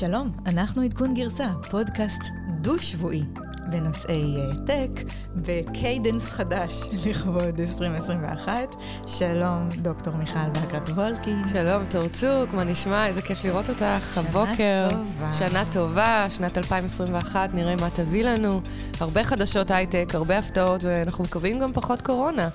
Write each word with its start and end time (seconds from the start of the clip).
שלום, 0.00 0.32
אנחנו 0.46 0.82
עדכון 0.82 1.14
גרסה, 1.14 1.48
פודקאסט 1.70 2.20
דו-שבועי 2.60 3.22
בנושאי 3.70 4.36
uh, 4.36 4.66
טק, 4.66 4.90
ב-cadence 5.36 6.30
חדש 6.30 6.72
לכבוד 7.06 7.60
2021. 7.60 8.74
שלום, 9.06 9.68
דוקטור 9.82 10.14
מיכל 10.16 10.50
בקרת 10.52 10.88
וולקי. 10.88 11.34
שלום, 11.52 11.84
תור 11.84 12.08
צוק, 12.08 12.54
מה 12.54 12.64
נשמע? 12.64 13.06
איזה 13.06 13.22
כיף 13.22 13.44
לראות 13.44 13.68
אותך 13.68 14.14
שנה 14.14 14.28
הבוקר. 14.28 14.88
טובה. 14.90 15.32
שנה 15.32 15.64
טובה, 15.72 16.26
שנת 16.30 16.58
2021, 16.58 17.54
נראה 17.54 17.76
מה 17.76 17.90
תביא 17.90 18.24
לנו. 18.24 18.60
הרבה 19.00 19.24
חדשות 19.24 19.70
הייטק, 19.70 20.14
הרבה 20.14 20.38
הפתעות, 20.38 20.84
ואנחנו 20.84 21.24
מקווים 21.24 21.58
גם 21.58 21.72
פחות 21.72 22.02
קורונה. 22.02 22.48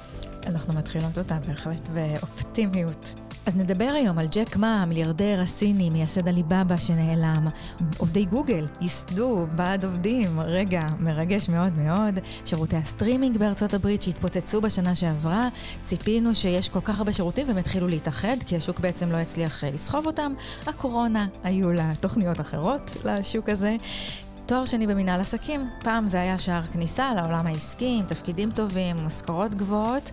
אנחנו 0.46 0.74
מתחילות 0.74 1.18
אותה 1.18 1.38
בהחלט 1.48 1.90
באופטימיות. 1.90 3.25
אז 3.46 3.56
נדבר 3.56 3.92
היום 3.96 4.18
על 4.18 4.28
ג'ק 4.32 4.56
מא, 4.56 4.82
המיליארדר 4.82 5.40
הסיני, 5.42 5.90
מייסד 5.90 6.28
עליבאבא 6.28 6.78
שנעלם. 6.78 7.48
עובדי 7.98 8.26
גוגל 8.26 8.68
ייסדו 8.82 9.48
ועד 9.56 9.86
עובדים, 9.86 10.40
רגע 10.40 10.86
מרגש 11.00 11.50
מאוד 11.50 11.74
מאוד. 11.74 12.20
שירותי 12.46 12.76
הסטרימינג 12.76 13.38
בארצות 13.38 13.74
הברית 13.74 14.02
שהתפוצצו 14.02 14.62
בשנה 14.62 14.96
שעברה, 14.96 15.48
ציפינו 15.84 16.36
שיש 16.36 16.70
כל 16.70 16.82
כך 16.82 16.98
הרבה 16.98 17.14
שירותים 17.14 17.48
והם 17.48 17.58
התחילו 17.58 17.88
להתאחד, 17.88 18.38
כי 18.48 18.56
השוק 18.56 18.80
בעצם 18.80 19.12
לא 19.12 19.18
הצליח 19.18 19.64
אה, 19.64 19.72
לסחוב 19.72 20.06
אותם. 20.06 20.34
הקורונה, 20.68 21.28
היו 21.44 21.72
לה 21.72 21.92
תוכניות 22.02 22.40
אחרות 22.40 22.98
לשוק 23.06 23.50
הזה. 23.50 23.78
תואר 24.46 24.66
שני 24.66 24.88
במנהל 24.88 25.22
עסקים, 25.22 25.70
פעם 25.80 26.08
זה 26.08 26.22
היה 26.22 26.38
שער 26.38 26.62
כניסה 26.62 27.14
לעולם 27.14 27.48
העסקי, 27.48 27.98
עם 28.00 28.06
תפקידים 28.06 28.52
טובים, 28.52 29.06
משכורות 29.06 29.56
גבוהות. 29.56 30.12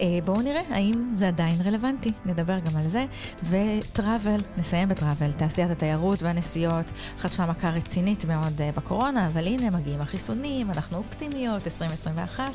אה, 0.00 0.18
בואו 0.24 0.42
נראה 0.42 0.62
האם 0.70 1.10
זה 1.14 1.28
עדיין 1.28 1.60
רלוונטי, 1.64 2.12
נדבר 2.26 2.58
גם 2.58 2.76
על 2.76 2.88
זה. 2.88 3.04
וטראבל, 3.44 4.40
נסיים 4.58 4.88
בטראבל, 4.88 5.32
תעשיית 5.32 5.70
התיירות 5.70 6.22
והנסיעות 6.22 6.92
חטפה 7.18 7.46
מכה 7.46 7.70
רצינית 7.70 8.24
מאוד 8.24 8.60
אה, 8.60 8.70
בקורונה, 8.76 9.26
אבל 9.26 9.46
הנה 9.46 9.70
מגיעים 9.70 10.00
החיסונים, 10.00 10.70
אנחנו 10.70 10.96
אופטימיות, 10.96 11.66
2021. 11.66 12.52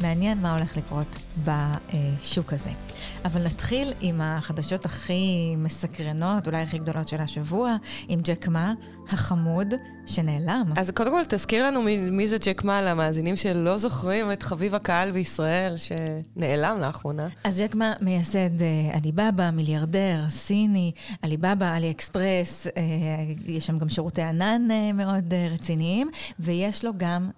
מעניין 0.00 0.42
מה 0.42 0.56
הולך 0.56 0.76
לקרות 0.76 1.16
בשוק 1.44 2.52
הזה. 2.52 2.70
אבל 3.24 3.44
נתחיל 3.44 3.92
עם 4.00 4.20
החדשות 4.20 4.84
הכי 4.84 5.54
מסקרנות, 5.58 6.46
אולי 6.46 6.62
הכי 6.62 6.78
גדולות 6.78 7.08
של 7.08 7.20
השבוע, 7.20 7.76
עם 8.08 8.20
ג'ק 8.22 8.48
מה, 8.48 8.72
החמוד, 9.08 9.74
שנעלם. 10.06 10.72
אז 10.76 10.90
קודם 10.90 11.10
כל, 11.10 11.22
תזכיר 11.28 11.66
לנו 11.66 11.82
מי, 11.82 11.96
מי 11.96 12.28
זה 12.28 12.36
ג'ק 12.38 12.64
מה 12.64 12.82
למאזינים 12.82 13.36
שלא 13.36 13.78
זוכרים 13.78 14.32
את 14.32 14.42
חביב 14.42 14.74
הקהל 14.74 15.10
בישראל, 15.10 15.74
שנעלם 15.76 16.78
לאחרונה. 16.86 17.28
אז 17.44 17.60
ג'ק 17.60 17.74
מא 17.74 17.92
מייסד 18.00 18.62
אה, 18.62 18.96
עליבאבא, 18.96 19.50
מיליארדר, 19.50 20.24
סיני, 20.28 20.92
עליבאבא, 21.22 21.74
עלי 21.74 21.90
אקספרס, 21.90 22.66
אה, 22.66 22.72
יש 23.46 23.66
שם 23.66 23.78
גם 23.78 23.88
שירותי 23.88 24.22
ענן 24.22 24.70
אה, 24.70 24.92
מאוד 24.92 25.34
רציניים, 25.54 26.10
ויש 26.38 26.84
לו 26.84 26.92
גם 26.96 27.30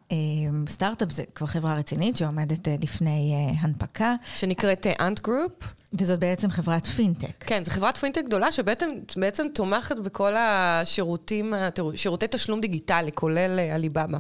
סטארט-אפ, 0.68 1.12
זה 1.12 1.24
כבר 1.34 1.46
חברה 1.46 1.74
רצינית 1.74 2.16
שעומדת 2.16 2.68
לפני 2.80 3.34
הנפקה, 3.60 4.14
שנקראת 4.36 4.86
Ant 5.00 5.20
Group. 5.20 5.74
וזאת 5.92 6.18
בעצם 6.18 6.50
חברת 6.50 6.86
פינטק. 6.86 7.44
כן, 7.46 7.64
זו 7.64 7.70
חברת 7.70 7.96
פינטק 7.96 8.22
גדולה 8.24 8.52
שבעצם 8.52 8.88
בעצם 9.16 9.46
תומכת 9.54 9.98
בכל 9.98 10.32
השירותים, 10.36 11.54
שירותי 11.94 12.26
תשלום 12.30 12.60
דיגיטלי, 12.60 13.10
כולל 13.14 13.60
עליבאבא. 13.72 14.18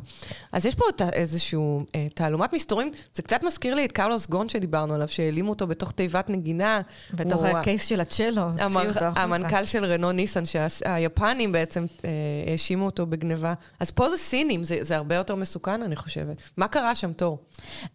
אז 0.52 0.66
יש 0.66 0.74
פה 0.74 0.84
איזשהו 1.12 1.84
תעלומת 2.14 2.52
מסתורים, 2.52 2.90
זה 3.14 3.22
קצת 3.22 3.42
מזכיר 3.42 3.74
לי 3.74 3.84
את 3.84 3.92
קרלוס 3.92 4.26
גון 4.26 4.48
שדיברנו 4.48 4.94
עליו, 4.94 5.08
שהעלימו 5.18 5.50
אותו 5.50 5.66
בתוך 5.66 5.92
תיבת 5.92 6.30
נגינה. 6.30 6.80
בתוך 7.14 7.40
הוא 7.40 7.58
הקייס 7.58 7.84
של 7.84 8.00
הצ'לו, 8.00 8.42
הוציאו 8.42 8.66
המנ- 8.68 8.86
אותו 8.88 9.04
החוצה. 9.04 9.22
המנכ"ל 9.22 9.64
של 9.64 9.84
רנו 9.84 10.12
ניסן, 10.12 10.42
שהיפנים 10.44 11.52
בעצם 11.52 11.86
אה, 12.04 12.10
האשימו 12.52 12.86
אותו 12.86 13.06
בגניבה. 13.06 13.54
אז 13.80 13.90
פה 13.90 14.08
זה 14.10 14.16
סינים, 14.16 14.64
זה, 14.64 14.76
זה 14.80 14.96
הרבה 14.96 15.14
יותר 15.14 15.34
מסוכן, 15.34 15.82
אני 15.82 15.96
חושבת. 15.96 16.36
מה 16.56 16.68
קרה 16.68 16.94
שם, 16.94 17.12
תור? 17.12 17.38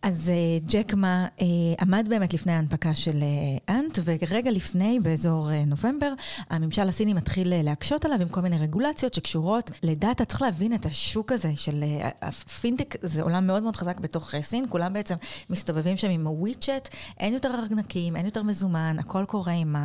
אז 0.02 0.30
אה, 0.30 0.60
ג'ק 0.68 0.94
מה 0.94 1.28
אה, 1.42 1.46
עמד 1.82 2.06
באמת 2.10 2.34
לפני 2.34 2.52
ההנפקה 2.52 2.96
של 2.96 3.24
אה, 3.24 3.76
אנט, 3.76 4.00
ורגע 4.04 4.52
לפני, 4.52 5.00
באזור 5.00 5.50
נובמבר, 5.68 6.14
הממשל 6.50 6.90
הסיני 6.90 7.14
מתחיל 7.14 7.64
להקשות 7.64 8.06
עליו 8.06 8.22
עם 8.22 8.30
כל 8.30 8.42
מיני 8.42 8.58
רגולציות 8.58 9.14
שקשורות 9.14 9.72
לדאטה. 9.84 10.26
צריך 10.26 10.42
להבין 10.42 10.74
את 10.74 10.86
השוק 10.86 11.32
הזה 11.32 11.52
של 11.56 11.84
הפינטק, 12.22 12.96
זה 13.02 13.22
עולם 13.22 13.48
מאוד 13.48 13.64
מאוד 13.64 13.76
חזק 13.76 14.00
בתוך 14.00 14.34
סין, 14.42 14.66
כולם 14.70 14.94
בעצם 14.94 15.16
מסתובבים 15.50 15.98
שם 15.98 16.10
עם 16.10 16.28
הוויצ'ט, 16.28 16.90
אין 17.20 17.34
יותר 17.34 17.56
ארנקים, 17.56 18.16
אין 18.16 18.26
יותר 18.26 18.44
מזומן, 18.44 18.96
הכל 19.00 19.24
קורה 19.28 19.54
עם 19.54 19.76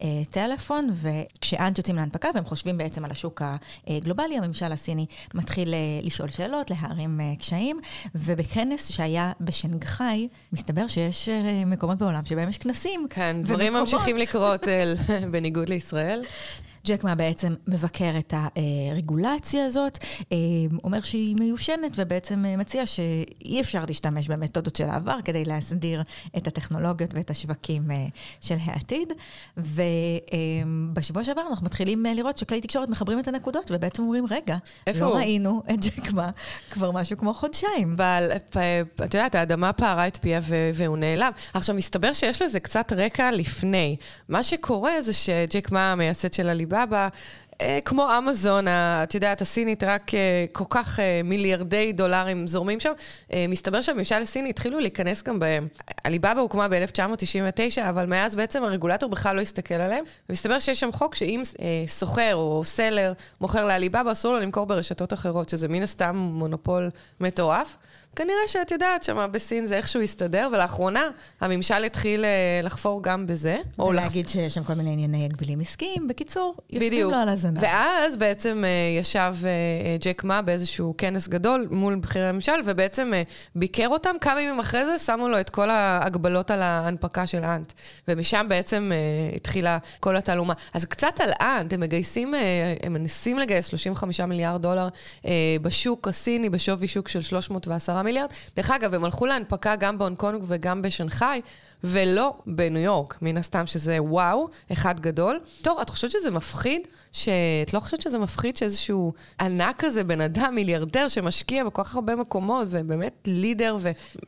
הטלפון, 0.00 0.90
וכשאנט 0.92 1.78
יוצאים 1.78 1.96
להנפקה 1.96 2.28
והם 2.34 2.44
חושבים 2.44 2.78
בעצם 2.78 3.04
על 3.04 3.10
השוק 3.10 3.42
הגלובלי, 3.86 4.38
הממשל 4.38 4.72
הסיני 4.72 5.06
מתחיל 5.34 5.74
לשאול 6.02 6.30
שאלות, 6.30 6.70
להערים 6.70 7.20
קשיים, 7.38 7.80
ובכנס 8.14 8.90
שהיה 8.92 9.23
בשנגחאי, 9.40 10.28
מסתבר 10.52 10.86
שיש 10.86 11.28
אה, 11.28 11.62
מקומות 11.66 11.98
בעולם 11.98 12.26
שבהם 12.26 12.48
יש 12.48 12.58
כנסים. 12.58 13.06
כן, 13.10 13.36
דברים 13.42 13.74
ומקומות. 13.74 13.94
ממשיכים 13.94 14.16
לקרות 14.16 14.68
אה, 14.68 14.94
בניגוד 15.32 15.68
לישראל. 15.68 16.22
ג'ק 16.86 17.04
מה 17.04 17.14
בעצם 17.14 17.54
מבקר 17.66 18.12
את 18.18 18.34
הרגולציה 18.90 19.66
הזאת, 19.66 19.98
אה, 20.32 20.36
אומר 20.84 21.00
שהיא 21.00 21.36
מיושנת 21.38 21.90
ובעצם 21.96 22.44
מציע 22.58 22.86
שאי 22.86 23.60
אפשר 23.60 23.84
להשתמש 23.88 24.28
במתודות 24.28 24.76
של 24.76 24.88
העבר 24.88 25.16
כדי 25.24 25.44
להסדיר 25.44 26.02
את 26.36 26.46
הטכנולוגיות 26.46 27.14
ואת 27.14 27.30
השווקים 27.30 27.90
אה, 27.90 28.06
של 28.40 28.56
העתיד. 28.64 29.12
ובשבוע 29.56 31.24
שעבר 31.24 31.42
אנחנו 31.50 31.66
מתחילים 31.66 32.06
אה, 32.06 32.14
לראות 32.14 32.38
שכלי 32.38 32.60
תקשורת 32.60 32.88
מחברים 32.88 33.18
את 33.18 33.28
הנקודות 33.28 33.70
ובעצם 33.70 34.02
אומרים, 34.02 34.26
רגע, 34.30 34.56
איפה 34.86 35.00
לא 35.00 35.06
הוא?" 35.06 35.16
ראינו 35.16 35.62
את 35.70 35.80
ג'ק 35.80 36.12
מה 36.12 36.30
כבר 36.70 36.90
משהו 36.90 37.16
כמו 37.16 37.34
חודשיים. 37.34 37.92
אבל 37.96 38.30
את 39.04 39.14
יודעת, 39.14 39.34
האדמה 39.34 39.72
פערה 39.72 40.06
את 40.06 40.16
פיה 40.16 40.40
והוא 40.74 40.96
נעלם. 40.96 41.32
עכשיו, 41.54 41.74
מסתבר 41.74 42.12
שיש 42.12 42.42
לזה 42.42 42.60
קצת 42.60 42.92
רקע 42.92 43.30
לפני. 43.30 43.96
מה 44.28 44.42
שקורה 44.42 45.02
זה 45.02 45.12
שג'ק 45.12 45.72
מה, 45.72 45.92
המייסד 45.92 46.32
של 46.32 46.48
עליבאבא, 46.74 47.08
אה, 47.60 47.78
כמו 47.84 48.08
אמזון, 48.18 48.64
את 48.68 49.14
יודעת, 49.14 49.40
הסינית, 49.40 49.82
רק 49.82 50.14
אה, 50.14 50.44
כל 50.52 50.64
כך 50.70 51.00
אה, 51.00 51.20
מיליארדי 51.24 51.92
דולרים 51.92 52.46
זורמים 52.46 52.80
שם, 52.80 52.92
מסתבר 53.48 53.82
שהממשל 53.82 54.22
הסיני 54.22 54.50
התחילו 54.50 54.78
להיכנס 54.78 55.22
גם 55.22 55.38
בהם. 55.38 55.68
עליבאבא 56.04 56.40
הוקמה 56.40 56.68
ב-1999, 56.68 57.80
אבל 57.88 58.06
מאז 58.06 58.36
בעצם 58.36 58.64
הרגולטור 58.64 59.10
בכלל 59.10 59.36
לא 59.36 59.40
הסתכל 59.40 59.74
עליהם, 59.74 60.04
ומסתבר 60.28 60.58
שיש 60.58 60.80
שם 60.80 60.92
חוק 60.92 61.14
שאם 61.14 61.42
סוחר 61.88 62.34
או 62.34 62.62
סלר 62.64 63.12
מוכר 63.40 63.64
לעליבאבא, 63.64 64.12
אסור 64.12 64.32
לו 64.32 64.40
למכור 64.40 64.66
ברשתות 64.66 65.12
אחרות, 65.12 65.48
שזה 65.48 65.68
מן 65.68 65.82
הסתם 65.82 66.16
מונופול 66.16 66.90
מטורף. 67.20 67.76
כנראה 68.16 68.38
שאת 68.46 68.70
יודעת, 68.70 69.02
שמה 69.02 69.26
בסין 69.26 69.66
זה 69.66 69.76
איכשהו 69.76 70.00
הסתדר, 70.02 70.48
ולאחרונה 70.52 71.02
הממשל 71.40 71.84
התחיל 71.84 72.24
אה, 72.24 72.30
לחפור 72.62 73.02
גם 73.02 73.26
בזה. 73.26 73.56
או 73.78 73.92
לח- 73.92 74.02
להגיד 74.02 74.28
שיש 74.28 74.54
שם 74.54 74.64
כל 74.64 74.74
מיני 74.74 74.90
ענייני 74.92 75.24
הגבלים 75.24 75.60
עסקיים. 75.60 76.08
בקיצור, 76.08 76.54
יושבים. 76.70 77.10
לו 77.10 77.16
על 77.16 77.28
הזנב. 77.28 77.58
ואז 77.62 78.16
בעצם 78.16 78.64
אה, 78.64 78.68
ישב 79.00 79.34
אה, 79.44 79.50
ג'ק 80.00 80.24
מה 80.24 80.42
באיזשהו 80.42 80.94
כנס 80.98 81.28
גדול 81.28 81.68
מול 81.70 81.94
בכירי 81.94 82.28
הממשל, 82.28 82.52
ובעצם 82.64 83.12
ביקר 83.54 83.88
אותם. 83.88 84.14
כמה 84.20 84.40
ימים 84.42 84.60
אחרי 84.60 84.84
זה 84.84 84.98
שמו 84.98 85.28
לו 85.28 85.40
את 85.40 85.50
כל 85.50 85.70
ההגבלות 85.70 86.50
על 86.50 86.62
ההנפקה 86.62 87.26
של 87.26 87.44
אנט. 87.44 87.72
ומשם 88.08 88.46
בעצם 88.48 88.92
התחילה 89.36 89.78
כל 90.00 90.16
התעלומה. 90.16 90.54
אז 90.74 90.84
קצת 90.84 91.20
על 91.20 91.30
אנט, 91.40 91.72
הם 91.72 91.80
מגייסים, 91.80 92.34
הם 92.82 92.92
מנסים 92.92 93.38
לגייס 93.38 93.66
35 93.66 94.20
מיליארד 94.20 94.62
דולר 94.62 94.88
בשוק 95.62 96.08
הסיני, 96.08 96.50
בשווי 96.50 96.88
שוק 96.88 97.08
של 97.08 97.20
310 97.22 98.02
מיליארד. 98.04 98.30
דרך 98.56 98.70
אגב, 98.70 98.94
הם 98.94 99.04
הלכו 99.04 99.26
להנפקה 99.26 99.76
גם 99.76 99.98
בהונג 99.98 100.16
קונג 100.16 100.42
וגם 100.46 100.82
בשנגחאי, 100.82 101.40
ולא 101.84 102.34
בניו 102.46 102.82
יורק, 102.82 103.16
מן 103.22 103.36
הסתם 103.36 103.66
שזה 103.66 104.02
וואו, 104.02 104.48
אחד 104.72 105.00
גדול. 105.00 105.40
טוב, 105.62 105.78
את 105.78 105.90
חושבת 105.90 106.10
שזה 106.10 106.30
מפחיד? 106.30 106.88
שאת 107.14 107.74
לא 107.74 107.80
חושבת 107.80 108.00
שזה 108.00 108.18
מפחיד 108.18 108.56
שאיזשהו 108.56 109.12
ענק 109.40 109.76
כזה, 109.78 110.04
בן 110.04 110.20
אדם, 110.20 110.54
מיליארדר, 110.54 111.08
שמשקיע 111.08 111.64
בכל 111.64 111.84
כך 111.84 111.94
הרבה 111.94 112.16
מקומות, 112.16 112.66
ובאמת 112.70 113.12
לידר 113.26 113.78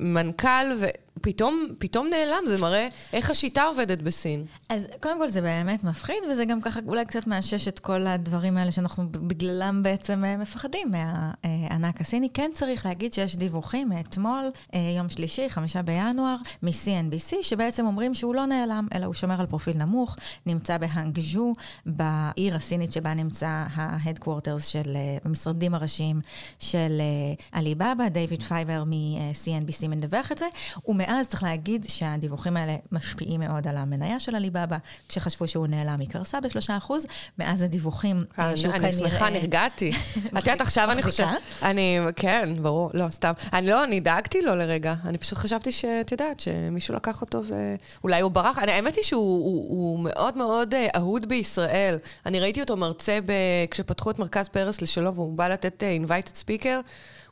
ומנכ"ל, 0.01 0.73
ופתאום 0.81 1.67
פתאום 1.79 2.07
נעלם, 2.11 2.47
זה 2.47 2.59
מראה 2.59 2.89
איך 3.13 3.31
השיטה 3.31 3.63
עובדת 3.63 4.01
בסין. 4.01 4.45
אז 4.69 4.89
קודם 5.01 5.19
כל 5.19 5.29
זה 5.29 5.41
באמת 5.43 5.85
מפחיד, 5.85 6.17
וזה 6.31 6.45
גם 6.45 6.61
ככה 6.61 6.81
אולי 6.87 7.05
קצת 7.05 7.27
מאשש 7.27 7.69
את 7.69 7.79
כל 7.79 8.07
הדברים 8.07 8.57
האלה 8.57 8.73
שאנחנו 8.73 9.05
בגללם 9.11 9.83
בעצם 9.83 10.25
אה, 10.25 10.37
מפחדים 10.37 10.89
מהענק 10.91 12.01
הסיני. 12.01 12.29
כן 12.35 12.51
צריך 12.55 12.87
להגיד 12.87 13.13
שיש 13.13 13.37
דיווחים 13.37 13.89
מאתמול, 13.89 14.51
אה, 14.75 14.79
יום 14.97 15.09
שלישי, 15.09 15.51
חמישה 15.51 15.83
בינואר, 15.83 16.37
מ-CNBC, 16.63 17.37
שבעצם 17.43 17.87
אומרים 17.87 18.15
שהוא 18.15 18.35
לא 18.35 18.47
נעלם, 18.47 18.87
אלא 18.95 19.07
הוא 19.07 19.15
שומר 19.15 19.41
על 19.41 19.47
פרופיל 19.47 19.77
נמוך, 19.77 20.17
נמצא 20.47 20.79
בהאנגז'ו, 20.79 21.53
בעיר 21.87 22.57
הסינית 22.57 22.76
הסינית 22.77 22.93
שבה 22.93 23.15
נמצא 23.15 23.47
ה-headquarters 23.47 24.63
של 24.63 24.97
המשרדים 25.25 25.75
הראשיים 25.75 26.21
של 26.59 27.01
עליבאבא, 27.53 28.09
דיוויד 28.09 28.43
פייבר 28.43 28.85
מ-CNBC 28.87 29.89
מדווח 29.89 30.33
את 30.33 30.39
זה, 30.39 30.47
ומאז 30.87 31.29
צריך 31.29 31.43
להגיד 31.43 31.87
שהדיווחים 31.89 32.57
האלה 32.57 32.77
משפיעים 32.93 33.41
מאוד 33.41 33.69
על 33.69 33.77
המניה 33.77 34.21
של 34.21 34.35
עליבאבא, 34.35 34.77
כשחשבו 35.09 35.49
שהוא 35.49 35.67
נעלם 35.67 36.01
היא 36.01 36.09
קרסה 36.09 36.41
ב-3%, 36.41 36.93
מאז 37.39 37.63
הדיווחים 37.63 38.25
שהוא 38.55 38.73
כנראה... 38.73 38.77
אני 38.77 38.93
שמחה, 38.93 39.31
נרגעתי. 39.31 39.91
את 40.29 40.37
יודעת, 40.37 40.61
עכשיו 40.61 40.91
אני 40.93 41.03
חושבת... 41.03 41.29
אני, 41.63 41.99
כן, 42.17 42.49
ברור, 42.63 42.91
לא, 42.95 43.07
סתם. 43.11 43.33
אני 43.53 43.67
לא, 43.67 43.85
אני 43.85 44.01
דאגתי 44.01 44.43
לו 44.43 44.55
לרגע. 44.55 44.95
אני 45.05 45.19
פשוט 45.19 45.39
חשבתי 45.39 45.73
שאת 45.73 46.13
יודעת, 46.13 46.41
שמישהו 46.41 46.95
לקח 46.95 47.21
אותו 47.21 47.43
ואולי 47.45 48.21
הוא 48.21 48.31
ברח. 48.31 48.59
אני, 48.59 48.73
האמת 48.73 48.97
היא 48.97 49.05
שהוא 49.05 49.45
הוא, 49.45 49.69
הוא 49.69 50.01
מאוד 50.01 50.37
מאוד 50.37 50.75
אה, 50.75 50.89
אהוד 50.97 51.29
בישראל. 51.29 51.99
אני 52.27 52.41
ראיתי 52.41 52.61
אותו 52.71 52.81
מרצה 52.81 53.19
ב... 53.27 53.33
כשפתחו 53.71 54.11
את 54.11 54.19
מרכז 54.19 54.49
פרס 54.49 54.83
לשלום, 54.83 55.15
והוא 55.15 55.39
בא 55.39 55.49
לתת 55.49 55.83
uh, 55.83 56.09
invited 56.09 56.33
speaker. 56.45 56.83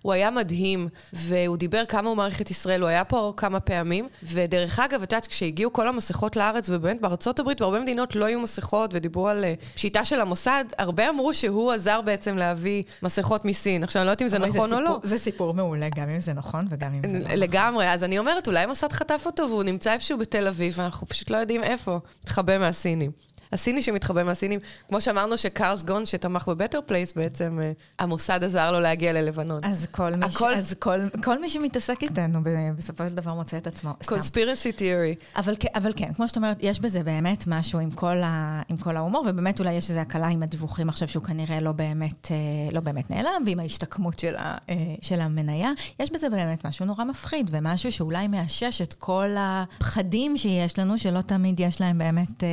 הוא 0.02 0.12
היה 0.12 0.31
מדהים, 0.31 0.88
והוא 1.12 1.56
דיבר 1.56 1.84
כמה 1.84 2.08
הוא 2.08 2.16
מעריך 2.16 2.40
את 2.40 2.50
ישראל, 2.50 2.81
הוא 2.81 2.88
היה 2.88 3.04
פה 3.04 3.32
כמה 3.36 3.60
פעמים. 3.60 4.08
ודרך 4.22 4.78
אגב, 4.78 5.02
את 5.02 5.12
יודעת, 5.12 5.26
כשהגיעו 5.26 5.72
כל 5.72 5.88
המסכות 5.88 6.36
לארץ, 6.36 6.70
ובאמת 6.70 7.00
בארצות 7.00 7.40
הברית, 7.40 7.60
בהרבה 7.60 7.81
מדינות 7.81 8.16
לא 8.16 8.25
היו 8.25 8.40
מסכות, 8.40 8.90
ודיברו 8.94 9.28
על 9.28 9.44
אה, 9.44 9.54
פשיטה 9.75 10.04
של 10.04 10.20
המוסד, 10.20 10.64
הרבה 10.78 11.08
אמרו 11.08 11.34
שהוא 11.34 11.72
עזר 11.72 12.00
בעצם 12.00 12.37
להביא 12.37 12.82
מסכות 13.02 13.44
מסין. 13.44 13.84
עכשיו, 13.84 14.02
אני 14.02 14.06
לא 14.06 14.10
יודעת 14.10 14.22
אם 14.22 14.28
זה 14.28 14.38
נכון 14.38 14.52
זה 14.52 14.76
או 14.76 14.80
סיפור, 14.80 14.80
לא. 14.80 15.00
זה 15.02 15.19
סיפור 15.19 15.54
מעולה, 15.54 15.88
גם 15.96 16.08
אם 16.08 16.20
זה 16.20 16.32
נכון 16.32 16.66
וגם 16.70 16.94
אם 16.94 17.10
זה 17.10 17.19
לא 17.19 17.25
נכון. 17.25 17.38
לגמרי, 17.38 17.92
אז 17.92 18.04
אני 18.04 18.19
אומרת, 18.19 18.46
אולי 18.46 18.66
מוסד 18.66 18.92
חטף 18.92 19.22
אותו 19.26 19.48
והוא 19.48 19.62
נמצא 19.62 19.92
איפשהו 19.92 20.19
בתל 20.19 20.48
אביב, 20.48 20.75
ואנחנו 20.76 21.08
פשוט 21.08 21.30
לא 21.30 21.37
יודעים 21.37 21.62
איפה. 21.62 21.98
מתחבא 22.25 22.58
מהסינים. 22.58 23.10
הסיני 23.54 23.82
שמתחבא 23.82 24.22
מהסינים. 24.22 24.60
כמו 24.88 25.00
שאמרנו 25.00 25.38
שקארלס 25.38 25.82
גון, 25.82 26.06
שתמך 26.06 26.48
בבטר 26.48 26.80
פלייס, 26.86 27.14
בעצם 27.14 27.58
אה, 27.62 27.70
המוסד 27.98 28.44
עזר 28.44 28.72
לו 28.72 28.80
להגיע 28.80 29.12
ללבנון. 29.12 29.60
אז 29.64 29.86
כל 29.90 30.10
מי, 30.10 30.26
הכל... 30.26 30.54
ש... 30.54 30.56
אז 30.56 30.74
כל, 30.78 30.98
כל 31.24 31.40
מי 31.40 31.50
שמתעסק 31.50 32.02
איתנו 32.02 32.40
בסופו 32.76 33.08
של 33.08 33.14
דבר 33.14 33.34
מוצא 33.34 33.56
את 33.56 33.66
עצמו. 33.66 33.90
Conspiracy 34.06 34.72
theory. 34.72 35.14
אבל, 35.36 35.54
אבל 35.74 35.92
כן, 35.96 36.12
כמו 36.12 36.28
שאת 36.28 36.36
אומרת, 36.36 36.56
יש 36.60 36.80
בזה 36.80 37.02
באמת 37.02 37.44
משהו 37.46 37.78
עם 37.78 37.90
כל, 37.90 38.16
ה, 38.22 38.62
עם 38.68 38.76
כל 38.76 38.96
ההומור, 38.96 39.24
ובאמת 39.28 39.60
אולי 39.60 39.72
יש 39.72 39.90
איזו 39.90 40.00
הקלה 40.00 40.26
עם 40.26 40.42
הדיווחים 40.42 40.88
עכשיו 40.88 41.08
שהוא 41.08 41.24
כנראה 41.24 41.60
לא 41.60 41.72
באמת, 41.72 42.28
אה, 42.30 42.36
לא 42.72 42.80
באמת 42.80 43.10
נעלם, 43.10 43.42
ועם 43.46 43.60
ההשתקמות 43.60 44.18
של, 44.18 44.36
ה, 44.36 44.56
אה, 44.68 44.74
של 45.02 45.20
המניה. 45.20 45.70
יש 46.00 46.12
בזה 46.12 46.30
באמת 46.30 46.66
משהו 46.66 46.86
נורא 46.86 47.04
מפחיד, 47.04 47.50
ומשהו 47.52 47.92
שאולי 47.92 48.28
מאשש 48.28 48.82
את 48.82 48.94
כל 48.94 49.28
הפחדים 49.38 50.36
שיש 50.36 50.78
לנו, 50.78 50.98
שלא 50.98 51.20
תמיד 51.20 51.60
יש 51.60 51.80
להם 51.80 51.98
באמת, 51.98 52.44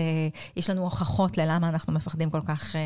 יש 0.56 0.70
לנו 0.70 0.86
הוכחות 0.92 1.38
ללמה 1.38 1.70
אנחנו 1.70 1.94
מפחדים 1.94 2.30
כל 2.30 2.42
כך 2.46 2.76
uh, 2.76 2.78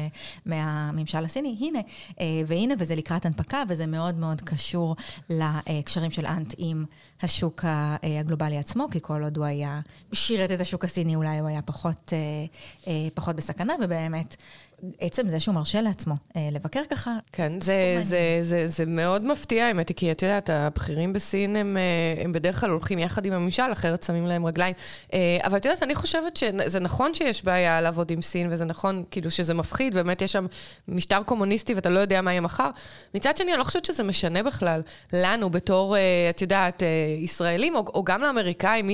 מהממשל 0.45 1.25
הסיני. 1.25 1.57
הנה, 1.59 1.79
uh, 1.79 2.13
והנה, 2.47 2.73
וזה 2.79 2.95
לקראת 2.95 3.25
הנפקה, 3.25 3.63
וזה 3.69 3.85
מאוד 3.85 4.15
מאוד 4.15 4.41
קשור 4.41 4.95
לקשרים 5.29 6.11
של 6.11 6.25
אנט 6.25 6.53
עם 6.57 6.85
השוק 7.21 7.65
הגלובלי 8.03 8.57
עצמו, 8.57 8.87
כי 8.91 8.99
כל 9.01 9.23
עוד 9.23 9.37
הוא 9.37 9.45
היה, 9.45 9.79
שירת 10.13 10.51
את 10.51 10.59
השוק 10.59 10.85
הסיני, 10.85 11.15
אולי 11.15 11.39
הוא 11.39 11.47
היה 11.47 11.61
פחות, 11.61 12.13
פחות 13.13 13.35
בסכנה, 13.35 13.73
ובאמת... 13.83 14.35
עצם 14.99 15.29
זה 15.29 15.39
שהוא 15.39 15.55
מרשה 15.55 15.81
לעצמו 15.81 16.15
אה, 16.35 16.49
לבקר 16.51 16.81
ככה. 16.89 17.17
כן, 17.31 17.59
זה, 17.61 17.97
זה, 18.01 18.39
זה, 18.41 18.67
זה 18.67 18.85
מאוד 18.85 19.25
מפתיע, 19.25 19.65
האמת 19.65 19.89
היא, 19.89 19.97
כי 19.97 20.11
את 20.11 20.21
יודעת, 20.21 20.49
הבכירים 20.49 21.13
בסין 21.13 21.55
הם, 21.55 21.77
אה, 21.77 22.23
הם 22.23 22.33
בדרך 22.33 22.59
כלל 22.59 22.69
הולכים 22.69 22.99
יחד 22.99 23.25
עם 23.25 23.33
הממשל, 23.33 23.71
אחרת 23.71 24.03
שמים 24.03 24.27
להם 24.27 24.45
רגליים. 24.45 24.73
אה, 25.13 25.37
אבל 25.43 25.57
את 25.57 25.65
יודעת, 25.65 25.83
אני 25.83 25.95
חושבת 25.95 26.37
שזה 26.37 26.79
נכון 26.79 27.13
שיש 27.13 27.45
בעיה 27.45 27.81
לעבוד 27.81 28.11
עם 28.11 28.21
סין, 28.21 28.47
וזה 28.51 28.65
נכון, 28.65 29.03
כאילו, 29.11 29.31
שזה 29.31 29.53
מפחיד, 29.53 29.93
באמת 29.93 30.21
יש 30.21 30.31
שם 30.31 30.45
משטר 30.87 31.23
קומוניסטי 31.23 31.73
ואתה 31.73 31.89
לא 31.89 31.99
יודע 31.99 32.21
מה 32.21 32.31
יהיה 32.31 32.41
מחר. 32.41 32.69
מצד 33.15 33.37
שני, 33.37 33.51
אני 33.51 33.59
לא 33.59 33.63
חושבת 33.63 33.85
שזה 33.85 34.03
משנה 34.03 34.43
בכלל 34.43 34.81
לנו, 35.13 35.49
בתור, 35.49 35.95
את 36.29 36.41
יודעת, 36.41 36.83
ישראלים, 37.19 37.75
או, 37.75 37.85
או 37.93 38.03
גם 38.03 38.21
לאמריקאים. 38.21 38.89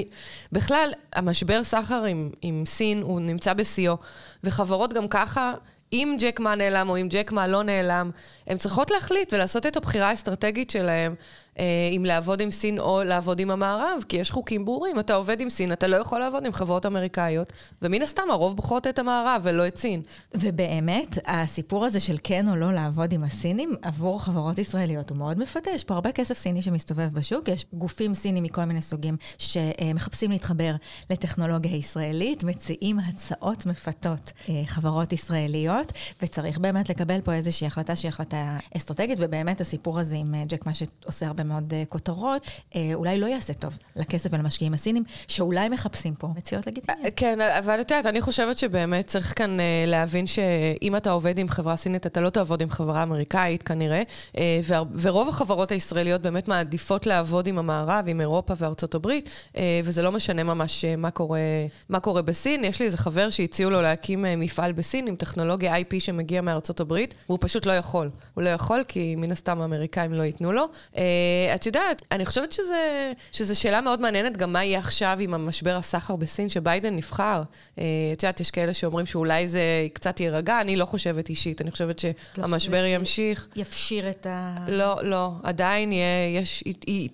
בכלל, 0.52 0.92
המשבר 1.14 1.64
סחר 1.64 2.04
עם, 2.04 2.30
עם 2.42 2.64
סין, 2.66 3.02
הוא 3.02 3.20
נמצא 3.20 3.54
בשיאו, 3.54 3.98
וחברות 4.44 4.94
גם 4.94 5.08
ככה... 5.08 5.54
אם 5.94 6.16
ג'ק 6.20 6.40
מה 6.40 6.56
נעלם 6.56 6.90
או 6.90 6.98
אם 6.98 7.08
ג'ק 7.10 7.32
מה 7.32 7.48
לא 7.48 7.64
נעלם, 7.64 8.12
הן 8.48 8.58
צריכות 8.58 8.92
להחליט 8.92 9.34
ולעשות 9.34 9.66
את 9.66 9.78
הבחירה 9.78 10.10
האסטרטגית 10.10 10.70
שלהן. 10.70 11.16
אה, 11.60 11.90
אם 11.98 12.06
לעבוד 12.06 12.42
עם 12.42 12.52
סין 12.52 12.80
או 12.80 13.04
לעבוד 13.04 13.40
עם 13.40 13.52
המערב, 13.52 14.04
כי 14.10 14.18
יש 14.18 14.32
חוקים 14.32 14.66
ברורים. 14.66 15.00
אתה 15.00 15.16
עובד 15.16 15.42
עם 15.42 15.50
סין, 15.50 15.72
אתה 15.72 15.88
לא 15.88 15.98
יכול 15.98 16.20
לעבוד 16.20 16.46
עם 16.46 16.54
חברות 16.54 16.86
אמריקאיות, 16.86 17.54
ומן 17.82 18.02
הסתם 18.02 18.24
הרוב 18.32 18.56
בוחרות 18.56 18.88
את 18.88 19.00
המערב 19.00 19.42
ולא 19.44 19.68
את 19.68 19.78
סין. 19.78 20.02
ובאמת, 20.34 21.18
הסיפור 21.26 21.86
הזה 21.86 22.00
של 22.00 22.18
כן 22.24 22.50
או 22.50 22.56
לא 22.56 22.72
לעבוד 22.72 23.14
עם 23.14 23.24
הסינים, 23.24 23.76
עבור 23.82 24.24
חברות 24.24 24.58
ישראליות 24.58 25.10
הוא 25.10 25.18
מאוד 25.18 25.40
מפתה. 25.40 25.70
יש 25.70 25.84
פה 25.84 25.94
הרבה 25.94 26.12
כסף 26.12 26.38
סיני 26.38 26.62
שמסתובב 26.62 27.10
בשוק, 27.14 27.48
יש 27.48 27.66
גופים 27.74 28.14
סינים 28.14 28.44
מכל 28.44 28.66
מיני 28.66 28.82
סוגים 28.82 29.18
שמחפשים 29.38 30.32
להתחבר 30.32 30.76
לטכנולוגיה 31.10 31.76
ישראלית, 31.76 32.44
מציעים 32.44 33.00
הצעות 33.00 33.66
מפתות 33.66 34.32
אה, 34.50 34.64
חברות 34.66 35.14
ישראליות, 35.14 35.92
וצריך 36.22 36.58
באמת 36.58 36.90
לקבל 36.90 37.22
פה 37.22 37.34
איזושהי 37.34 37.68
החלטה 37.68 37.96
שהיא 37.96 38.10
החלטה 38.10 38.58
אסטרטגית, 38.78 39.18
ובאמת 39.22 39.62
הסיפור 39.62 40.00
הזה 40.00 40.16
עם 40.16 40.36
אה, 40.36 40.44
ג'ק 40.48 40.66
מה 40.66 40.72
שעושה 40.74 41.28
הרבה 41.28 41.41
מאוד 41.44 41.74
uh, 41.74 41.90
כותרות, 41.90 42.42
uh, 42.46 42.76
אולי 42.94 43.20
לא 43.20 43.28
יעשה 43.28 43.54
טוב 43.54 43.78
לכסף 43.96 44.30
ולמשקיעים 44.34 44.74
הסינים, 44.74 45.04
שאולי 45.28 45.70
מחפשים 45.70 46.16
פה 46.16 46.28
מציאות 46.36 46.68
לגיטימיות. 46.68 47.06
אה, 47.06 47.12
כן, 47.12 47.42
אבל 47.42 47.82
את 47.82 47.92
יודעת, 47.92 48.06
אני 48.06 48.22
חושבת 48.22 48.58
שבאמת 48.58 49.08
צריך 49.08 49.34
כאן 49.36 49.58
להבין 49.88 50.28
שאם 50.28 50.96
אתה 50.96 51.12
עובד 51.12 51.38
עם 51.38 51.50
חברה 51.50 51.76
סינית, 51.76 52.06
אתה 52.06 52.22
לא 52.22 52.30
תעבוד 52.30 52.62
עם 52.62 52.70
חברה 52.70 53.04
אמריקאית 53.04 53.64
כנראה, 53.64 54.02
ורוב 54.94 55.30
החברות 55.30 55.72
הישראליות 55.72 56.22
באמת 56.22 56.48
מעדיפות 56.48 57.06
לעבוד 57.06 57.48
עם 57.48 57.60
המערב, 57.60 58.06
עם 58.08 58.22
אירופה 58.22 58.54
וארצות 58.58 58.96
הברית, 58.96 59.30
וזה 59.84 60.02
לא 60.02 60.12
משנה 60.12 60.44
ממש 60.44 60.86
מה 60.98 61.12
קורה, 61.12 61.40
מה 61.90 62.00
קורה 62.00 62.22
בסין. 62.22 62.64
יש 62.64 62.80
לי 62.80 62.86
איזה 62.86 62.98
חבר 62.98 63.30
שהציעו 63.30 63.72
לו 63.72 63.82
להקים 63.82 64.26
מפעל 64.38 64.72
בסין 64.72 65.08
עם 65.08 65.16
טכנולוגיה 65.16 65.78
IP 65.78 66.00
שמגיע 66.00 66.42
מארצות 66.42 66.80
הברית, 66.80 67.16
והוא 67.30 67.38
פשוט 67.42 67.66
לא 67.66 67.72
יכול. 67.72 68.10
הוא 68.34 68.44
לא 68.44 68.50
יכול 68.50 68.84
כי 68.88 69.16
מן 69.16 69.32
הסתם 69.32 69.62
האמריקאים 69.62 70.14
לא 70.14 70.24
ייתנו 70.24 70.52
לו. 70.52 70.66
Uh, 71.32 71.56
את 71.56 71.66
יודעת, 71.66 72.02
אני 72.12 72.26
חושבת 72.26 72.56
שזו 73.32 73.60
שאלה 73.60 73.82
מאוד 73.82 74.02
מעניינת, 74.02 74.38
גם 74.38 74.54
מה 74.54 74.64
יהיה 74.64 74.80
עכשיו 74.80 75.18
עם 75.20 75.34
המשבר 75.34 75.76
הסחר 75.76 76.16
בסין, 76.16 76.50
שביידן 76.50 76.96
נבחר. 76.96 77.44
אה, 77.80 77.84
את 78.14 78.24
יודעת, 78.24 78.40
יש 78.40 78.52
כאלה 78.52 78.74
שאומרים 78.74 79.06
שאולי 79.06 79.48
זה 79.48 79.62
קצת 79.94 80.20
יירגע, 80.20 80.62
אני 80.62 80.76
לא 80.76 80.86
חושבת 80.86 81.30
אישית, 81.30 81.62
אני 81.62 81.72
חושבת 81.72 82.00
שהמשבר 82.00 82.86
ימשיך. 82.86 83.48
יפשיר 83.56 84.10
את 84.10 84.26
ה... 84.30 84.56
לא, 84.68 84.96
לא, 85.04 85.32
עדיין 85.44 85.92
יהיה, 85.92 86.42
יש, 86.42 86.64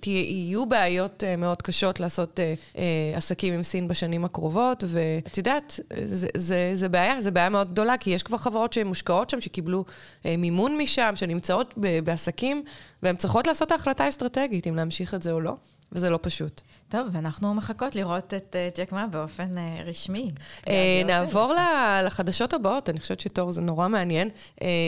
יהיו 0.05 0.65
בעיות 0.65 1.23
אה, 1.23 1.35
מאוד 1.35 1.61
קשות 1.61 1.99
לעשות 1.99 2.39
אה, 2.39 2.83
עסקים 3.15 3.53
עם 3.53 3.63
סין 3.63 3.87
בשנים 3.87 4.25
הקרובות, 4.25 4.83
ואת 4.87 5.37
יודעת, 5.37 5.79
זה, 6.03 6.27
זה, 6.37 6.71
זה 6.73 6.89
בעיה, 6.89 7.21
זה 7.21 7.31
בעיה 7.31 7.49
מאוד 7.49 7.71
גדולה, 7.71 7.97
כי 7.97 8.09
יש 8.09 8.23
כבר 8.23 8.37
חברות 8.37 8.73
שהן 8.73 8.87
מושקעות 8.87 9.29
שם, 9.29 9.41
שקיבלו 9.41 9.85
מימון 10.25 10.77
משם, 10.77 11.13
שנמצאות 11.15 11.73
בעסקים. 12.03 12.63
והן 13.03 13.15
צריכות 13.15 13.47
לעשות 13.47 13.71
ההחלטה 13.71 14.03
האסטרטגית, 14.03 14.67
אם 14.67 14.75
להמשיך 14.75 15.13
את 15.13 15.21
זה 15.21 15.31
או 15.31 15.41
לא. 15.41 15.55
וזה 15.91 16.09
לא 16.09 16.19
פשוט. 16.21 16.61
טוב, 16.89 17.07
ואנחנו 17.11 17.53
מחכות 17.53 17.95
לראות 17.95 18.33
את 18.33 18.55
uh, 18.55 18.77
ג'ק 18.79 18.91
מה 18.91 19.07
באופן 19.07 19.51
uh, 19.53 19.89
רשמי. 19.89 20.31
Uh, 20.61 20.69
נעבור 21.05 21.53
לחדשות 22.05 22.53
הבאות, 22.53 22.89
אני 22.89 22.99
חושבת 22.99 23.19
שתור 23.19 23.51
זה 23.51 23.61
נורא 23.61 23.87
מעניין. 23.87 24.29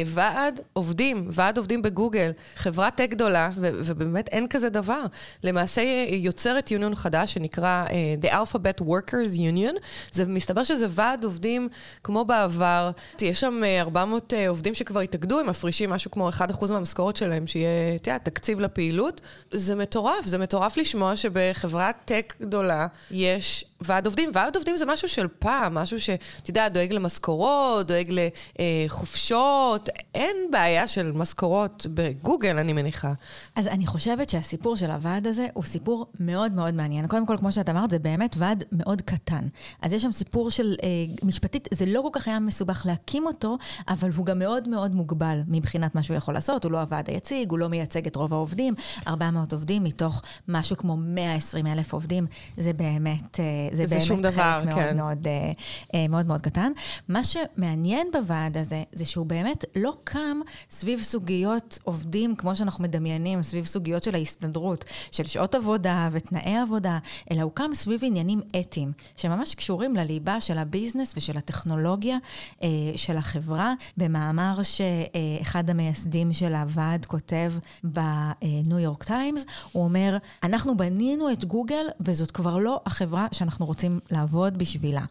ועד 0.05 0.59
עובדים, 0.73 1.27
ועד 1.31 1.57
עובדים 1.57 1.81
בגוגל, 1.81 2.31
חברת 2.55 2.95
טק 2.95 3.07
גדולה, 3.09 3.49
ובאמת 3.57 4.27
אין 4.27 4.47
כזה 4.47 4.69
דבר. 4.69 5.01
למעשה 5.43 5.81
יוצרת 6.09 6.71
יוניון 6.71 6.95
חדש 6.95 7.33
שנקרא 7.33 7.85
The 8.21 8.27
Alphabet 8.27 8.81
Workers 8.81 9.35
Union. 9.35 9.73
זה 10.11 10.25
מסתבר 10.25 10.63
שזה 10.63 10.87
ועד 10.89 11.23
עובדים 11.23 11.69
כמו 12.03 12.25
בעבר. 12.25 12.91
יש 13.21 13.39
שם 13.39 13.61
400 13.79 14.33
uh, 14.33 14.35
עובדים 14.49 14.75
שכבר 14.75 14.99
התאגדו, 14.99 15.39
הם 15.39 15.49
מפרישים 15.49 15.89
משהו 15.89 16.11
כמו 16.11 16.29
1% 16.29 16.71
מהמשכורת 16.71 17.15
שלהם, 17.15 17.47
שיהיה, 17.47 17.95
אתה 17.95 18.11
יודע, 18.11 18.17
תקציב 18.17 18.59
לפעילות. 18.59 19.21
זה 19.51 19.75
מטורף, 19.75 20.25
זה 20.25 20.37
מטורף 20.37 20.77
לשמוע 20.77 21.15
שבחברת 21.15 21.88
טק 22.05 22.33
גדולה 22.41 22.87
יש 23.11 23.65
ועד 23.81 24.05
עובדים. 24.05 24.29
ועד 24.33 24.55
עובדים 24.55 24.77
זה 24.77 24.85
משהו 24.85 25.09
של 25.09 25.27
פעם, 25.39 25.73
משהו 25.73 25.99
שאתה 25.99 26.49
יודע, 26.49 26.69
דואג 26.69 26.93
למשכורות, 26.93 27.87
דואג 27.87 28.13
לחופשות. 28.59 29.89
אין 30.15 30.35
בעיה 30.51 30.87
של 30.87 31.11
משכורות 31.11 31.87
בגוגל, 31.93 32.57
אני 32.57 32.73
מניחה. 32.73 33.13
אז 33.55 33.67
אני 33.67 33.87
חושבת 33.87 34.29
שהסיפור 34.29 34.75
של 34.75 34.91
הוועד 34.91 35.27
הזה 35.27 35.47
הוא 35.53 35.63
סיפור 35.63 36.05
מאוד 36.19 36.51
מאוד 36.51 36.73
מעניין. 36.73 37.07
קודם 37.07 37.25
כל, 37.25 37.37
כמו 37.37 37.51
שאת 37.51 37.69
אמרת, 37.69 37.89
זה 37.89 37.99
באמת 37.99 38.35
ועד 38.37 38.63
מאוד 38.71 39.01
קטן. 39.01 39.47
אז 39.81 39.93
יש 39.93 40.01
שם 40.01 40.11
סיפור 40.11 40.51
של 40.51 40.75
אה, 40.83 40.87
משפטית, 41.23 41.67
זה 41.73 41.85
לא 41.85 42.01
כל 42.01 42.09
כך 42.19 42.27
היה 42.27 42.39
מסובך 42.39 42.85
להקים 42.85 43.25
אותו, 43.25 43.57
אבל 43.87 44.09
הוא 44.15 44.25
גם 44.25 44.39
מאוד 44.39 44.67
מאוד 44.67 44.95
מוגבל 44.95 45.41
מבחינת 45.47 45.95
מה 45.95 46.03
שהוא 46.03 46.17
יכול 46.17 46.33
לעשות. 46.33 46.63
הוא 46.63 46.71
לא 46.71 46.77
הוועד 46.77 47.09
היציג, 47.09 47.51
הוא 47.51 47.59
לא 47.59 47.67
מייצג 47.69 48.07
את 48.07 48.15
רוב 48.15 48.33
העובדים. 48.33 48.73
400 49.07 49.53
עובדים 49.53 49.83
מתוך 49.83 50.21
משהו 50.47 50.77
כמו 50.77 50.97
120 50.97 51.67
אלף 51.67 51.93
עובדים, 51.93 52.25
זה 52.57 52.73
באמת... 52.73 53.39
אה, 53.39 53.68
זה, 53.71 53.85
זה 53.85 53.95
באמת 53.95 54.07
שום 54.07 54.21
דבר, 54.21 54.61
חלק 54.63 54.73
כן. 54.75 54.83
מאוד, 54.83 54.95
מאוד, 54.95 55.27
אה, 55.27 55.51
אה, 55.93 56.07
מאוד 56.07 56.25
מאוד 56.25 56.41
קטן. 56.41 56.71
מה 57.07 57.21
שמעניין 57.23 58.07
בוועד 58.13 58.57
הזה, 58.57 58.83
זה 58.91 59.05
שהוא 59.05 59.25
באמת 59.25 59.65
לא 59.75 59.93
קם 60.03 60.39
סביב 60.69 61.01
סוגיות 61.01 61.79
עובדים, 61.83 62.35
כמו 62.35 62.55
שאנחנו 62.55 62.83
מדמיינים, 62.83 63.43
סביב 63.43 63.65
סוגיות 63.65 64.03
של 64.03 64.15
ההסתדרות, 64.15 64.85
של 65.11 65.23
שעות 65.23 65.55
עבודה 65.55 66.09
ותנאי 66.11 66.57
עבודה, 66.57 66.97
אלא 67.31 67.41
הוא 67.41 67.51
קם 67.53 67.71
סביב 67.73 68.01
עניינים 68.03 68.41
אתיים, 68.59 68.91
שממש 69.15 69.55
קשורים 69.55 69.95
לליבה 69.95 70.41
של 70.41 70.57
ה-business 70.57 71.13
ושל 71.17 71.37
הטכנולוגיה 71.37 72.17
אה, 72.63 72.67
של 72.95 73.17
החברה. 73.17 73.73
במאמר 73.97 74.59
שאחד 74.63 75.69
המייסדים 75.69 76.33
של 76.33 76.55
הוועד 76.55 77.05
כותב 77.05 77.53
בניו 77.83 78.79
יורק 78.79 79.03
טיימס, 79.03 79.45
הוא 79.71 79.83
אומר, 79.83 80.17
אנחנו 80.43 80.77
בנינו 80.77 81.31
את 81.31 81.45
גוגל, 81.45 81.85
וזאת 81.99 82.31
כבר 82.31 82.57
לא 82.57 82.81
החברה 82.85 83.27
שאנחנו 83.31 83.58
רוצים 83.65 83.99
לעבוד 84.11 84.57
בשבילה. 84.57 85.01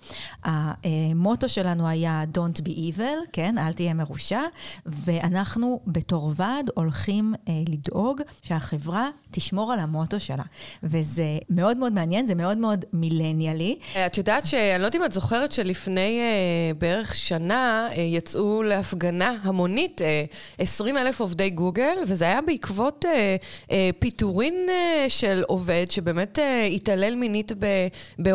המוטו 0.44 1.48
שלנו 1.48 1.88
היה 1.88 2.24
Don't 2.34 2.60
be 2.60 2.70
evil, 2.70 3.26
כן, 3.32 3.58
אל 3.58 3.72
תהיה 3.72 3.94
מרושע, 3.94 4.40
ואנחנו 4.86 5.80
בתור 5.86 6.32
ועד 6.36 6.70
הולכים 6.74 7.34
אה, 7.48 7.52
לדאוג 7.68 8.20
שהחברה 8.42 9.08
תשמור 9.30 9.72
על 9.72 9.78
המוטו 9.78 10.20
שלה. 10.20 10.42
וזה 10.82 11.38
מאוד 11.50 11.76
מאוד 11.76 11.92
מעניין, 11.92 12.26
זה 12.26 12.34
מאוד 12.34 12.58
מאוד 12.58 12.84
מילניאלי. 12.92 13.78
את 14.06 14.18
יודעת 14.18 14.46
שאני 14.46 14.82
לא 14.82 14.86
יודעת 14.86 14.94
אם 15.00 15.04
את 15.04 15.12
זוכרת 15.12 15.52
שלפני 15.52 16.20
אה, 16.20 16.74
בערך 16.78 17.14
שנה 17.14 17.88
אה, 17.96 18.02
יצאו 18.02 18.62
להפגנה 18.62 19.34
המונית 19.42 20.02
אה, 20.02 20.24
20 20.58 20.96
אלף 20.96 21.20
עובדי 21.20 21.50
גוגל, 21.50 21.94
וזה 22.06 22.24
היה 22.24 22.40
בעקבות 22.40 23.04
אה, 23.08 23.36
אה, 23.70 23.90
פיטורין 23.98 24.54
אה, 24.68 25.04
של 25.08 25.42
עובד 25.46 25.86
שבאמת 25.90 26.38
אה, 26.38 26.64
התעלל 26.64 27.14
מינית 27.14 27.52
ב, 27.58 27.66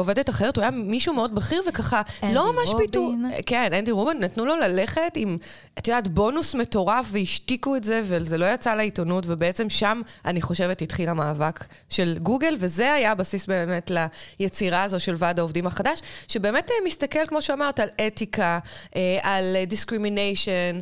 בעובדת 0.03 0.29
אחרת. 0.29 0.55
הוא 0.55 0.61
היה 0.61 0.71
מישהו 0.71 1.13
מאוד 1.13 1.35
בכיר 1.35 1.61
וככה, 1.69 2.01
לא 2.33 2.53
ממש. 2.53 2.69
רובין. 2.69 3.25
כן, 3.45 3.73
אנדי 3.73 3.91
רובין, 3.91 4.19
נתנו 4.19 4.45
לו 4.45 4.55
ללכת 4.55 5.13
עם, 5.15 5.37
את 5.77 5.87
יודעת, 5.87 6.07
בונוס 6.07 6.55
מטורף 6.55 7.09
והשתיקו 7.11 7.75
את 7.75 7.83
זה, 7.83 8.01
וזה 8.03 8.37
לא 8.37 8.45
יצא 8.45 8.73
לעיתונות, 8.75 9.23
ובעצם 9.27 9.69
שם, 9.69 10.01
אני 10.25 10.41
חושבת, 10.41 10.81
התחיל 10.81 11.09
המאבק 11.09 11.65
של 11.89 12.17
גוגל, 12.21 12.55
וזה 12.59 12.93
היה 12.93 13.11
הבסיס 13.11 13.45
באמת 13.45 13.91
ליצירה 14.39 14.83
הזו 14.83 14.99
של 14.99 15.15
ועד 15.17 15.39
העובדים 15.39 15.67
החדש, 15.67 16.01
שבאמת 16.27 16.69
אה, 16.71 16.75
מסתכל, 16.85 17.27
כמו 17.27 17.41
שאמרת, 17.41 17.79
על 17.79 17.89
אתיקה, 18.07 18.59
אה, 18.95 19.17
על 19.21 19.55
discrimination 19.67 20.79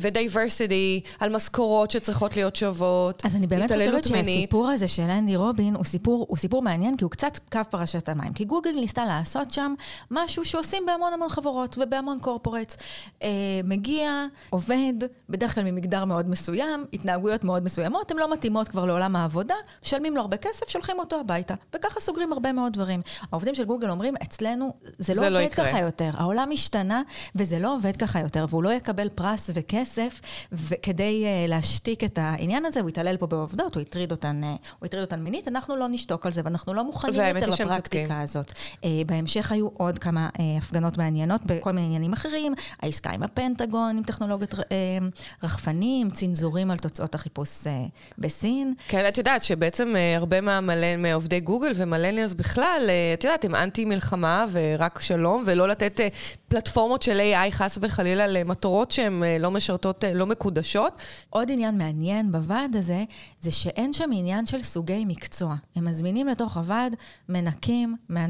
ו-diversity, 0.00 1.00
על 1.20 1.36
משכורות 1.36 1.90
שצריכות 1.90 2.36
להיות 2.36 2.56
שוות, 2.56 3.22
אז 3.26 3.36
אני 3.36 3.46
באמת 3.46 3.64
התעללות 3.64 4.02
חושבת 4.02 4.16
מינית. 4.16 4.34
שהסיפור 4.34 4.68
הזה 4.68 4.88
של 4.88 5.02
אנדי 5.02 5.36
רובין 5.36 5.74
הוא 5.74 5.84
סיפור, 5.84 6.26
הוא 6.28 6.36
סיפור 6.36 6.62
מעניין, 6.62 6.96
כי 6.96 7.04
הוא 7.04 7.10
קצת 7.10 7.38
קו 7.52 7.60
פרשת 7.70 8.08
המים. 8.08 8.32
כי 8.32 8.44
גוגל 8.48 8.70
ניסתה 8.70 9.04
לעשות 9.04 9.50
שם 9.50 9.74
משהו 10.10 10.44
שעושים 10.44 10.82
בהמון 10.86 11.12
המון 11.12 11.28
חברות 11.28 11.78
ובהמון 11.78 12.18
קורפורטס. 12.20 12.76
אה, 13.22 13.28
מגיע, 13.64 14.26
עובד, 14.50 14.92
בדרך 15.28 15.54
כלל 15.54 15.64
ממגדר 15.64 16.04
מאוד 16.04 16.28
מסוים, 16.28 16.84
התנהגויות 16.92 17.44
מאוד 17.44 17.64
מסוימות, 17.64 18.10
הן 18.10 18.16
לא 18.16 18.32
מתאימות 18.32 18.68
כבר 18.68 18.84
לעולם 18.84 19.16
העבודה, 19.16 19.54
משלמים 19.84 20.16
לו 20.16 20.20
הרבה 20.20 20.36
כסף, 20.36 20.68
שולחים 20.68 20.98
אותו 20.98 21.20
הביתה. 21.20 21.54
וככה 21.74 22.00
סוגרים 22.00 22.32
הרבה 22.32 22.52
מאוד 22.52 22.72
דברים. 22.72 23.02
העובדים 23.32 23.54
של 23.54 23.64
גוגל 23.64 23.90
אומרים, 23.90 24.14
אצלנו 24.22 24.74
זה 24.98 25.14
לא 25.14 25.20
זה 25.20 25.30
לא 25.30 25.38
עובד 25.38 25.46
יקרה." 25.52 25.68
ככה 25.68 25.80
יותר. 25.80 26.10
העולם 26.14 26.50
השתנה, 26.52 27.02
וזה 27.34 27.58
לא 27.58 27.76
עובד 27.76 27.96
ככה 27.96 28.20
יותר, 28.20 28.46
והוא 28.48 28.62
לא 28.62 28.72
יקבל 28.72 29.08
פרס 29.08 29.50
וכסף, 29.54 30.20
וכדי 30.52 31.24
uh, 31.24 31.50
להשתיק 31.50 32.04
את 32.04 32.18
העניין 32.22 32.64
הזה, 32.64 32.80
הוא 32.80 32.88
התעלל 32.88 33.16
פה 33.16 33.26
בעובדות, 33.26 33.74
הוא 33.74 33.80
הטריד 33.80 34.10
אותן, 34.10 34.40
uh, 34.44 34.46
הוא 34.78 34.86
הטריד 34.86 35.04
אותן 35.04 35.20
מינית, 35.20 35.48
אנחנו 35.48 35.76
לא 35.76 35.88
נשתוק 35.88 36.26
על 36.26 36.32
זה, 36.32 36.40
ואנחנו 36.44 36.74
לא 36.74 36.84
מוכנים 36.84 37.20
יותר 37.36 37.50
לפרקטיקה 37.50 38.26
צודקים. 38.26 38.37
הזאת. 38.38 38.52
Uh, 38.74 38.86
בהמשך 39.06 39.52
היו 39.52 39.68
עוד 39.68 39.98
כמה 39.98 40.28
uh, 40.32 40.40
הפגנות 40.58 40.98
מעניינות 40.98 41.44
בכל 41.46 41.72
מיני 41.72 41.86
עניינים 41.86 42.12
אחרים, 42.12 42.54
העסקה 42.82 43.10
עם 43.10 43.22
הפנטגון, 43.22 43.96
עם 43.96 44.02
טכנולוגיות 44.02 44.54
uh, 44.54 44.62
רחפנים, 45.42 46.10
צנזורים 46.10 46.70
על 46.70 46.78
תוצאות 46.78 47.14
החיפוש 47.14 47.48
בסין. 48.18 48.74
כן, 48.88 49.08
את 49.08 49.18
יודעת 49.18 49.42
שבעצם 49.42 49.96
אה, 49.96 50.16
הרבה 50.16 50.40
מהמלא, 50.40 50.96
מעובדי 50.96 51.40
גוגל 51.40 51.72
ומלניאלס 51.74 52.34
בכלל, 52.34 52.86
אה, 52.88 53.14
את 53.14 53.24
יודעת, 53.24 53.44
הם 53.44 53.54
אנטי 53.54 53.84
מלחמה 53.84 54.46
ורק 54.50 55.00
שלום, 55.00 55.42
ולא 55.46 55.68
לתת 55.68 56.00
אה, 56.00 56.08
פלטפורמות 56.48 57.02
של 57.02 57.20
AI 57.20 57.50
חס 57.50 57.78
וחלילה 57.82 58.26
למטרות 58.26 58.90
שהן 58.90 59.22
אה, 59.22 59.38
לא 59.38 59.50
משרתות, 59.50 60.04
אה, 60.04 60.14
לא 60.14 60.26
מקודשות. 60.26 60.92
עוד 61.30 61.50
עניין 61.50 61.78
מעניין 61.78 62.32
בוועד 62.32 62.76
הזה, 62.76 63.04
זה 63.40 63.50
שאין 63.50 63.92
שם 63.92 64.10
עניין 64.12 64.46
של 64.46 64.62
סוגי 64.62 65.04
מקצוע. 65.04 65.54
הם 65.76 65.84
מזמינים 65.84 66.28
לתוך 66.28 66.56
הוועד 66.56 66.96
מנקים, 67.28 67.96
מהנדסים, 68.08 68.27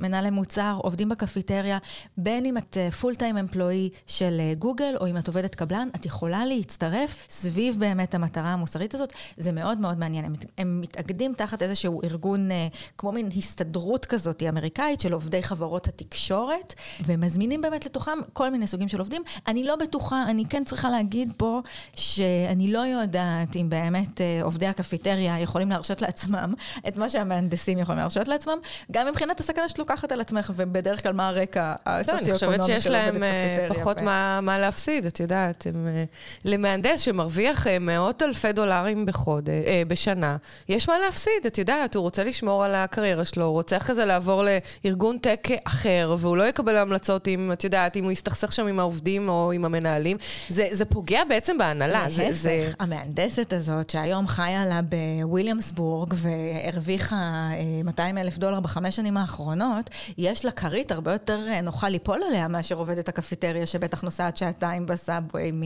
מנהלי 0.00 0.30
מוצר, 0.30 0.78
עובדים 0.82 1.08
בקפיטריה, 1.08 1.78
בין 2.16 2.44
אם 2.44 2.56
את 2.56 2.76
פול 3.00 3.14
טיים 3.14 3.36
אמפלואי 3.36 3.90
של 4.06 4.36
אה, 4.40 4.54
גוגל, 4.54 4.96
או 5.00 5.06
אם 5.06 5.16
את 5.16 5.26
עובדת 5.26 5.54
קבלן, 5.54 5.88
את 5.96 6.06
יכולה 6.06 6.46
להצטרף 6.46 7.16
סביב 7.28 7.76
באמת 7.78 8.14
המטרה 8.14 8.52
המוסרית 8.52 8.94
הזאת. 8.94 9.12
זה 9.36 9.52
מאוד 9.52 9.78
מאוד 9.78 9.98
מעניין. 9.98 10.24
הם, 10.24 10.34
הם 10.58 10.80
מתאגדים 10.80 11.34
תחת 11.34 11.62
איזשהו 11.62 12.02
ארגון, 12.04 12.50
אה, 12.50 12.66
כמו 12.98 13.12
מין 13.12 13.28
הסתדרות 13.36 14.06
כזאת 14.06 14.42
אמריקאית 14.48 15.00
של 15.00 15.12
עובדי 15.12 15.42
חברות 15.42 15.88
התקשורת, 15.88 16.74
ומזמינים 17.06 17.60
באמת 17.60 17.86
לתוכם 17.86 18.18
כל 18.32 18.50
מיני 18.50 18.66
סוגים 18.66 18.88
של 18.88 18.98
עובדים. 18.98 19.22
אני 19.46 19.64
לא 19.64 19.76
בטוחה, 19.76 20.22
אני 20.28 20.44
כן 20.44 20.64
צריכה 20.64 20.90
להגיד 20.90 21.32
פה, 21.36 21.60
שאני 21.94 22.72
לא 22.72 22.78
יודעת 22.78 23.56
אם 23.56 23.70
באמת 23.70 24.20
אה, 24.20 24.40
עובדי 24.42 24.66
הקפיטריה 24.66 25.40
יכולים 25.40 25.70
להרשות 25.70 26.02
לעצמם 26.02 26.54
את 26.88 26.96
מה 26.96 27.08
שהמהנדסים 27.08 27.78
יכולים 27.78 27.98
להרשות 27.98 28.28
לעצמם, 28.28 28.58
גם 28.92 29.06
מבחינת 29.18 29.40
הסכנה 29.40 29.68
שאת 29.68 29.78
לוקחת 29.78 30.12
על 30.12 30.20
עצמך, 30.20 30.52
ובדרך 30.56 31.02
כלל 31.02 31.12
מה 31.12 31.28
הרקע 31.28 31.74
לא, 31.86 31.92
אני 31.92 32.04
חושבת 32.04 32.18
הסוציו-אקונומי 32.18 32.64
שיש 32.64 32.86
להם 32.86 33.22
אה. 33.22 33.66
פחות 33.68 33.96
ו- 34.00 34.04
מה, 34.04 34.40
מה 34.42 34.58
להפסיד, 34.58 35.06
את 35.06 35.20
יודעת. 35.20 35.66
הם, 35.66 35.86
אה, 35.86 36.04
למהנדס 36.44 37.00
שמרוויח 37.00 37.66
אה, 37.66 37.78
מאות 37.78 38.22
אלפי 38.22 38.52
דולרים 38.52 39.06
בחוד, 39.06 39.50
אה, 39.50 39.82
בשנה, 39.88 40.36
יש 40.68 40.88
מה 40.88 40.98
להפסיד, 40.98 41.46
את 41.46 41.58
יודעת, 41.58 41.94
הוא 41.94 42.02
רוצה 42.02 42.24
לשמור 42.24 42.64
על 42.64 42.74
הקריירה 42.74 43.24
שלו, 43.24 43.44
הוא 43.44 43.52
רוצה 43.52 43.76
אחרי 43.76 43.94
זה 43.94 44.04
לעבור 44.04 44.42
לארגון 44.84 45.18
טק 45.18 45.48
אחר, 45.64 46.16
והוא 46.18 46.36
לא 46.36 46.44
יקבל 46.44 46.76
המלצות 46.76 47.28
אם, 47.28 47.52
את 47.52 47.64
יודעת, 47.64 47.96
אם 47.96 48.04
הוא 48.04 48.12
יסתכסך 48.12 48.52
שם 48.52 48.66
עם 48.66 48.80
העובדים 48.80 49.28
או 49.28 49.52
עם 49.52 49.64
המנהלים. 49.64 50.16
זה, 50.48 50.66
זה 50.70 50.84
פוגע 50.84 51.20
בעצם 51.28 51.58
בהנהלה. 51.58 52.04
זה, 52.08 52.28
זה... 52.32 52.62
להפך, 52.64 52.74
המהנדסת 52.80 53.52
הזאת, 53.52 53.90
שהיום 53.90 54.26
חיה 54.26 54.64
לה 54.66 54.80
בוויליאמסבורג 54.82 56.14
והרוויחה 56.16 57.16
אה, 57.16 57.82
200 57.84 58.18
אלף 58.18 58.38
דולר 58.38 58.60
בחמש 58.60 58.96
שנים 58.96 59.07
האחרונות, 59.16 59.90
יש 60.18 60.44
לה 60.44 60.50
כרית 60.50 60.92
הרבה 60.92 61.12
יותר 61.12 61.48
אה, 61.48 61.60
נוחה 61.60 61.88
ליפול 61.88 62.20
עליה 62.28 62.48
מאשר 62.48 62.74
עובדת 62.74 63.08
הקפיטריה, 63.08 63.66
שבטח 63.66 64.02
נוסעת 64.02 64.36
שעתיים 64.36 64.86
בסאבווי 64.86 65.50
מ... 65.52 65.62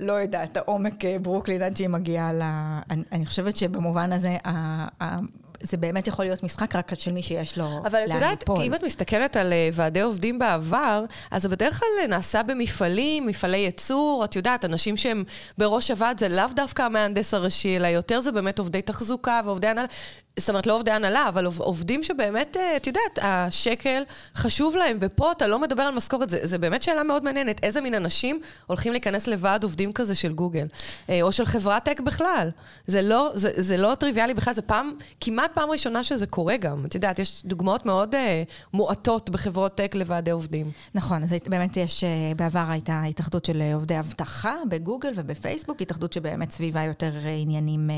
לא 0.00 0.12
יודעת, 0.12 0.56
העומק 0.56 1.04
אה, 1.04 1.18
ברוקלין 1.18 1.62
עד 1.62 1.76
שהיא 1.76 1.88
מגיעה 1.88 2.32
ל... 2.32 2.42
אני, 2.90 3.02
אני 3.12 3.26
חושבת 3.26 3.56
שבמובן 3.56 4.12
הזה, 4.12 4.36
ה, 4.44 4.86
ה, 5.04 5.18
זה 5.60 5.76
באמת 5.76 6.06
יכול 6.06 6.24
להיות 6.24 6.42
משחק 6.42 6.76
רק 6.76 6.94
של 6.98 7.12
מי 7.12 7.22
שיש 7.22 7.58
לו 7.58 7.78
אבל 7.78 7.98
את 8.04 8.08
לאן 8.08 8.16
יודעת, 8.16 8.40
ליפול. 8.40 8.64
אם 8.64 8.74
את 8.74 8.82
מסתכלת 8.82 9.36
על 9.36 9.52
אה, 9.52 9.68
ועדי 9.72 10.00
עובדים 10.00 10.38
בעבר, 10.38 11.04
אז 11.30 11.42
זה 11.42 11.48
בדרך 11.48 11.78
כלל 11.78 12.06
נעשה 12.08 12.42
במפעלים, 12.42 13.26
מפעלי 13.26 13.56
ייצור, 13.56 14.24
את 14.24 14.36
יודעת, 14.36 14.64
אנשים 14.64 14.96
שהם 14.96 15.24
בראש 15.58 15.90
הוועד 15.90 16.18
זה 16.18 16.28
לאו 16.28 16.46
דווקא 16.56 16.82
המהנדס 16.82 17.34
הראשי, 17.34 17.76
אלא 17.76 17.86
יותר 17.86 18.20
זה 18.20 18.32
באמת 18.32 18.58
עובדי 18.58 18.82
תחזוקה 18.82 19.40
ועובדי 19.44 19.66
הנהלה. 19.66 19.88
זאת 20.38 20.48
אומרת, 20.48 20.66
לא 20.66 20.74
עובדי 20.76 20.90
הנהלה, 20.90 21.28
אבל 21.28 21.46
עוב- 21.46 21.60
עובדים 21.60 22.02
שבאמת, 22.02 22.56
אה, 22.56 22.76
את 22.76 22.86
יודעת, 22.86 23.18
השקל 23.22 24.02
חשוב 24.34 24.76
להם, 24.76 24.96
ופה 25.00 25.32
אתה 25.32 25.46
לא 25.46 25.58
מדבר 25.58 25.82
על 25.82 25.94
משכורת, 25.94 26.30
זה, 26.30 26.38
זה 26.42 26.58
באמת 26.58 26.82
שאלה 26.82 27.02
מאוד 27.02 27.24
מעניינת. 27.24 27.64
איזה 27.64 27.80
מין 27.80 27.94
אנשים 27.94 28.40
הולכים 28.66 28.92
להיכנס 28.92 29.26
לוועד 29.26 29.62
עובדים 29.62 29.92
כזה 29.92 30.14
של 30.14 30.32
גוגל, 30.32 30.66
אה, 31.10 31.22
או 31.22 31.32
של 31.32 31.44
חברת 31.44 31.84
טק 31.84 32.00
בכלל. 32.00 32.50
זה 32.86 33.02
לא, 33.02 33.30
זה, 33.34 33.50
זה 33.56 33.76
לא 33.76 33.94
טריוויאלי 33.94 34.34
בכלל, 34.34 34.54
זה 34.54 34.62
פעם, 34.62 34.92
כמעט 35.20 35.50
פעם 35.54 35.70
ראשונה 35.70 36.04
שזה 36.04 36.26
קורה 36.26 36.56
גם. 36.56 36.84
את 36.86 36.94
יודעת, 36.94 37.18
יש 37.18 37.42
דוגמאות 37.44 37.86
מאוד 37.86 38.14
אה, 38.14 38.42
מועטות 38.72 39.30
בחברות 39.30 39.74
טק 39.74 39.94
לוועדי 39.94 40.30
עובדים. 40.30 40.70
נכון, 40.94 41.22
אז 41.22 41.30
באמת 41.46 41.76
יש, 41.76 42.04
בעבר 42.36 42.64
הייתה 42.68 43.02
התאחדות 43.02 43.44
של 43.44 43.62
עובדי 43.74 43.98
אבטחה 43.98 44.54
בגוגל 44.68 45.12
ובפייסבוק, 45.14 45.82
התאחדות 45.82 46.12
שבאמת 46.12 46.50
סביבה 46.50 46.82
יותר 46.82 47.12
עניינים 47.42 47.90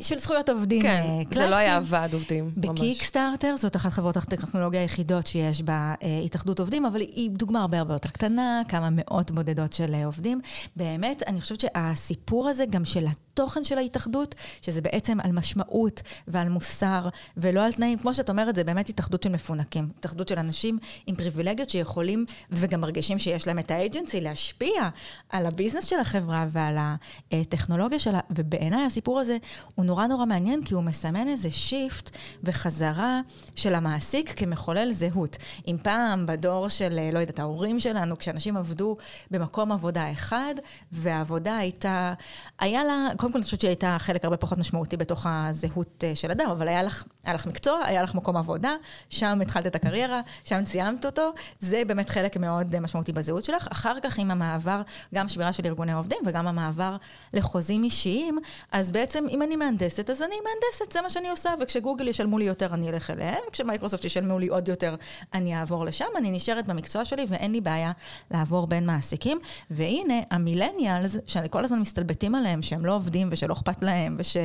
של 0.00 0.18
זכויות 0.18 0.48
עובדים 0.48 0.82
כן, 0.82 1.02
זה. 1.34 1.46
לא 1.50 1.59
היה 1.60 1.80
ועד 1.84 2.14
עובדים, 2.14 2.50
ממש. 2.56 2.80
בקיקסטארטר, 2.80 3.54
זאת 3.58 3.76
אחת 3.76 3.92
חברות 3.92 4.16
הטכנולוגיה 4.16 4.80
היחידות 4.80 5.26
שיש 5.26 5.62
בה 5.62 5.94
אה, 6.02 6.20
התאחדות 6.24 6.60
עובדים, 6.60 6.86
אבל 6.86 7.00
היא 7.00 7.30
דוגמה 7.30 7.60
הרבה 7.60 7.78
הרבה 7.78 7.94
יותר 7.94 8.08
קטנה, 8.08 8.62
כמה 8.68 8.88
מאות 8.92 9.30
בודדות 9.30 9.72
של 9.72 9.94
אה, 9.94 10.06
עובדים. 10.06 10.40
באמת, 10.76 11.22
אני 11.26 11.40
חושבת 11.40 11.60
שהסיפור 11.60 12.48
הזה 12.48 12.64
גם 12.70 12.84
של 12.84 13.06
התוכן 13.40 13.64
של 13.64 13.78
ההתאחדות, 13.78 14.34
שזה 14.62 14.80
בעצם 14.80 15.18
על 15.20 15.32
משמעות 15.32 16.02
ועל 16.28 16.48
מוסר, 16.48 17.08
ולא 17.36 17.64
על 17.64 17.72
תנאים. 17.72 17.98
כמו 17.98 18.14
שאת 18.14 18.30
אומרת, 18.30 18.54
זה 18.54 18.64
באמת 18.64 18.88
התאחדות 18.88 19.22
של 19.22 19.28
מפונקים. 19.28 19.88
התאחדות 19.98 20.28
של 20.28 20.38
אנשים 20.38 20.78
עם 21.06 21.16
פריבילגיות 21.16 21.70
שיכולים, 21.70 22.24
וגם 22.50 22.80
מרגישים 22.80 23.18
שיש 23.18 23.46
להם 23.46 23.58
את 23.58 23.70
ה-agency 23.70 24.20
להשפיע 24.20 24.88
על 25.28 25.46
ה-business 25.46 25.84
של 25.84 25.98
החברה 25.98 26.46
ועל 26.50 26.76
הטכנולוגיה 27.32 27.98
שלה. 27.98 28.20
ובעיניי 28.30 28.86
הסיפור 28.86 29.20
הזה 29.20 29.36
הוא 29.74 29.84
נורא 29.84 30.06
נורא 30.06 30.26
מעניין, 30.26 30.64
כי 30.64 30.74
הוא 30.74 30.82
מסמן 30.82 31.28
איזה 31.28 31.50
shift 31.50 32.10
וחזרה 32.44 33.20
של 33.54 33.74
המעסיק 33.74 34.32
כמחולל 34.36 34.92
זהות. 34.92 35.36
אם 35.68 35.76
פעם 35.82 36.26
בדור 36.26 36.68
של, 36.68 36.98
לא 37.12 37.18
יודעת, 37.18 37.38
ההורים 37.38 37.80
שלנו, 37.80 38.18
כשאנשים 38.18 38.56
עבדו 38.56 38.96
במקום 39.30 39.72
עבודה 39.72 40.12
אחד, 40.12 40.54
והעבודה 40.92 41.56
הייתה, 41.56 42.14
היה 42.58 42.84
לה, 42.84 43.08
קודם 43.30 43.32
כל 43.32 43.38
אני 43.38 43.44
חושבת 43.44 43.60
שהיא 43.60 43.68
הייתה 43.68 43.96
חלק 43.98 44.24
הרבה 44.24 44.36
פחות 44.36 44.58
משמעותי 44.58 44.96
בתוך 44.96 45.26
הזהות 45.28 46.04
אה, 46.04 46.16
של 46.16 46.30
אדם, 46.30 46.50
אבל 46.50 46.68
היה 46.68 46.82
לך, 46.82 47.04
היה 47.24 47.34
לך 47.34 47.46
מקצוע, 47.46 47.80
היה 47.84 48.02
לך 48.02 48.14
מקום 48.14 48.36
עבודה, 48.36 48.74
שם 49.10 49.38
התחלת 49.42 49.66
את 49.66 49.74
הקריירה, 49.74 50.20
שם 50.44 50.64
סיימת 50.64 51.06
אותו, 51.06 51.32
זה 51.60 51.82
באמת 51.86 52.10
חלק 52.10 52.36
מאוד 52.36 52.74
אה, 52.74 52.80
משמעותי 52.80 53.12
בזהות 53.12 53.44
שלך. 53.44 53.68
אחר 53.72 54.00
כך 54.02 54.18
עם 54.18 54.30
המעבר, 54.30 54.82
גם 55.14 55.28
שבירה 55.28 55.52
של 55.52 55.66
ארגוני 55.66 55.92
עובדים 55.92 56.18
וגם 56.26 56.46
המעבר 56.46 56.96
לחוזים 57.32 57.84
אישיים, 57.84 58.38
אז 58.72 58.92
בעצם 58.92 59.24
אם 59.30 59.42
אני 59.42 59.56
מהנדסת, 59.56 60.10
אז 60.10 60.22
אני 60.22 60.34
מהנדסת, 60.34 60.92
זה 60.92 61.02
מה 61.02 61.10
שאני 61.10 61.30
עושה, 61.30 61.50
וכשגוגל 61.60 62.08
ישלמו 62.08 62.38
לי 62.38 62.44
יותר 62.44 62.74
אני 62.74 62.88
אלך 62.88 63.10
אליהם, 63.10 63.40
וכשמייקרוסופט 63.48 64.04
ישלמו 64.04 64.38
לי 64.38 64.48
עוד 64.48 64.68
יותר 64.68 64.94
אני 65.34 65.56
אעבור 65.56 65.84
לשם, 65.84 66.08
אני 66.16 66.30
נשארת 66.30 66.66
במקצוע 66.66 67.04
שלי 67.04 67.26
ואין 67.28 67.52
לי 67.52 67.60
בעיה 67.60 67.92
לעבור 68.30 68.66
בין 68.66 68.86
מעסיקים. 68.86 69.38
והנה, 69.70 70.14
המילניאלס, 70.30 71.16
שאני 71.26 71.50
כל 71.50 71.64
הזמן 71.64 71.80
מסתלבטים 71.80 72.34
עליהם, 72.34 72.62
שהם 72.62 72.86
לא 72.86 72.94
עובדים 72.94 73.19
ושלא 73.30 73.52
אכפת 73.52 73.82
להם 73.82 74.14
וש... 74.18 74.36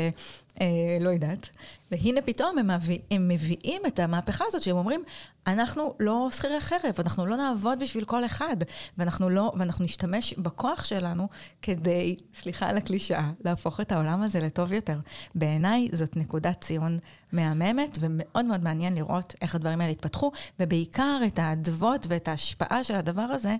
אה, 0.62 0.98
לא 1.01 1.10
יודעת. 1.10 1.50
והנה 1.91 2.22
פתאום 2.22 2.58
הם, 2.58 2.67
מביא, 2.72 3.00
הם 3.12 3.27
מביאים 3.27 3.82
את 3.88 4.00
המהפכה 4.00 4.46
הזאת, 4.48 4.62
שהם 4.62 4.77
אומרים, 4.77 5.03
אנחנו 5.48 5.94
לא 6.00 6.27
שכירי 6.32 6.60
חרב, 6.60 6.96
אנחנו 7.00 7.25
לא 7.25 7.38
נעבוד 7.38 7.79
בשביל 7.79 8.05
כל 8.05 8.25
אחד, 8.25 8.58
ואנחנו, 8.98 9.29
לא, 9.29 9.51
ואנחנו 9.60 9.86
נשתמש 9.86 10.34
בכוח 10.34 10.84
שלנו 10.84 11.27
כדי, 11.62 12.15
סליחה 12.34 12.70
על 12.70 12.77
הקלישאה, 12.77 13.32
להפוך 13.46 13.82
את 13.82 13.91
העולם 13.91 14.22
הזה 14.22 14.39
לטוב 14.39 14.74
יותר. 14.74 15.00
בעיניי 15.36 15.89
זאת 15.91 16.17
נקודת 16.17 16.62
ציון 16.62 17.00
מהממת, 17.32 17.98
ומאוד 18.00 18.46
מאוד 18.46 18.63
מעניין 18.63 18.96
לראות 18.96 19.36
איך 19.41 19.55
הדברים 19.55 19.82
האלה 19.82 19.91
התפתחו, 19.91 20.32
ובעיקר 20.60 21.20
את 21.27 21.39
האדוות 21.39 22.05
ואת 22.10 22.27
ההשפעה 22.27 22.84
של 22.84 22.96
הדבר 22.96 23.22
הזה 23.22 23.55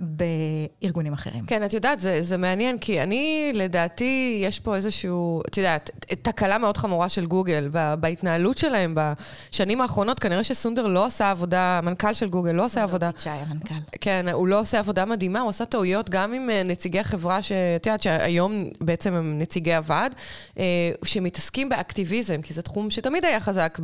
בארגונים 0.00 1.12
אחרים. 1.12 1.46
כן, 1.46 1.64
את 1.64 1.72
יודעת, 1.72 2.00
זה, 2.00 2.22
זה 2.22 2.36
מעניין, 2.36 2.78
כי 2.78 3.02
אני, 3.02 3.50
לדעתי, 3.54 4.40
יש 4.42 4.60
פה 4.60 4.76
איזשהו, 4.76 5.42
את 5.48 5.56
יודעת, 5.56 5.90
תקלה 6.22 6.58
מאוד 6.58 6.76
חמורה 6.76 7.08
של 7.08 7.26
גוגל 7.26 7.70
בהתנהלות 8.00 8.58
שלהם 8.58 8.94
בשנים 8.96 9.80
האחרונות. 9.80 10.18
כנראה 10.18 10.44
שסונדר 10.44 10.86
לא 10.86 11.06
עשה 11.06 11.30
עבודה, 11.30 11.78
המנכ"ל 11.78 12.14
של 12.14 12.28
גוגל 12.28 12.52
לא 12.52 12.64
עושה 12.64 12.82
עבודה... 12.82 13.10
סונדר 13.10 13.18
פיצ'אי 13.18 13.38
המנכ"ל. 13.46 13.96
כן, 14.00 14.26
הוא 14.32 14.48
לא 14.48 14.60
עושה 14.60 14.78
עבודה 14.78 15.04
מדהימה, 15.04 15.40
הוא 15.40 15.50
עשה 15.50 15.64
טעויות 15.64 16.10
גם 16.10 16.32
עם 16.32 16.50
אה, 16.50 16.62
נציגי 16.62 17.00
החברה, 17.00 17.42
שאת 17.42 17.86
יודעת, 17.86 18.02
שהיום 18.02 18.64
בעצם 18.80 19.14
הם 19.14 19.38
נציגי 19.38 19.74
הוועד, 19.74 20.14
אה, 20.58 20.64
שמתעסקים 21.04 21.68
באקטיביזם, 21.68 22.42
כי 22.42 22.54
זה 22.54 22.62
תחום 22.62 22.90
שתמיד 22.90 23.24
היה 23.24 23.40
חזק 23.40 23.78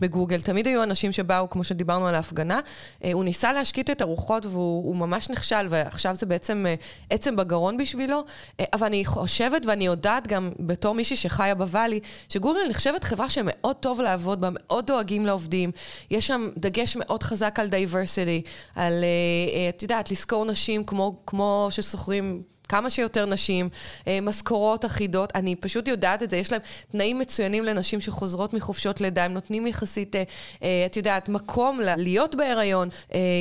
בגוגל, 0.00 0.40
תמיד 0.40 0.66
היו 0.66 0.82
אנשים 0.82 1.12
שבאו, 1.12 1.50
כמו 1.50 1.64
שדיברנו 1.64 2.06
על 2.06 2.14
ההפגנה. 2.14 2.60
אה, 3.04 3.12
הוא 3.12 3.24
ניסה 3.24 3.52
להשקיט 3.52 3.90
את 3.90 4.00
הרוחות 4.00 4.46
והוא 4.46 4.96
ממש 4.96 5.30
נחשב. 5.30 5.49
נכשל, 5.52 5.66
ועכשיו 5.70 6.14
זה 6.14 6.26
בעצם 6.26 6.66
אה, 6.68 6.74
עצם 7.10 7.36
בגרון 7.36 7.76
בשבילו. 7.76 8.24
אה, 8.60 8.64
אבל 8.72 8.86
אני 8.86 9.04
חושבת, 9.04 9.66
ואני 9.66 9.86
יודעת 9.86 10.26
גם 10.26 10.50
בתור 10.58 10.94
מישהי 10.94 11.16
שחיה 11.16 11.54
בוואלי, 11.54 12.00
שגוגל 12.28 12.60
נחשבת 12.70 13.04
חברה 13.04 13.30
שמאוד 13.30 13.76
טוב 13.76 14.00
לעבוד 14.00 14.40
בה, 14.40 14.48
מאוד 14.52 14.86
דואגים 14.86 15.26
לעובדים. 15.26 15.70
יש 16.10 16.26
שם 16.26 16.48
דגש 16.56 16.96
מאוד 16.96 17.22
חזק 17.22 17.58
על 17.60 17.68
diversity, 17.68 18.42
על, 18.74 19.04
אה, 19.04 19.68
את 19.68 19.82
יודעת, 19.82 20.10
לזכור 20.10 20.44
נשים 20.44 20.84
כמו, 20.84 21.12
כמו 21.26 21.68
ששוכרים 21.70 22.42
כמה 22.70 22.90
שיותר 22.90 23.26
נשים, 23.26 23.68
אה, 24.08 24.18
משכורות 24.22 24.84
אחידות, 24.84 25.32
אני 25.34 25.56
פשוט 25.56 25.88
יודעת 25.88 26.22
את 26.22 26.30
זה, 26.30 26.36
יש 26.36 26.52
להם 26.52 26.60
תנאים 26.92 27.18
מצוינים 27.18 27.64
לנשים 27.64 28.00
שחוזרות 28.00 28.54
מחופשות 28.54 29.00
לידה, 29.00 29.24
הם 29.24 29.32
נותנים 29.32 29.66
יחסית, 29.66 30.16
אה, 30.16 30.22
אה, 30.62 30.82
את 30.86 30.96
יודעת, 30.96 31.28
מקום 31.28 31.80
להיות 31.96 32.34
בהיריון, 32.34 32.88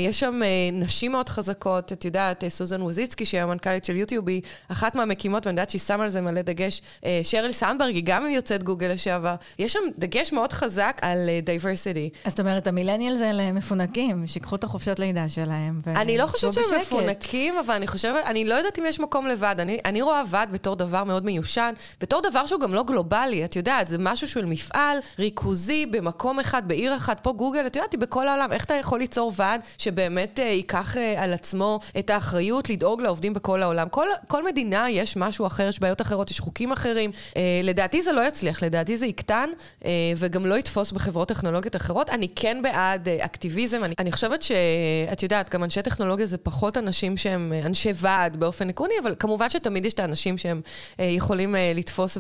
יש 0.08 0.20
שם 0.20 0.42
נשים 0.74 1.12
מאוד 1.12 1.30
חזקות, 1.30 1.94
את 1.94 2.06
יודעת, 2.06 2.44
סוזן 2.50 2.82
ווז'יצקי, 2.82 3.26
שהיא 3.26 3.42
המנכ"לית 3.42 3.86
של 3.86 3.96
יוטיוב, 3.96 4.30
היא 4.30 4.42
אחת 4.68 4.96
מהמקימות, 4.96 5.46
ואני 5.46 5.54
יודעת 5.54 5.70
שהיא 5.70 5.82
שמה 5.82 6.04
על 6.04 6.10
זה 6.10 6.22
מלא 6.22 6.42
דגש. 6.42 6.82
שריל 7.24 7.52
סנדברג 7.52 7.96
היא 7.96 8.04
גם 8.06 8.30
יוצאת 8.30 8.64
גוגל 8.64 8.88
לשעבר. 8.88 9.36
יש 9.60 9.74
שם 9.74 9.80
דגש 9.98 10.32
מאוד 10.34 10.54
חזק 10.54 11.00
על 11.02 11.30
diversity. 11.44 12.10
אז 12.26 12.32
זאת 12.32 12.40
אומרת, 12.40 12.68
המילניאל 12.68 13.16
זה 13.16 13.32
למפונקים, 13.34 14.28
שיקחו 14.28 14.56
את 14.56 14.64
החופשות 14.64 15.00
לידה 15.00 15.30
שלהם. 15.30 15.82
אני 15.88 16.18
לא 16.18 16.28
חושבת 16.28 16.54
שהם 16.54 16.64
מפונקים, 16.82 17.54
אבל 17.66 17.74
אני 17.74 17.88
חושבת, 17.88 18.26
אני 18.26 18.46
לא 18.46 18.56
יודעת 18.56 18.80
אם 18.80 18.86
יש 18.86 19.00
מקום 19.00 19.19
מקום 19.20 19.32
לבד. 19.32 19.56
אני, 19.60 19.78
אני 19.86 20.02
רואה 20.02 20.24
ועד 20.28 20.52
בתור 20.52 20.76
דבר 20.76 21.04
מאוד 21.04 21.26
מיושן, 21.26 21.74
בתור 22.02 22.22
דבר 22.22 22.46
שהוא 22.46 22.62
גם 22.62 22.74
לא 22.74 22.84
גלובלי, 22.84 23.46
את 23.46 23.56
יודעת, 23.56 23.88
זה 23.88 23.98
משהו 24.00 24.28
של 24.28 24.46
מפעל 24.46 24.98
ריכוזי 25.20 25.86
במקום 25.86 26.40
אחד, 26.40 26.68
בעיר 26.68 26.96
אחת. 26.96 27.20
פה 27.24 27.32
גוגל, 27.32 27.68
את 27.68 27.76
יודעת, 27.76 27.92
היא 27.92 28.00
בכל 28.00 28.28
העולם. 28.28 28.54
איך 28.54 28.66
אתה 28.66 28.74
יכול 28.74 29.00
ליצור 29.00 29.32
ועד 29.36 29.62
שבאמת 29.78 30.40
אה, 30.40 30.46
ייקח 30.46 30.98
אה, 30.98 31.24
על 31.24 31.34
עצמו 31.34 31.80
את 32.00 32.10
האחריות 32.10 32.70
לדאוג 32.70 33.02
לעובדים 33.02 33.34
בכל 33.34 33.64
העולם? 33.64 33.90
כל, 33.90 34.08
כל 34.28 34.46
מדינה 34.46 34.90
יש 34.90 35.18
משהו 35.18 35.46
אחר, 35.48 35.68
יש 35.68 35.80
בעיות 35.80 36.02
אחרות, 36.02 36.32
יש 36.32 36.40
חוקים 36.40 36.72
אחרים. 36.72 37.12
אה, 37.38 37.62
לדעתי 37.64 38.02
זה 38.02 38.12
לא 38.12 38.28
יצליח, 38.28 38.64
לדעתי 38.64 38.98
זה 38.98 39.06
יקטן, 39.06 39.50
אה, 39.86 39.92
וגם 40.18 40.46
לא 40.46 40.56
יתפוס 40.56 40.92
בחברות 40.92 41.28
טכנולוגיות 41.28 41.76
אחרות. 41.76 42.10
אני 42.10 42.28
כן 42.36 42.62
בעד 42.62 43.08
אה, 43.08 43.26
אקטיביזם. 43.26 43.84
אני, 43.84 43.94
אני 44.00 44.12
חושבת 44.12 44.42
שאת 44.42 45.24
יודעת, 45.24 45.50
גם 45.50 45.64
אנשי 45.64 45.82
טכנולוגיה 45.82 46.26
זה 46.26 46.38
פחות 46.38 46.78
אנשים 46.78 47.18
שהם 47.18 47.54
אה, 47.54 47.66
אנשי 47.66 47.92
ועד 47.96 48.38
באופן 48.38 48.70
עקרוני, 48.70 48.94
אבל 49.04 49.09
אבל 49.10 49.16
כמובן 49.20 49.50
שתמיד 49.50 49.86
יש 49.86 49.94
את 49.94 50.00
האנשים 50.00 50.38
שהם 50.38 50.62
אה, 51.00 51.06
יכולים 51.06 51.56
אה, 51.56 51.72
לתפוס 51.76 52.18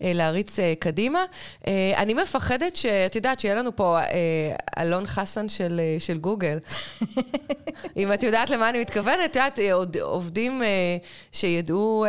ולהריץ 0.00 0.58
אה, 0.58 0.72
קדימה. 0.78 1.24
אני 1.96 2.14
מפחדת 2.14 2.76
שאת 2.76 3.16
יודעת, 3.16 3.40
שיהיה 3.40 3.54
לנו 3.54 3.76
פה 3.76 3.98
אלון 4.78 5.06
חסן 5.06 5.48
של, 5.48 5.80
של 5.98 6.18
גוגל. 6.18 6.58
אם 7.96 8.12
את 8.12 8.22
יודעת 8.22 8.50
למה 8.50 8.68
אני 8.68 8.80
מתכוונת, 8.80 9.30
את 9.30 9.36
יודעת, 9.36 9.58
עובדים 10.00 10.62
שידעו 11.32 12.06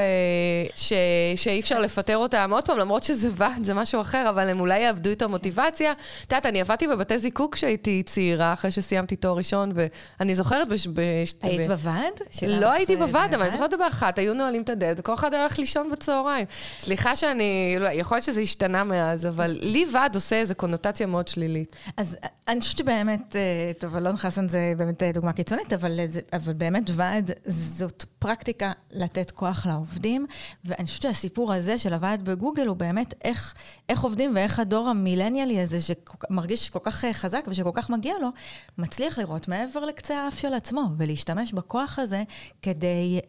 ש, 0.76 0.94
שאי 1.36 1.60
אפשר 1.60 1.80
לפטר 1.80 2.18
אותם, 2.18 2.50
עוד 2.54 2.66
פעם, 2.66 2.78
למרות 2.78 3.04
שזה 3.04 3.30
ועד, 3.36 3.64
זה 3.64 3.74
משהו 3.74 4.02
אחר, 4.02 4.30
אבל 4.30 4.50
הם 4.50 4.60
אולי 4.60 4.80
יאבדו 4.80 5.12
את 5.12 5.22
המוטיבציה. 5.22 5.92
את 5.92 6.32
יודעת, 6.32 6.46
אני 6.46 6.62
עבדתי 6.62 6.88
בבתי 6.88 7.20
זיקוק 7.20 7.56
כשהייתי 7.56 8.04
צעירה, 8.06 8.54
אחרי 8.54 8.72
שסיימתי 8.72 9.16
תור 9.16 9.38
ראשון, 9.38 9.72
ואני 10.20 10.36
זוכרת... 10.36 10.68
בש, 10.68 10.88
בש, 10.88 11.34
היית. 11.42 11.68
בוועד? 11.68 12.22
לא 12.48 12.72
הייתי 12.72 12.96
בוועד, 12.96 13.34
אבל 13.34 13.44
אני 13.44 13.52
זוכרת 13.58 13.80
באחת, 13.80 14.18
היו 14.18 14.34
נועלים 14.34 14.62
את 14.62 14.70
הדלת, 14.70 15.00
וכל 15.00 15.14
אחד 15.14 15.34
הולך 15.34 15.60
לישון 15.60 15.92
בצהריים. 15.92 16.46
סליחה 16.80 17.16
שאני, 17.16 17.76
לא, 17.80 17.90
יכול 17.90 18.18
להיות 18.18 18.26
שזה 18.26 18.42
השתנה 18.42 18.84
מאז, 18.84 19.26
אבל 19.26 19.58
לי 19.62 19.86
ועד 19.94 20.16
עושה 20.16 20.36
איזו 20.36 20.56
קונוטציה 20.56 21.08
מאוד 21.08 21.28
שלילית. 21.28 21.76
אז 21.98 22.18
אני 22.48 22.62
חושבת 22.62 22.78
שבאמת, 22.78 23.36
אה, 23.36 23.72
טוב, 23.80 23.96
אלון 23.96 24.18
חסן 24.18 24.48
זה 24.48 24.74
באמת 24.78 25.04
אה, 25.04 25.12
דוגמה 25.12 25.34
קיצונית, 25.34 25.74
אבל, 25.74 26.00
אבל 26.34 26.54
באמת 26.54 26.84
ועד 26.94 27.32
זאת 27.46 28.06
פרקטיקה 28.20 28.72
לתת 28.92 29.32
כוח 29.32 29.66
לעובדים, 29.66 30.26
ואני 30.66 30.86
חושבת 30.86 31.02
שהסיפור 31.02 31.54
הזה 31.54 31.78
של 31.78 31.94
הוועד 31.94 32.26
בגוגל 32.26 32.68
הוא 32.68 32.78
באמת 32.78 33.14
איך, 33.24 33.54
איך 33.90 34.02
עובדים 34.02 34.32
ואיך 34.36 34.60
הדור 34.60 34.90
המילניאלי 34.90 35.62
הזה, 35.62 35.78
שמרגיש 35.82 36.70
כל 36.70 36.80
כך 36.84 37.06
אה, 37.06 37.14
חזק 37.14 37.46
ושכל 37.48 37.72
כך 37.74 37.90
מגיע 37.90 38.14
לו, 38.22 38.30
מצליח 38.78 39.20
לראות 39.20 39.48
מעבר 39.48 39.86
לקצה 39.86 40.26
האף 40.26 40.40
של 40.40 40.54
עצמו, 40.54 40.84
ולהשתמש 40.98 41.54
בכוח 41.54 42.00
הזה 42.00 42.24
כדי... 42.62 43.20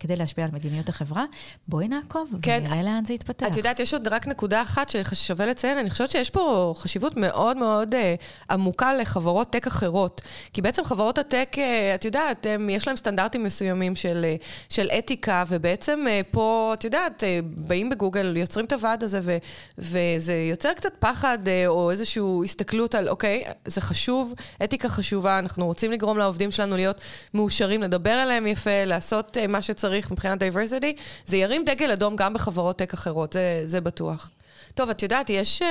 כדי 0.00 0.16
להשפיע 0.16 0.44
על 0.44 0.50
מדיניות 0.52 0.88
החברה. 0.88 1.24
בואי 1.68 1.88
נעקוב 1.88 2.30
כן, 2.42 2.62
ונראה 2.64 2.82
לאן 2.82 3.04
זה 3.04 3.14
יתפתח. 3.14 3.46
את 3.46 3.56
יודעת, 3.56 3.80
יש 3.80 3.94
עוד 3.94 4.08
רק 4.08 4.26
נקודה 4.26 4.62
אחת 4.62 4.88
ששווה 4.88 5.46
לציין, 5.46 5.78
אני 5.78 5.90
חושבת 5.90 6.10
שיש 6.10 6.30
פה 6.30 6.74
חשיבות 6.76 7.16
מאוד 7.16 7.56
מאוד 7.56 7.94
אה, 7.94 8.14
עמוקה 8.50 8.94
לחברות 8.94 9.50
טק 9.50 9.66
אחרות. 9.66 10.20
כי 10.52 10.62
בעצם 10.62 10.84
חברות 10.84 11.18
הטק, 11.18 11.56
אה, 11.58 11.94
את 11.94 12.04
יודעת, 12.04 12.46
הם, 12.46 12.70
יש 12.70 12.86
להם 12.86 12.96
סטנדרטים 12.96 13.44
מסוימים 13.44 13.96
של, 13.96 14.20
אה, 14.24 14.36
של 14.68 14.88
אתיקה, 14.98 15.44
ובעצם 15.48 16.04
אה, 16.08 16.20
פה, 16.30 16.70
את 16.74 16.84
יודעת, 16.84 17.24
אה, 17.24 17.40
באים 17.44 17.90
בגוגל, 17.90 18.36
יוצרים 18.36 18.66
את 18.66 18.72
הוועד 18.72 19.04
הזה, 19.04 19.20
ו, 19.22 19.36
וזה 19.78 20.34
יוצר 20.50 20.72
קצת 20.72 20.92
פחד 20.98 21.38
אה, 21.48 21.66
או 21.66 21.90
איזושהי 21.90 22.22
הסתכלות 22.44 22.94
על, 22.94 23.08
אוקיי, 23.08 23.44
זה 23.66 23.80
חשוב, 23.80 24.34
אתיקה 24.64 24.88
חשובה, 24.88 25.38
אנחנו 25.38 25.66
רוצים 25.66 25.92
לגרום 25.92 26.18
לעובדים 26.18 26.50
שלנו 26.50 26.76
להיות 26.76 27.00
מאושרים, 27.34 27.82
לדבר 27.82 28.10
עליהם 28.10 28.46
יפה, 28.46 28.84
לעשות 28.84 29.36
מה 29.52 29.62
שצריך 29.62 30.10
מבחינת 30.10 30.38
diversity, 30.38 30.96
זה 31.26 31.36
ירים 31.36 31.64
דגל 31.64 31.90
אדום 31.90 32.16
גם 32.16 32.34
בחברות 32.34 32.78
טק 32.78 32.92
אחרות, 32.92 33.32
זה, 33.32 33.62
זה 33.66 33.80
בטוח. 33.80 34.30
טוב, 34.74 34.90
את 34.90 35.02
יודעת, 35.02 35.30
יש, 35.30 35.62
אה, 35.62 35.68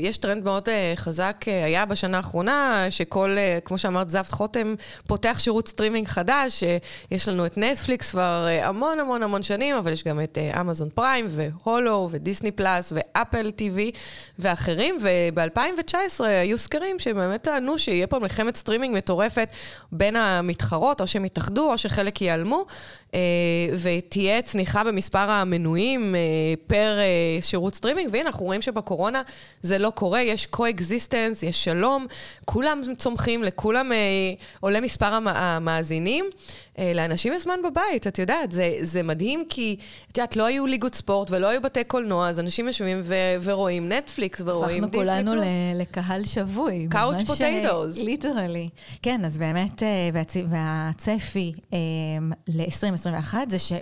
יש 0.00 0.16
טרנד 0.16 0.44
מאוד 0.44 0.68
אה, 0.68 0.92
חזק, 0.96 1.44
אה, 1.48 1.64
היה 1.64 1.86
בשנה 1.86 2.16
האחרונה, 2.16 2.86
שכל, 2.90 3.36
כמו 3.64 3.78
שאמרת, 3.78 4.08
זב 4.08 4.30
חוטם 4.30 4.74
פותח 5.06 5.36
שירות 5.38 5.68
סטרימינג 5.68 6.08
חדש. 6.08 6.64
יש 7.10 7.28
לנו 7.28 7.46
את 7.46 7.58
נטפליקס 7.58 8.10
כבר 8.10 8.46
המון 8.62 9.00
המון 9.00 9.22
המון 9.22 9.42
שנים, 9.42 9.76
אבל 9.76 9.92
יש 9.92 10.04
גם 10.04 10.20
את 10.20 10.38
אמזון 10.60 10.88
פריים, 10.94 11.26
והולו, 11.28 12.08
ודיסני 12.10 12.50
פלאס, 12.50 12.92
ואפל 12.96 13.50
טיווי, 13.50 13.90
ואחרים. 14.38 14.98
וב-2019 15.02 16.24
היו 16.24 16.58
סקרים 16.58 16.98
שבאמת 16.98 17.42
טענו 17.42 17.78
שיהיה 17.78 18.06
פה 18.06 18.18
מלחמת 18.18 18.56
סטרימינג 18.56 18.96
מטורפת 18.96 19.48
בין 19.92 20.16
המתחרות, 20.16 21.00
או 21.00 21.06
שהם 21.06 21.24
יתאחדו, 21.24 21.72
או 21.72 21.78
שחלק 21.78 22.22
ייעלמו. 22.22 22.66
ותהיה 23.82 24.42
צניחה 24.42 24.84
במספר 24.84 25.18
המנויים 25.30 26.14
per 26.66 26.98
שירות 27.40 27.74
סטרימינג, 27.74 28.08
והנה, 28.12 28.26
אנחנו 28.26 28.46
רואים 28.46 28.62
שבקורונה 28.62 29.22
זה 29.62 29.78
לא 29.78 29.90
קורה, 29.90 30.22
יש 30.22 30.46
co-existence, 30.46 31.42
יש 31.42 31.64
שלום, 31.64 32.06
כולם 32.44 32.82
צומחים, 32.98 33.44
לכולם 33.44 33.92
אה, 33.92 33.98
עולה 34.60 34.80
מספר 34.80 35.18
המאזינים. 35.24 36.24
אה, 36.78 36.92
לאנשים 36.94 37.32
יש 37.32 37.42
זמן 37.42 37.58
בבית, 37.64 38.06
את 38.06 38.18
יודעת, 38.18 38.52
זה, 38.52 38.72
זה 38.80 39.02
מדהים 39.02 39.44
כי, 39.48 39.76
את 40.12 40.18
יודעת, 40.18 40.36
לא 40.36 40.44
היו 40.44 40.66
ליגות 40.66 40.94
ספורט 40.94 41.30
ולא 41.30 41.48
היו 41.48 41.62
בתי 41.62 41.84
קולנוע, 41.84 42.28
אז 42.28 42.40
אנשים 42.40 42.66
יושבים 42.66 43.00
ו- 43.04 43.14
ורואים 43.42 43.92
נטפליקס 43.92 44.40
ורואים 44.44 44.84
דיסני 44.84 44.90
פלוס. 44.90 45.08
הפכנו 45.08 45.30
כולנו 45.30 45.42
לקהל 45.74 46.24
שבוי. 46.24 46.86
Couch 46.90 47.26
potatoes. 47.26 47.98
Literally. 47.98 48.68
כן, 49.02 49.24
אז 49.24 49.38
באמת, 49.38 49.82
אה, 49.82 50.10
והצפי 50.48 51.52
ל-2021 52.48 53.34
זה 53.48 53.58
ש... 53.58 53.72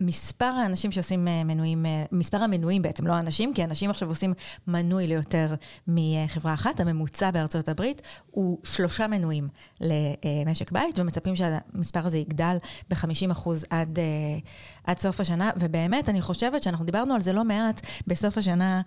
מספר 0.00 0.44
האנשים 0.44 0.92
שעושים 0.92 1.28
אה, 1.28 1.44
מנויים, 1.44 1.86
אה, 1.86 2.04
מספר 2.12 2.36
המנויים 2.36 2.82
בעצם, 2.82 3.06
לא 3.06 3.12
האנשים, 3.12 3.54
כי 3.54 3.64
אנשים 3.64 3.90
עכשיו 3.90 4.08
עושים 4.08 4.34
מנוי 4.66 5.06
ליותר 5.06 5.54
מחברה 5.88 6.54
אחת. 6.54 6.80
הממוצע 6.80 7.30
בארצות 7.30 7.68
הברית 7.68 8.02
הוא 8.30 8.58
שלושה 8.64 9.06
מנויים 9.06 9.48
למשק 9.80 10.72
בית, 10.72 10.98
ומצפים 10.98 11.36
שהמספר 11.36 12.06
הזה 12.06 12.18
יגדל 12.18 12.56
ב-50% 12.90 13.48
עד, 13.70 13.98
אה, 13.98 14.04
עד 14.84 14.98
סוף 14.98 15.20
השנה. 15.20 15.50
ובאמת, 15.56 16.08
אני 16.08 16.20
חושבת 16.20 16.62
שאנחנו 16.62 16.84
דיברנו 16.84 17.14
על 17.14 17.20
זה 17.20 17.32
לא 17.32 17.44
מעט 17.44 17.80
בסוף 18.06 18.38
השנה, 18.38 18.80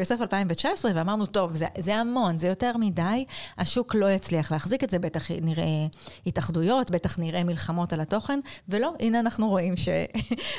בסוף 0.00 0.20
2019, 0.20 0.92
ואמרנו, 0.94 1.26
טוב, 1.26 1.56
זה, 1.56 1.66
זה 1.78 1.96
המון, 1.96 2.38
זה 2.38 2.48
יותר 2.48 2.76
מדי, 2.76 3.24
השוק 3.58 3.94
לא 3.94 4.10
יצליח 4.10 4.52
להחזיק 4.52 4.84
את 4.84 4.90
זה, 4.90 4.98
בטח 4.98 5.30
נראה 5.30 5.86
התאחדויות, 6.26 6.90
בטח 6.90 7.18
נראה 7.18 7.44
מלחמות 7.44 7.92
על 7.92 8.00
התוכן, 8.00 8.40
ולא, 8.68 8.92
הנה 9.00 9.20
אנחנו 9.20 9.48
רואים 9.48 9.76
ש... 9.76 9.88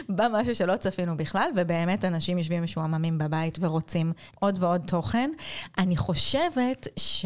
בא 0.10 0.28
משהו 0.32 0.56
שלא 0.56 0.76
צפינו 0.76 1.18
בכלל, 1.18 1.50
ובאמת 1.56 2.06
אנשים 2.06 2.38
יושבים 2.38 2.64
משועממים 2.64 3.18
בבית 3.18 3.58
ורוצים 3.62 4.14
עוד 4.40 4.64
ועוד 4.64 4.82
תוכן. 4.88 5.32
אני 5.78 5.98
חושבת 5.98 6.88
ש... 6.98 7.26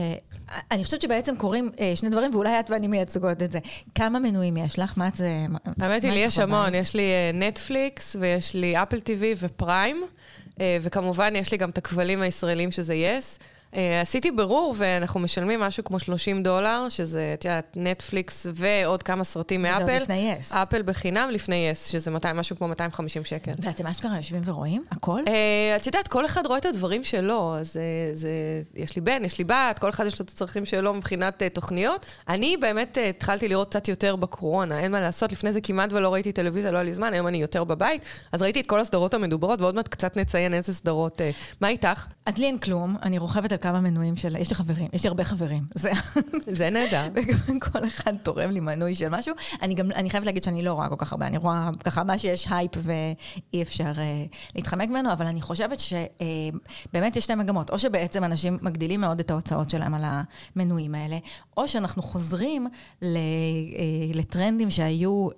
אני 0.71 0.83
חושבת 0.83 1.01
שבעצם 1.01 1.35
קורים 1.37 1.69
אה, 1.79 1.95
שני 1.95 2.09
דברים, 2.09 2.35
ואולי 2.35 2.59
את 2.59 2.69
ואני 2.69 2.87
מייצגות 2.87 3.43
את 3.43 3.51
זה. 3.51 3.59
כמה 3.95 4.19
מנויים 4.19 4.57
יש 4.57 4.79
לך? 4.79 4.93
מה 4.97 5.09
זה... 5.15 5.45
האמת 5.79 6.03
היא, 6.03 6.11
לי 6.11 6.19
יש 6.19 6.39
המון. 6.39 6.75
יש 6.75 6.95
לי 6.95 7.03
נטפליקס, 7.33 8.15
אה, 8.15 8.21
ויש 8.21 8.55
לי 8.55 8.81
אפל 8.83 8.99
טיווי 8.99 9.35
ופריים, 9.39 10.03
אה, 10.61 10.77
וכמובן 10.81 11.35
יש 11.35 11.51
לי 11.51 11.57
גם 11.57 11.69
את 11.69 11.77
הכבלים 11.77 12.21
הישראלים 12.21 12.71
שזה 12.71 12.93
יס. 12.93 13.39
יס. 13.41 13.54
Uh, 13.75 13.77
עשיתי 14.01 14.31
ברור, 14.31 14.75
ואנחנו 14.77 15.19
משלמים 15.19 15.59
משהו 15.59 15.83
כמו 15.83 15.99
30 15.99 16.43
דולר, 16.43 16.89
שזה, 16.89 17.31
את 17.33 17.45
יודעת, 17.45 17.67
נטפליקס 17.75 18.47
ועוד 18.53 19.03
כמה 19.03 19.23
סרטים 19.23 19.61
מאפל. 19.61 19.85
זה 19.85 19.93
עוד 19.93 20.01
לפני 20.01 20.35
יס. 20.39 20.51
אפל 20.51 20.81
בחינם 20.81 21.29
לפני 21.31 21.69
יס, 21.71 21.87
שזה 21.87 22.11
200, 22.11 22.35
משהו 22.35 22.55
כמו 22.55 22.67
250 22.67 23.25
שקל. 23.25 23.51
ואתם 23.59 23.87
אשכרה 23.87 24.17
יושבים 24.17 24.41
ורואים? 24.45 24.83
הכל? 24.91 25.21
Uh, 25.25 25.29
את 25.75 25.85
יודעת, 25.85 26.07
כל 26.07 26.25
אחד 26.25 26.45
רואה 26.45 26.57
את 26.57 26.65
הדברים 26.65 27.03
שלו, 27.03 27.55
אז 27.55 27.77
uh, 27.77 28.15
זה, 28.15 28.29
יש 28.75 28.95
לי 28.95 29.01
בן, 29.01 29.25
יש 29.25 29.37
לי 29.37 29.43
בת, 29.43 29.79
כל 29.79 29.89
אחד 29.89 30.05
יש 30.05 30.19
לו 30.19 30.25
את 30.25 30.29
הצרכים 30.29 30.65
שלו 30.65 30.93
מבחינת 30.93 31.41
uh, 31.41 31.49
תוכניות. 31.53 32.05
אני 32.27 32.57
באמת 32.57 32.97
uh, 32.97 33.09
התחלתי 33.09 33.47
לראות 33.47 33.69
קצת 33.69 33.87
יותר 33.87 34.15
בקורונה, 34.15 34.79
אין 34.79 34.91
מה 34.91 35.01
לעשות, 35.01 35.31
לפני 35.31 35.53
זה 35.53 35.61
כמעט 35.61 35.93
ולא 35.93 36.13
ראיתי 36.13 36.31
טלוויזיה, 36.31 36.71
לא 36.71 36.77
היה 36.77 36.83
לי 36.83 36.93
זמן, 36.93 37.13
היום 37.13 37.27
אני 37.27 37.37
יותר 37.37 37.63
בבית, 37.63 38.01
אז 38.31 38.41
ראיתי 38.41 38.61
את 38.61 38.65
כל 38.65 38.79
הסדרות 38.79 39.13
המדוברות, 39.13 39.61
ועוד 39.61 39.75
מעט 39.75 39.87
קצת 39.87 40.17
נציין 40.17 40.53
איזה 40.53 40.73
סדרות. 40.73 41.21
Uh, 41.21 41.23
מה 41.61 41.67
איתך? 41.67 42.05
אז 42.25 42.37
לי 42.37 42.45
אין 42.45 42.57
כלום, 42.57 42.95
אני 43.03 43.17
רוכבת 43.17 43.51
על 43.51 43.57
כמה 43.57 43.79
מנויים 43.79 44.15
של... 44.15 44.35
יש 44.35 44.49
לי 44.49 44.55
חברים, 44.55 44.87
יש 44.93 45.03
לי 45.03 45.07
הרבה 45.07 45.23
חברים. 45.23 45.63
זה, 45.75 45.91
זה 46.59 46.69
נהדר. 46.69 47.07
וכל 47.15 47.87
אחד 47.87 48.15
תורם 48.15 48.51
לי 48.51 48.59
מנוי 48.59 48.95
של 48.95 49.09
משהו. 49.09 49.35
אני 49.61 49.73
גם, 49.73 49.91
אני 49.91 50.09
חייבת 50.09 50.25
להגיד 50.25 50.43
שאני 50.43 50.63
לא 50.63 50.73
רואה 50.73 50.89
כל 50.89 50.95
כך 50.97 51.11
הרבה, 51.11 51.27
אני 51.27 51.37
רואה 51.37 51.69
ככה 51.83 52.03
מה 52.03 52.17
שיש 52.17 52.47
הייפ 52.49 52.71
ואי 52.77 53.61
אפשר 53.61 53.91
uh, 53.91 54.55
להתחמק 54.55 54.89
ממנו, 54.89 55.13
אבל 55.13 55.25
אני 55.25 55.41
חושבת 55.41 55.79
שבאמת 55.79 57.15
uh, 57.15 57.17
יש 57.17 57.23
שתי 57.23 57.35
מגמות. 57.35 57.69
או 57.69 57.79
שבעצם 57.79 58.23
אנשים 58.23 58.57
מגדילים 58.61 59.01
מאוד 59.01 59.19
את 59.19 59.31
ההוצאות 59.31 59.69
שלהם 59.69 59.93
על 59.93 60.03
המנויים 60.05 60.95
האלה, 60.95 61.17
או 61.57 61.67
שאנחנו 61.67 62.03
חוזרים 62.03 62.67
ל, 63.01 63.15
uh, 63.15 64.17
לטרנדים 64.17 64.71
שהיו 64.71 65.27
uh, 65.29 65.33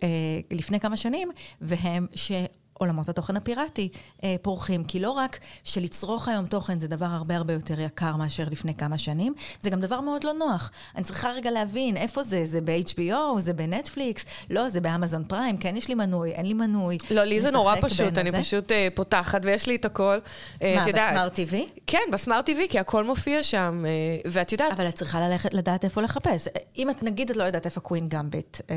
לפני 0.52 0.80
כמה 0.80 0.98
שנים, 0.98 1.30
והם 1.62 2.08
ש... 2.16 2.32
עולמות 2.78 3.10
התוכן 3.10 3.38
הפיראטי 3.38 3.90
אה, 4.24 4.36
פורחים. 4.42 4.84
כי 4.84 5.00
לא 5.00 5.12
רק 5.12 5.40
שלצרוך 5.64 6.28
היום 6.28 6.46
תוכן 6.46 6.80
זה 6.80 6.88
דבר 6.88 7.06
הרבה 7.06 7.36
הרבה 7.36 7.54
יותר 7.54 7.80
יקר 7.80 8.16
מאשר 8.16 8.44
לפני 8.52 8.76
כמה 8.76 8.98
שנים, 8.98 9.34
זה 9.62 9.70
גם 9.70 9.82
דבר 9.82 10.02
מאוד 10.02 10.24
לא 10.24 10.34
נוח. 10.34 10.72
אני 10.96 11.04
צריכה 11.04 11.30
רגע 11.32 11.52
להבין 11.52 11.98
איפה 11.98 12.24
זה, 12.24 12.46
זה 12.46 12.62
ב-HBO, 12.62 13.40
זה 13.40 13.54
בנטפליקס, 13.54 14.26
לא, 14.50 14.70
זה 14.70 14.82
באמזון 14.82 15.24
פריים, 15.24 15.58
כן 15.58 15.78
יש 15.78 15.88
לי 15.88 15.96
מנוי, 15.96 16.32
אין 16.32 16.46
לי 16.46 16.54
מנוי. 16.54 16.98
לא, 17.12 17.24
לי 17.24 17.40
זה 17.42 17.52
נורא 17.52 17.76
פשוט, 17.82 18.18
אני 18.18 18.32
זה. 18.32 18.40
פשוט 18.40 18.72
אה, 18.72 18.88
פותחת 18.96 19.42
ויש 19.44 19.68
לי 19.68 19.76
את 19.76 19.86
הכל. 19.86 20.18
אה, 20.62 20.76
מה, 20.76 20.86
בסמארט 20.86 21.40
TV? 21.40 21.56
כן, 21.88 22.04
בסמארט 22.12 22.50
TV, 22.50 22.70
כי 22.70 22.80
הכל 22.80 23.04
מופיע 23.04 23.44
שם, 23.44 23.86
אה, 23.88 24.32
ואת 24.32 24.52
יודעת... 24.52 24.72
אבל 24.72 24.88
את 24.88 24.96
צריכה 24.96 25.20
ללכת 25.20 25.54
לדעת 25.54 25.84
איפה 25.86 26.02
לחפש. 26.02 26.48
אם 26.78 26.90
את 26.90 27.04
נגיד, 27.04 27.30
את 27.30 27.36
לא 27.36 27.44
יודעת 27.44 27.66
איפה 27.66 27.82
קווין 27.82 28.08
גמביט. 28.10 28.58
אה... 28.70 28.76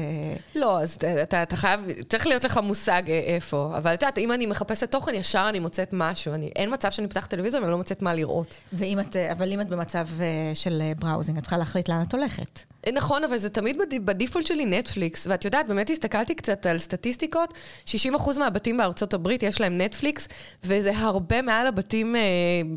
לא, 0.55 0.81
אז 0.81 0.99
אתה, 1.23 1.43
אתה 1.43 1.57
חייב, 1.57 1.81
צריך 2.09 2.27
להיות 2.27 2.45
לך 2.45 2.61
מושג 2.63 3.03
אה, 3.09 3.19
איפה, 3.19 3.73
אבל 3.77 3.90
אבל 3.91 3.97
את 3.97 4.03
יודעת, 4.03 4.19
אם 4.19 4.33
אני 4.33 4.47
מחפשת 4.47 4.91
תוכן, 4.91 5.15
ישר 5.15 5.47
אני 5.49 5.59
מוצאת 5.59 5.89
משהו. 5.93 6.35
אני, 6.35 6.51
אין 6.57 6.73
מצב 6.73 6.91
שאני 6.91 7.09
פותחת 7.09 7.31
טלוויזיה 7.31 7.61
ואני 7.61 7.71
לא 7.71 7.77
מוצאת 7.79 8.03
מה 8.03 8.15
לראות. 8.15 8.55
ואם 8.73 9.01
את, 9.01 9.17
אבל 9.17 9.53
אם 9.53 9.61
את 9.61 9.69
במצב 9.69 10.07
אה, 10.21 10.27
של 10.55 10.83
בראוזינג, 10.99 11.39
את 11.39 11.43
צריכה 11.43 11.57
להחליט 11.57 11.89
לאן 11.89 12.03
את 12.03 12.15
הולכת. 12.15 12.61
נכון, 12.93 13.25
אבל 13.25 13.39
זה 13.39 13.51
תמיד 13.51 13.77
בדיפולט 14.05 14.47
שלי 14.47 14.67
נטפליקס, 14.67 15.27
ואת 15.27 15.45
יודעת, 15.45 15.69
באמת 15.69 15.91
הסתכלתי 15.91 16.35
קצת 16.35 16.67
על 16.67 16.79
סטטיסטיקות, 16.79 17.55
60% 17.87 17.91
מהבתים 18.39 18.77
בארצות 18.77 19.15
הברית 19.15 19.43
יש 19.43 19.61
להם 19.61 19.81
נטפליקס, 19.81 20.29
וזה 20.65 20.93
הרבה 20.97 21.43
מעל 21.43 21.67
הבתים, 21.67 22.17
אה, 22.17 22.21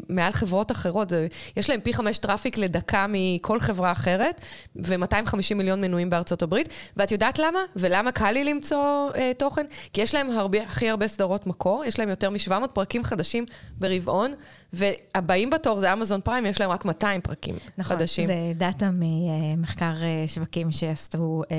מעל 0.10 0.32
חברות 0.32 0.72
אחרות. 0.72 1.10
זה, 1.10 1.28
יש 1.58 1.70
להם 1.70 1.80
פי 1.82 1.94
חמש 1.94 2.18
traffic 2.18 2.58
לדקה 2.58 3.06
מכל 3.10 3.60
חברה 3.60 3.92
אחרת, 3.92 4.42
ו-250 4.76 5.56
מיליון 5.56 5.82
מנויים 5.82 6.10
בארצות 6.10 6.42
הברית. 6.42 6.70
ואת 6.98 7.12
יודעת 7.12 7.40
למה? 7.40 7.60
ולמה 7.76 8.12
קל 8.12 8.32
לי 8.32 8.44
למצוא 8.44 9.10
אה, 9.16 9.32
תוכן? 9.38 9.66
כי 9.94 10.02
יש 10.02 10.16
להם 10.16 10.32
הרבה, 10.32 10.64
הכי 10.64 10.90
הרבה 10.90 11.08
סדרות 11.08 11.48
מקור, 11.48 11.86
יש 11.86 12.00
להם 12.00 12.10
יותר 12.10 12.30
מ-700 12.30 12.68
פרקים 12.68 13.04
חדשים 13.04 13.46
ברבעון. 13.80 14.34
והבאים 14.74 15.50
בתור 15.50 15.80
זה 15.80 15.94
אמזון 15.94 16.22
פריים, 16.22 16.46
יש 16.46 16.62
להם 16.62 16.70
רק 16.70 16.86
200 16.86 17.22
פרקים 17.22 17.56
נכון, 17.78 17.98
חדשים. 17.98 18.24
נכון, 18.24 18.36
זה 18.36 18.54
data 18.56 18.90
ממחקר 18.94 20.04
אה, 20.04 20.24
שווקים 20.28 20.72
שעשו 20.72 21.44
אה, 21.52 21.58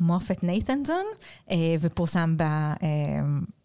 מופת 0.00 0.42
נתנזון, 0.42 1.04
אה, 1.50 1.56
ופורסם 1.80 2.36
ב... 2.36 2.42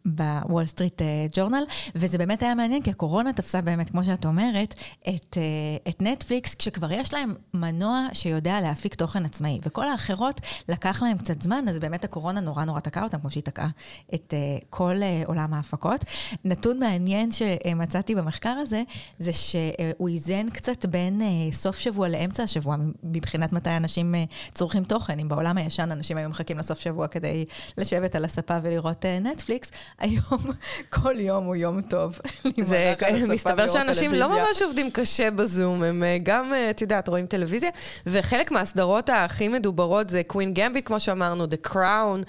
בוול 0.07 0.65
סטריט 0.65 1.01
ג'ורנל, 1.33 1.63
וזה 1.95 2.17
באמת 2.17 2.43
היה 2.43 2.55
מעניין, 2.55 2.81
כי 2.81 2.89
הקורונה 2.89 3.33
תפסה 3.33 3.61
באמת, 3.61 3.89
כמו 3.89 4.03
שאת 4.03 4.25
אומרת, 4.25 4.73
את, 5.09 5.37
uh, 5.37 5.89
את 5.89 6.01
נטפליקס, 6.01 6.55
כשכבר 6.55 6.91
יש 6.91 7.13
להם 7.13 7.33
מנוע 7.53 8.07
שיודע 8.13 8.61
להפיק 8.61 8.95
תוכן 8.95 9.25
עצמאי, 9.25 9.59
וכל 9.63 9.87
האחרות 9.87 10.41
לקח 10.69 11.03
להם 11.03 11.17
קצת 11.17 11.41
זמן, 11.41 11.65
אז 11.69 11.79
באמת 11.79 12.03
הקורונה 12.03 12.39
נורא 12.39 12.65
נורא 12.65 12.79
תקעה 12.79 13.03
אותם, 13.03 13.19
כמו 13.19 13.31
שהיא 13.31 13.43
תקעה 13.43 13.69
את 14.13 14.33
uh, 14.33 14.65
כל 14.69 14.95
uh, 14.95 15.27
עולם 15.27 15.53
ההפקות. 15.53 16.05
נתון 16.45 16.79
מעניין 16.79 17.29
שמצאתי 17.31 18.15
במחקר 18.15 18.49
הזה, 18.49 18.83
זה 19.19 19.33
שהוא 19.33 20.09
איזן 20.09 20.49
קצת 20.49 20.85
בין 20.85 21.21
uh, 21.21 21.55
סוף 21.55 21.79
שבוע 21.79 22.07
לאמצע 22.07 22.43
השבוע, 22.43 22.75
מבחינת 23.03 23.53
מתי 23.53 23.77
אנשים 23.77 24.15
uh, 24.15 24.53
צורכים 24.53 24.83
תוכן. 24.83 25.19
אם 25.19 25.27
בעולם 25.27 25.57
הישן 25.57 25.91
אנשים 25.91 26.17
היו 26.17 26.29
מחכים 26.29 26.57
לסוף 26.57 26.79
שבוע 26.79 27.07
כדי 27.07 27.45
לשבת 27.77 28.15
על 28.15 28.25
הספה 28.25 28.57
ולראות 28.63 29.05
נטפליקס, 29.05 29.71
היום, 29.99 30.51
כל 30.95 31.19
יום 31.19 31.45
הוא 31.45 31.55
יום 31.55 31.81
טוב. 31.81 32.19
זה, 32.61 32.93
מסתבר 33.27 33.67
שאנשים 33.67 34.13
לא 34.13 34.29
ממש 34.29 34.61
עובדים 34.61 34.91
קשה 34.91 35.31
בזום, 35.31 35.83
הם 35.83 36.03
אה, 36.03 36.17
גם, 36.23 36.53
אה, 36.53 36.69
את 36.69 36.81
יודעת, 36.81 37.07
רואים 37.07 37.25
טלוויזיה, 37.25 37.69
וחלק 38.05 38.51
מהסדרות 38.51 39.09
הכי 39.13 39.47
מדוברות 39.47 40.09
זה 40.09 40.21
Queen's 40.27 40.53
Gambit, 40.53 40.87
כמו 40.87 40.99
שאמרנו, 40.99 41.45
The 41.45 41.67
Crown, 41.67 42.23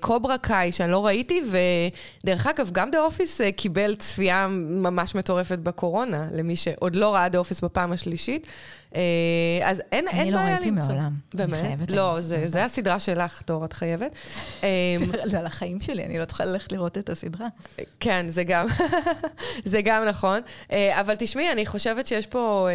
קוברה 0.00 0.38
קאי, 0.38 0.72
שאני 0.72 0.92
לא 0.92 1.06
ראיתי, 1.06 1.42
ודרך 2.24 2.46
אגב, 2.46 2.70
גם 2.72 2.90
Office 3.06 3.40
אה, 3.40 3.52
קיבל 3.52 3.94
צפייה 3.94 4.46
ממש 4.50 5.14
מטורפת 5.14 5.58
בקורונה, 5.58 6.28
למי 6.32 6.56
שעוד 6.56 6.96
לא 6.96 7.14
ראה 7.14 7.28
The 7.28 7.38
Office 7.38 7.60
בפעם 7.60 7.92
השלישית. 7.92 8.46
אה, 8.96 9.00
אז 9.62 9.82
אין, 9.92 10.08
אין 10.08 10.16
בעיה 10.16 10.26
למצוא. 10.26 10.28
אני 10.28 10.32
לא 10.32 10.38
ראיתי 10.38 10.70
מעולם. 10.70 11.12
באמת? 11.34 11.90
לא, 11.90 12.20
זה, 12.20 12.48
זה 12.48 12.64
הסדרה 12.64 13.00
שלך, 13.00 13.42
תור, 13.42 13.64
את 13.64 13.72
חייבת. 13.72 14.14
זה 15.30 15.38
על 15.38 15.46
החיים 15.46 15.80
שלי, 15.80 16.04
אני 16.04 16.18
לא 16.18 16.24
צריכה 16.24 16.44
ללכת 16.56 16.72
לראות 16.72 16.98
את 16.98 17.10
הסדרה. 17.10 17.46
כן, 18.00 18.28
זה 18.28 18.44
גם, 18.44 18.66
זה 19.64 19.82
גם 19.82 20.04
נכון. 20.04 20.40
אה, 20.72 21.00
אבל 21.00 21.14
תשמעי, 21.18 21.52
אני 21.52 21.66
חושבת 21.66 22.06
שיש 22.06 22.26
פה 22.26 22.68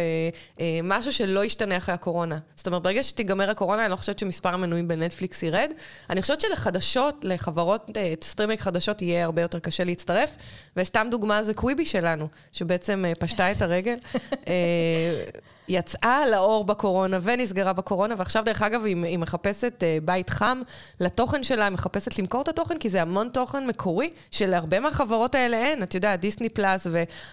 משהו 0.82 1.12
שלא 1.12 1.44
ישתנה 1.44 1.76
אחרי 1.76 1.94
הקורונה. 1.94 2.38
זאת 2.56 2.66
אומרת, 2.66 2.82
ברגע 2.82 3.02
שתיגמר 3.02 3.50
הקורונה, 3.50 3.82
אני 3.82 3.90
לא 3.90 3.96
חושבת 3.96 4.18
שמספר 4.18 4.54
המנויים 4.54 4.88
בנטפליקס 4.88 5.42
ירד. 5.42 5.70
אני 6.10 6.22
חושבת 6.22 6.40
שלחדשות, 6.40 7.18
לחברות 7.22 7.90
סטרימינג 8.22 8.60
חדשות, 8.60 9.02
יהיה 9.02 9.24
הרבה 9.24 9.42
יותר 9.42 9.58
קשה 9.58 9.84
להצטרף. 9.84 10.30
וסתם 10.76 11.06
דוגמה 11.10 11.42
זה 11.42 11.54
קוויבי 11.54 11.84
שלנו, 11.84 12.28
שבעצם 12.52 13.04
פשטה 13.18 13.52
את 13.52 13.62
הרגל. 13.62 13.96
יצאה 15.68 16.30
לאור 16.30 16.64
בקורונה 16.64 17.18
ונסגרה 17.22 17.72
בקורונה, 17.72 18.14
ועכשיו, 18.18 18.44
דרך 18.44 18.62
אגב, 18.62 18.84
היא, 18.84 19.04
היא 19.04 19.18
מחפשת 19.18 19.82
uh, 19.82 20.04
בית 20.04 20.30
חם 20.30 20.62
לתוכן 21.00 21.44
שלה, 21.44 21.64
היא 21.64 21.72
מחפשת 21.72 22.18
למכור 22.18 22.42
את 22.42 22.48
התוכן, 22.48 22.78
כי 22.78 22.90
זה 22.90 23.02
המון 23.02 23.28
תוכן 23.28 23.66
מקורי, 23.66 24.10
שלהרבה 24.30 24.80
מהחברות 24.80 25.34
האלה 25.34 25.56
אין. 25.56 25.82
את 25.82 25.94
יודעת, 25.94 26.20
דיסני 26.20 26.48
פלאס 26.48 26.86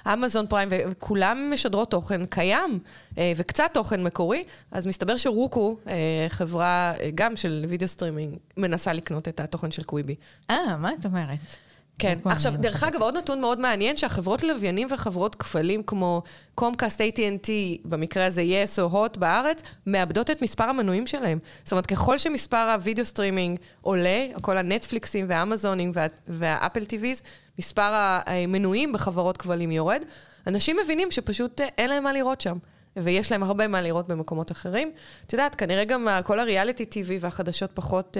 ואמזון 0.05 0.47
פריים, 0.47 0.69
וכולם 0.71 1.51
משדרות 1.53 1.91
תוכן 1.91 2.25
קיים, 2.25 2.79
uh, 3.11 3.17
וקצת 3.35 3.69
תוכן 3.73 4.03
מקורי. 4.03 4.43
אז 4.71 4.87
מסתבר 4.87 5.17
שרוקו, 5.17 5.77
uh, 5.85 5.89
חברה 6.29 6.93
uh, 6.95 7.01
גם 7.15 7.35
של 7.35 7.65
video 7.69 7.87
streaming, 7.87 8.37
מנסה 8.57 8.93
לקנות 8.93 9.27
את 9.27 9.39
התוכן 9.39 9.71
של 9.71 9.83
קוויבי. 9.83 10.15
אה, 10.49 10.77
מה 10.77 10.93
את 10.99 11.05
אומרת? 11.05 11.68
כן. 11.99 12.19
עכשיו, 12.25 12.53
דרך 12.57 12.83
אגב, 12.83 13.01
עוד 13.01 13.17
נתון 13.17 13.41
מאוד 13.41 13.59
מעניין, 13.59 13.97
שהחברות 13.97 14.43
לוויינים 14.43 14.87
וחברות 14.91 15.35
כבלים 15.35 15.83
כמו 15.83 16.21
קומקאסט, 16.55 17.01
AT&T, 17.01 17.49
במקרה 17.85 18.25
הזה 18.25 18.41
יס 18.41 18.79
או 18.79 18.85
הוט 18.85 19.17
בארץ, 19.17 19.61
מאבדות 19.87 20.29
את 20.29 20.41
מספר 20.41 20.63
המנויים 20.63 21.07
שלהם. 21.07 21.39
זאת 21.63 21.71
אומרת, 21.71 21.85
ככל 21.85 22.17
שמספר 22.17 22.71
ה 22.73 22.78
video 22.78 23.05
streaming 23.05 23.59
עולה, 23.81 24.25
כל 24.41 24.57
הנטפליקסים 24.57 25.25
והאמזונים 25.29 25.91
וה, 25.93 26.07
והאפל 26.27 26.85
טיוויז, 26.85 27.21
מספר 27.59 27.91
המנויים 27.93 28.93
בחברות 28.93 29.37
כבלים 29.37 29.71
יורד. 29.71 30.03
אנשים 30.47 30.77
מבינים 30.83 31.11
שפשוט 31.11 31.61
אין 31.77 31.89
להם 31.89 32.03
מה 32.03 32.13
לראות 32.13 32.41
שם. 32.41 32.57
ויש 32.97 33.31
להם 33.31 33.43
הרבה 33.43 33.67
מה 33.67 33.81
לראות 33.81 34.07
במקומות 34.07 34.51
אחרים. 34.51 34.91
את 35.27 35.33
יודעת, 35.33 35.55
כנראה 35.55 35.83
גם 35.83 36.07
כל 36.23 36.39
ה 36.39 36.45
reality 36.45 36.83
TV 36.83 37.07
והחדשות 37.19 37.71
פחות... 37.73 38.17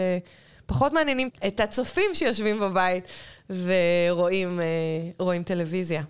פחות 0.70 0.94
מעניינים 0.94 1.30
את 1.48 1.60
הצופים 1.60 2.12
שיושבים 2.14 2.60
בבית 2.60 3.08
ורואים 3.50 4.60
אה, 5.30 5.44
טלוויזיה. 5.44 6.04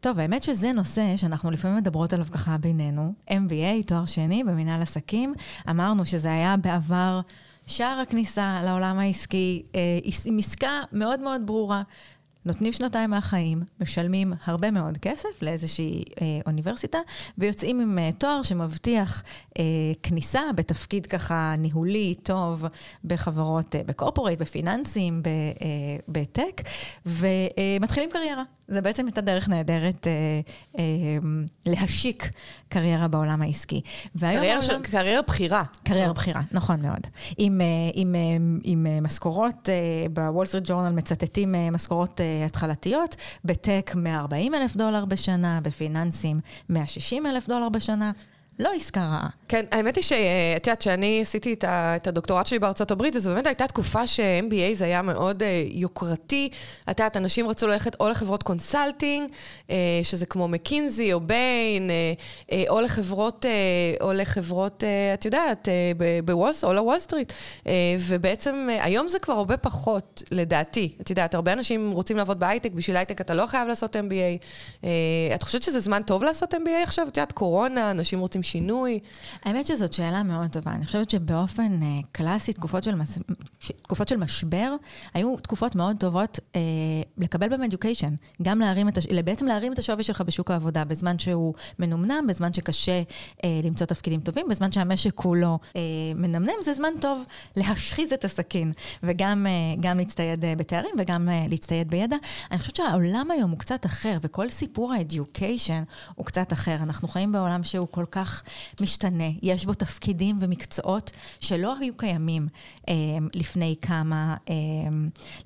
טוב, 0.00 0.18
האמת 0.18 0.42
שזה 0.42 0.72
נושא 0.72 1.16
שאנחנו 1.16 1.50
לפעמים 1.50 1.76
מדברות 1.76 2.12
עליו 2.12 2.26
ככה 2.32 2.56
בינינו. 2.58 3.12
MBA, 3.30 3.86
תואר 3.86 4.06
שני 4.06 4.44
במנהל 4.44 4.82
עסקים. 4.82 5.34
אמרנו 5.70 6.04
שזה 6.04 6.32
היה 6.32 6.56
בעבר 6.56 7.20
שער 7.66 7.98
הכניסה 8.00 8.60
לעולם 8.64 8.98
העסקי, 8.98 9.62
אה, 9.74 9.80
עם 10.24 10.38
עסקה 10.38 10.80
מאוד 10.92 11.20
מאוד 11.20 11.40
ברורה. 11.46 11.82
נותנים 12.46 12.72
שנתיים 12.72 13.10
מהחיים, 13.10 13.62
משלמים 13.80 14.32
הרבה 14.44 14.70
מאוד 14.70 14.98
כסף 14.98 15.42
לאיזושהי 15.42 16.04
אה, 16.20 16.26
אוניברסיטה, 16.46 16.98
ויוצאים 17.38 17.80
עם 17.80 17.98
אה, 17.98 18.10
תואר 18.18 18.42
שמבטיח 18.42 19.22
אה, 19.58 19.64
כניסה 20.02 20.40
בתפקיד 20.54 21.06
ככה 21.06 21.54
ניהולי 21.58 22.14
טוב 22.22 22.64
בחברות, 23.04 23.76
אה, 23.76 23.80
בקורפורייט, 23.86 24.38
בפיננסים, 24.38 25.22
אה, 25.26 25.96
בטק, 26.08 26.62
ומתחילים 27.06 28.10
קריירה. 28.10 28.42
זה 28.68 28.80
בעצם 28.80 29.06
הייתה 29.06 29.20
דרך 29.20 29.48
נהדרת 29.48 30.06
אה, 30.06 30.40
אה, 30.78 30.84
להשיק 31.66 32.30
קריירה 32.68 33.08
בעולם 33.08 33.42
העסקי. 33.42 33.80
קריירה, 34.20 34.62
של, 34.62 34.82
קריירה 34.82 35.22
בחירה. 35.22 35.64
קריירה 35.84 36.12
בחירה, 36.12 36.40
נכון 36.52 36.82
מאוד. 36.82 37.00
עם, 37.38 37.60
אה, 37.60 37.66
עם, 37.94 38.14
אה, 38.14 38.20
עם 38.62 38.86
אה, 38.86 39.00
משכורות, 39.00 39.68
בוול 40.12 40.46
סטריט 40.46 40.64
ג'ורנל 40.66 40.92
מצטטים 40.92 41.54
משכורות 41.72 42.20
התחלתיות, 42.46 43.16
ב 43.44 43.54
tech 43.54 43.92
140 43.96 44.54
אלף 44.54 44.76
דולר 44.76 45.04
בשנה, 45.04 45.60
בפיננסים 45.62 46.40
160 46.68 47.26
אלף 47.26 47.48
דולר 47.48 47.68
בשנה. 47.68 48.12
לא 48.58 48.70
עסקה 48.76 49.00
רעה. 49.00 49.28
כן, 49.48 49.64
האמת 49.70 49.96
היא 49.96 50.04
שאת 50.04 50.66
יודעת, 50.66 50.80
כשאני 50.80 51.18
עשיתי 51.22 51.52
את, 51.52 52.06
הדוקטורט 52.06 52.46
שלי 52.46 52.58
בארצות 52.58 52.90
הברית, 52.90 53.16
אז 53.16 53.28
באמת 53.28 53.46
הייתה 53.46 53.66
תקופה 53.66 54.06
ש-MBA 54.06 54.74
זה 54.74 54.84
היה 54.84 55.02
מאוד 55.02 55.42
uh, 55.42 55.44
יוקרתי. 55.70 56.48
את 56.90 57.00
יודעת, 57.00 57.16
אנשים 57.16 57.48
רצו 57.48 57.66
ללכת 57.66 58.00
או 58.00 58.08
לחברות 58.08 58.42
consulting, 58.42 59.30
uh, 59.68 59.70
שזה 60.02 60.26
כמו 60.26 60.48
מקינזי 60.48 61.12
או 61.12 61.20
ביין, 61.20 61.90
uh, 61.90 62.52
או 62.68 62.80
לחברות, 62.80 63.46
או 64.00 64.12
לחברות, 64.12 64.84
את 65.14 65.24
יודעת, 65.24 65.68
uh, 65.68 66.24
בוולס, 66.24 66.64
או 66.64 66.72
לוול 66.72 66.98
סטריט. 66.98 67.32
ובעצם 68.00 68.68
היום 68.80 69.08
זה 69.08 69.18
כבר 69.18 69.34
הרבה 69.34 69.56
פחות, 69.56 70.22
לדעתי. 70.30 70.92
את 71.00 71.10
יודעת, 71.10 71.34
הרבה 71.34 71.52
אנשים 71.52 71.90
רוצים 71.90 72.16
לעבוד 72.16 72.40
בהייטק, 72.40 72.72
בשביל 72.72 72.96
הייטק 72.96 73.20
אתה 73.20 73.34
לא 73.34 73.46
חייב 73.46 73.68
לעשות 73.68 73.96
MBA. 73.96 74.84
את 75.34 75.42
חושבת 75.42 75.62
שזה 75.62 75.80
זמן 75.80 76.02
טוב 76.02 76.22
לעשות 76.22 76.54
MBA 76.54 76.82
עכשיו? 76.82 77.08
את 77.08 77.16
יודעת, 77.16 77.32
קורונה, 77.32 77.90
אנשים 77.90 78.20
רוצים 78.20 78.42
שינוי? 78.44 78.98
האמת 79.44 79.66
שזאת 79.66 79.92
שאלה 79.92 80.22
מאוד 80.22 80.50
טובה. 80.50 80.72
אני 80.72 80.86
חושבת 80.86 81.10
שבאופן 81.10 81.80
uh, 81.80 82.06
קלאסי, 82.12 82.52
תקופות 82.52 82.84
של, 82.84 82.94
מס... 82.94 83.18
תקופות 83.82 84.08
של 84.08 84.16
משבר, 84.16 84.74
היו 85.14 85.36
תקופות 85.36 85.74
מאוד 85.74 85.96
טובות 86.00 86.38
uh, 86.38 86.56
לקבל 87.18 87.48
בהם 87.48 87.62
אדיוקיישן. 87.62 88.14
גם 88.42 88.60
להרים 88.60 88.88
את, 88.88 88.98
הש... 88.98 89.06
בעצם 89.06 89.46
להרים 89.46 89.72
את 89.72 89.78
השווי 89.78 90.02
שלך 90.02 90.20
בשוק 90.20 90.50
העבודה, 90.50 90.84
בזמן 90.84 91.18
שהוא 91.18 91.54
מנומנם, 91.78 92.26
בזמן 92.28 92.52
שקשה 92.52 93.02
uh, 93.02 93.46
למצוא 93.64 93.86
תפקידים 93.86 94.20
טובים, 94.20 94.46
בזמן 94.50 94.72
שהמשק 94.72 95.14
כולו 95.14 95.58
uh, 95.62 95.76
מנמנם, 96.14 96.54
זה 96.64 96.72
זמן 96.72 96.92
טוב 97.00 97.24
להשחיז 97.56 98.12
את 98.12 98.24
הסכין, 98.24 98.72
וגם 99.02 99.46
uh, 99.82 99.86
להצטייד 99.94 100.44
uh, 100.44 100.46
בתארים 100.56 100.94
וגם 100.98 101.28
uh, 101.28 101.50
להצטייד 101.50 101.88
בידע. 101.88 102.16
אני 102.50 102.58
חושבת 102.58 102.76
שהעולם 102.76 103.30
היום 103.30 103.50
הוא 103.50 103.58
קצת 103.58 103.86
אחר, 103.86 104.18
וכל 104.22 104.50
סיפור 104.50 104.92
האדיוקיישן 104.92 105.82
הוא 106.14 106.26
קצת 106.26 106.52
אחר. 106.52 106.76
אנחנו 106.76 107.08
חיים 107.08 107.32
בעולם 107.32 107.64
שהוא 107.64 107.88
כל 107.90 108.04
כך 108.10 108.33
כך 108.34 108.42
משתנה. 108.80 109.24
יש 109.42 109.66
בו 109.66 109.74
תפקידים 109.74 110.38
ומקצועות 110.40 111.10
שלא 111.40 111.76
היו 111.80 111.96
קיימים 111.96 112.48
אה, 112.88 112.94
לפני, 113.34 113.76
כמה, 113.82 114.36
אה, 114.50 114.54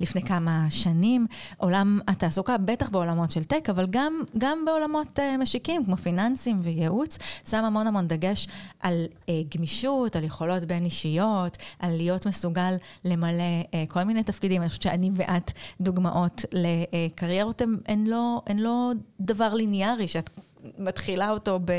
לפני 0.00 0.22
כמה 0.22 0.66
שנים. 0.70 1.26
עולם 1.56 2.00
התעסוקה, 2.08 2.58
בטח 2.58 2.90
בעולמות 2.90 3.30
של 3.30 3.44
טק, 3.44 3.68
אבל 3.70 3.86
גם, 3.90 4.22
גם 4.38 4.64
בעולמות 4.66 5.18
אה, 5.18 5.36
משיקים, 5.36 5.84
כמו 5.84 5.96
פיננסים 5.96 6.60
וייעוץ, 6.62 7.18
שם 7.50 7.64
המון 7.64 7.86
המון 7.86 8.08
דגש 8.08 8.48
על 8.80 9.06
אה, 9.28 9.34
גמישות, 9.54 10.16
על 10.16 10.24
יכולות 10.24 10.64
בין 10.64 10.84
אישיות, 10.84 11.56
על 11.78 11.96
להיות 11.96 12.26
מסוגל 12.26 12.74
למלא 13.04 13.42
אה, 13.74 13.84
כל 13.88 14.04
מיני 14.04 14.22
תפקידים. 14.22 14.62
אני 14.62 14.68
חושבת 14.68 14.82
שאני 14.82 15.10
ואת 15.14 15.52
דוגמאות 15.80 16.44
לקריירות, 16.52 17.62
הן, 17.86 18.04
לא, 18.06 18.42
לא 18.54 18.92
דבר 19.20 19.54
ליניארי, 19.54 20.08
שאת 20.08 20.30
מתחילה 20.78 21.30
אותו 21.30 21.60
ב, 21.64 21.70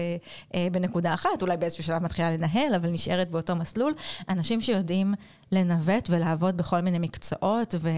אה, 0.56 0.68
בנקודה 0.72 1.14
אחת, 1.14 1.42
אולי 1.42 1.58
באיזשהו 1.58 1.84
שלב 1.84 2.04
מתחילה 2.04 2.32
לנהל, 2.32 2.76
אבל 2.76 2.90
נשארת 2.90 3.32
באותו 3.32 3.56
מסלול. 3.56 3.94
אנשים 4.30 4.62
שיודעים 4.62 5.14
לנווט 5.52 6.10
ולעבוד 6.10 6.58
בכל 6.58 6.82
מיני 6.82 7.00
מקצועות 7.00 7.76
ו, 7.80 7.90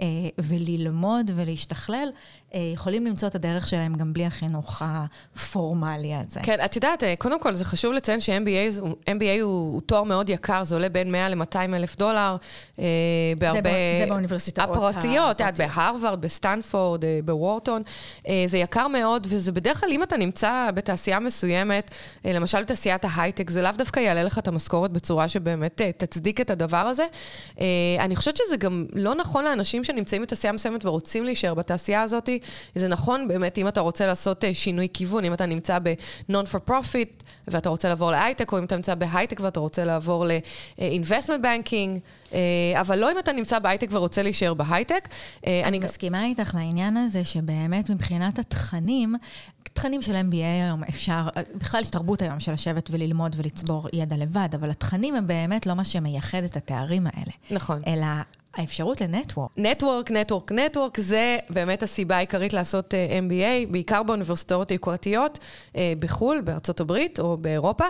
אה, 0.00 0.06
וללמוד 0.38 1.30
ולהשתכלל, 1.34 2.08
אה, 2.54 2.60
יכולים 2.74 3.06
למצוא 3.06 3.28
את 3.28 3.34
הדרך 3.34 3.68
שלהם 3.68 3.94
גם 3.94 4.12
בלי 4.12 4.26
החינוך 4.26 4.82
הפורמלי 4.84 6.14
הזה. 6.14 6.40
כן, 6.42 6.64
את 6.64 6.76
יודעת, 6.76 7.02
אה, 7.02 7.14
קודם 7.18 7.40
כל 7.40 7.54
זה 7.54 7.64
חשוב 7.64 7.92
לציין 7.92 8.20
ש-MBA 8.20 8.80
MBA 9.06 9.42
הוא, 9.42 9.72
הוא 9.72 9.80
תואר 9.80 10.02
מאוד 10.02 10.28
יקר, 10.28 10.64
זה 10.64 10.74
עולה 10.74 10.88
בין 10.88 11.12
100 11.12 11.28
ל-200 11.28 11.56
אלף 11.56 11.96
דולר, 11.96 12.36
אה, 12.78 12.84
בהרבה... 13.38 13.60
זה, 13.62 14.00
זה 14.00 14.06
באוניברסיטאות 14.08 14.70
הפרטיות, 14.70 15.30
את 15.30 15.40
יודעת, 15.40 15.58
בהרווארד, 15.58 16.20
בסטנפורד, 16.20 17.04
אה, 17.04 17.18
בוורטון. 17.24 17.82
אה, 18.28 18.44
זה 18.46 18.58
יקר 18.58 18.88
מאוד, 18.88 19.26
וזה 19.30 19.52
בדרך 19.52 19.80
כלל, 19.80 19.90
אם 19.90 20.02
אתה 20.02 20.16
נמצא 20.16 20.37
בתעשייה 20.74 21.20
מסוימת, 21.20 21.90
אה, 22.26 22.32
למשל 22.32 22.62
בתעשיית 22.62 23.04
ההייטק, 23.04 23.50
זה 23.50 23.62
לאו 23.62 23.70
דווקא 23.78 24.00
יעלה 24.00 24.22
לך 24.22 24.38
את 24.38 24.48
המשכורת 24.48 24.90
בצורה 24.90 25.28
שבאמת 25.28 25.80
אה, 25.80 25.92
תצדיק 25.92 26.40
את 26.40 26.50
הדבר 26.50 26.76
הזה. 26.76 27.06
אה, 27.60 27.66
אני 27.98 28.16
חושבת 28.16 28.36
שזה 28.36 28.56
גם 28.56 28.86
לא 28.94 29.14
נכון 29.14 29.44
לאנשים 29.44 29.84
שנמצאים 29.84 30.22
בתעשייה 30.22 30.52
מסוימת 30.52 30.84
ורוצים 30.84 31.24
להישאר 31.24 31.54
בתעשייה 31.54 32.02
הזאת. 32.02 32.28
זה 32.74 32.88
נכון 32.88 33.28
באמת, 33.28 33.58
אם 33.58 33.68
אתה 33.68 33.80
רוצה 33.80 34.06
לעשות 34.06 34.44
שינוי 34.52 34.88
כיוון, 34.92 35.24
אם 35.24 35.32
אתה 35.32 35.46
נמצא 35.46 35.78
ב-non 35.82 36.46
for 36.52 36.70
profit 36.70 37.24
ואתה 37.48 37.68
רוצה 37.68 37.88
לעבור 37.88 38.10
להייטק, 38.10 38.52
או 38.52 38.58
אם 38.58 38.64
אתה 38.64 38.76
נמצא 38.76 38.94
בהייטק 38.94 39.40
ואתה 39.40 39.60
רוצה 39.60 39.84
לעבור 39.84 40.26
ל-investment 40.26 41.42
banking, 41.42 42.34
אבל 42.80 42.98
לא 42.98 43.12
אם 43.12 43.18
אתה 43.18 43.32
נמצא 43.32 43.58
בהייטק 43.58 43.88
ורוצה 43.90 44.22
להישאר 44.22 44.54
בהייטק. 44.54 45.08
אני 45.46 45.78
מסכימה 45.78 46.24
איתך 46.24 46.54
לעניין 46.54 46.96
הזה, 46.96 47.24
שבאמת 47.24 47.90
מבחינת 47.90 48.38
התכנים, 48.38 49.14
תכנים 49.72 50.02
של 50.02 50.16
MBA 50.16 50.34
היום 50.34 50.84
אפשר, 50.84 51.28
בכלל 51.54 51.80
יש 51.80 51.90
תרבות 51.90 52.22
היום 52.22 52.40
של 52.40 52.52
לשבת 52.52 52.88
וללמוד 52.90 53.36
ולצבור 53.38 53.88
ידע 53.92 54.16
לבד, 54.16 54.48
אבל 54.54 54.70
התכנים 54.70 55.14
הם 55.14 55.26
באמת 55.26 55.66
לא 55.66 55.74
מה 55.74 55.84
שמייחד 55.84 56.42
את 56.42 56.56
התארים 56.56 57.06
האלה. 57.06 57.32
נכון. 57.50 57.82
אלא 57.86 58.06
האפשרות 58.54 59.00
לנטוורק. 59.00 59.50
נטוורק, 59.56 60.10
נטוורק, 60.10 60.52
נטוורק, 60.52 61.00
זה 61.00 61.38
באמת 61.50 61.82
הסיבה 61.82 62.16
העיקרית 62.16 62.52
לעשות 62.52 62.94
uh, 62.94 62.96
MBA, 63.22 63.72
בעיקר 63.72 64.02
באוניברסיטאות 64.02 64.70
היוקרתיות 64.70 65.38
uh, 65.38 65.76
בחו"ל, 65.98 66.40
בארצות 66.40 66.80
הברית 66.80 67.20
או 67.20 67.36
באירופה, 67.36 67.84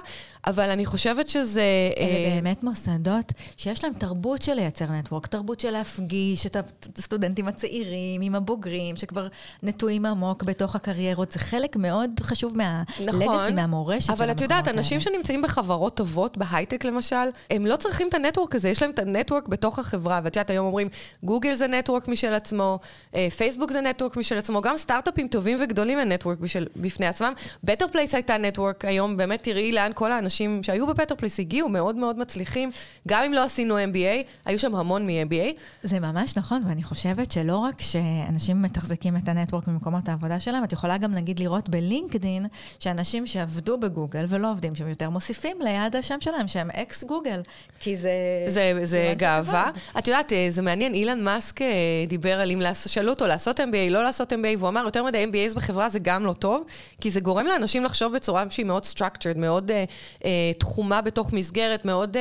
אבל 0.46 0.70
אני 0.70 0.86
חושבת 0.86 1.28
שזה... 1.28 1.62
אלה 1.98 2.08
uh, 2.08 2.34
באמת 2.34 2.62
מוסדות 2.62 3.32
שיש 3.56 3.84
להם 3.84 3.92
תרבות 3.92 4.42
של 4.42 4.54
לייצר 4.54 4.84
נטוורק, 4.84 5.26
תרבות 5.26 5.60
של 5.60 5.70
להפגיש 5.70 6.46
את 6.46 6.56
הסטודנטים 6.98 7.48
הצעירים 7.48 8.20
עם 8.20 8.34
הבוגרים, 8.34 8.96
שכבר 8.96 9.28
נטועים 9.62 10.06
עמוק 10.06 10.42
בתוך 10.42 10.76
הקריירות. 10.76 11.32
זה 11.32 11.38
חלק 11.38 11.76
מאוד 11.76 12.10
חשוב 12.20 12.56
מה 12.56 12.71
legacy, 12.71 13.24
נכון, 13.24 13.54
מהמורשת 13.54 14.02
של 14.02 14.12
המקומות 14.12 14.20
האלה. 14.20 14.30
אבל 14.30 14.30
את 14.30 14.40
יודעת, 14.40 14.68
אנשים 14.68 15.00
שנמצאים 15.00 15.42
בחברות 15.42 15.96
טובות, 15.96 16.36
בהייטק 16.36 16.84
למשל, 16.84 17.16
הם 17.50 17.66
לא 17.66 17.76
צריכים 17.76 18.08
את 18.08 18.14
ה 18.14 18.19
network 18.19 18.54
הזה, 18.54 18.68
יש 18.68 18.82
להם 18.82 18.90
את 18.90 18.98
ה 18.98 19.04
network 19.05 19.48
בתוך 19.48 19.78
החברה, 19.78 20.20
ואת 20.24 20.36
יודעת, 20.36 20.47
היום 20.50 20.66
אומרים, 20.66 20.88
גוגל 21.22 21.54
זה 21.54 21.66
network 21.66 22.08
משל 22.08 22.34
עצמו, 22.34 22.78
אה, 23.14 23.28
פייסבוק 23.36 23.72
זה 23.72 23.80
network 23.80 24.16
משל 24.16 24.38
עצמו, 24.38 24.60
גם 24.60 24.76
סטארט-אפים 24.76 25.28
טובים 25.28 25.58
וגדולים 25.62 25.98
הם 25.98 26.12
network 26.12 26.38
בפני 26.76 27.06
עצמם. 27.06 27.32
בטר 27.64 27.88
פלייס 27.88 28.14
הייתה 28.14 28.38
network, 28.38 28.84
היום 28.84 29.16
באמת 29.16 29.42
תראי 29.42 29.72
לאן 29.72 29.90
כל 29.94 30.12
האנשים 30.12 30.62
שהיו 30.62 30.86
בבטר 30.86 31.14
פלייס 31.14 31.40
הגיעו, 31.40 31.68
מאוד 31.68 31.96
מאוד 31.96 32.18
מצליחים. 32.18 32.70
גם 33.08 33.22
אם 33.24 33.32
לא 33.32 33.44
עשינו 33.44 33.78
MBA, 33.78 34.24
היו 34.44 34.58
שם 34.58 34.74
המון 34.74 35.06
מ-MBA. 35.06 35.52
זה 35.82 36.00
ממש 36.00 36.36
נכון, 36.36 36.62
ואני 36.68 36.82
חושבת 36.82 37.32
שלא 37.32 37.56
רק 37.56 37.80
שאנשים 37.80 38.62
מתחזקים 38.62 39.16
את 39.16 39.28
הנטוורק 39.28 39.66
במקומות 39.66 40.08
העבודה 40.08 40.40
שלהם, 40.40 40.64
את 40.64 40.72
יכולה 40.72 40.98
גם 40.98 41.14
נגיד 41.14 41.40
לראות 41.40 41.68
בלינקדין, 41.68 42.46
שאנשים 42.80 43.26
שעבדו 43.26 43.78
בגוגל 43.78 44.24
ולא 44.28 44.50
עובדים 44.50 44.74
שם 44.74 44.88
יותר, 44.88 45.10
מוסיפים 45.10 45.56
ליד 45.60 45.96
השם 45.96 46.20
שלהם 46.20 46.48
שהם 46.48 46.70
אקס 46.70 47.04
גוגל, 47.04 47.42
כי 47.80 47.96
זה... 47.96 48.10
זה, 48.46 48.72
זה 48.82 49.14
גאווה. 49.16 49.70
את 49.98 50.08
יודעת, 50.08 50.32
זה 50.50 50.62
מעניין, 50.62 50.94
אילן 50.94 51.24
מאסק 51.24 51.62
אה, 51.62 51.68
דיבר 52.08 52.40
על 52.40 52.50
אם 52.50 52.62
שאלו 52.86 53.10
אותו 53.10 53.26
לעשות 53.26 53.60
MBA, 53.60 53.90
לא 53.90 54.04
לעשות 54.04 54.32
MBA, 54.32 54.58
והוא 54.58 54.68
אמר, 54.68 54.82
יותר 54.84 55.04
מדי 55.04 55.26
MBAs 55.32 55.54
בחברה 55.54 55.88
זה 55.88 55.98
גם 55.98 56.26
לא 56.26 56.32
טוב, 56.32 56.64
כי 57.00 57.10
זה 57.10 57.20
גורם 57.20 57.46
לאנשים 57.46 57.84
לחשוב 57.84 58.14
בצורה 58.14 58.44
שהיא 58.50 58.66
מאוד 58.66 58.82
structured, 58.94 59.38
מאוד 59.38 59.70
uh, 59.70 60.22
uh, 60.22 60.24
תחומה 60.58 61.00
בתוך 61.00 61.32
מסגרת, 61.32 61.84
מאוד... 61.84 62.16
Uh, 62.16 62.20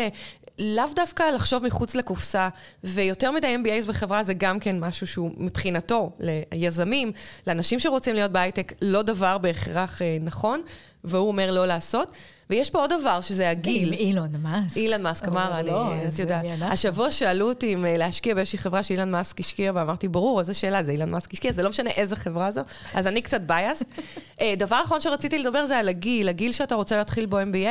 לאו 0.60 0.86
דווקא 0.96 1.24
לחשוב 1.24 1.64
מחוץ 1.64 1.96
לקופסה, 1.96 2.50
ויותר 2.84 3.32
מדי 3.32 3.56
MBAs 3.64 3.88
בחברה 3.88 4.24
זה 4.24 4.34
גם 4.34 4.60
כן 4.60 4.80
משהו 4.80 5.08
שהוא 5.08 5.32
מבחינתו, 5.38 6.12
ליזמים, 6.52 7.12
לאנשים 7.48 7.80
שרוצים 7.80 8.16
להיות 8.16 8.32
בהייטק, 8.32 8.74
לא 8.82 9.02
דבר 9.02 9.38
בהכרח 9.38 10.02
אה, 10.02 10.18
נכון, 10.22 10.62
והוא 11.04 11.28
אומר 11.28 11.52
לא 11.52 11.66
לעשות. 11.66 12.12
ויש 12.50 12.70
פה 12.70 12.80
עוד 12.80 12.94
דבר, 13.00 13.22
שזה 13.22 13.50
הגיל. 13.50 13.88
עם 13.88 13.94
אילון 13.94 14.30
מאסק. 14.40 14.78
אילון 14.78 15.02
מאסק 15.02 15.28
אמר, 15.28 15.60
אני, 15.60 15.68
לא, 15.68 15.92
את 16.08 16.20
יודעת. 16.20 16.46
השבוע 16.62 17.12
שאלו 17.12 17.50
אותי 17.50 17.74
אם 17.74 17.86
אה, 17.86 17.98
להשקיע 17.98 18.36
באיזושהי 18.36 18.58
חברה 18.60 18.84
שאילון 18.84 19.12
מאסק 19.12 19.40
השקיע, 19.40 19.72
ואמרתי, 19.76 20.08
ברור, 20.08 20.40
איזה 20.40 20.54
שאלה, 20.54 20.84
זה 20.84 20.92
אילון 20.92 21.12
מאסק 21.12 21.34
השקיע, 21.34 21.52
זה 21.52 21.64
לא 21.64 21.70
משנה 21.70 21.90
איזה 21.90 22.16
חברה 22.16 22.52
זו, 22.52 22.62
אז 22.94 23.08
אני 23.08 23.22
קצת 23.22 23.42
biased. 23.42 23.84
אה, 24.42 24.54
דבר 24.58 24.82
אחרון 24.86 25.02
שרציתי 25.02 25.40
לדבר 25.40 25.66
זה 25.66 25.78
על 25.78 25.90
הגיל, 25.90 26.30
הגיל 26.30 26.52
שאתה 26.52 26.76
רוצה 26.76 26.98
להתחיל 26.98 27.26
בו 27.26 27.40
MBA. 27.40 27.68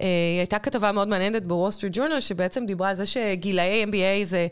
אה, 0.00 0.06
הייתה 0.38 0.58
כתבה 0.58 0.92
מאוד 0.92 1.08
מעניינת 1.08 1.46
בוול 1.46 1.70
סטריט 1.70 1.92
ג'ורנל, 1.96 2.20
שבעצם 2.20 2.66
דיברה 2.66 2.88
על 2.88 2.96
זה 2.96 3.06
שגילאי 3.06 3.84
MBA 3.84 4.24
זה 4.24 4.46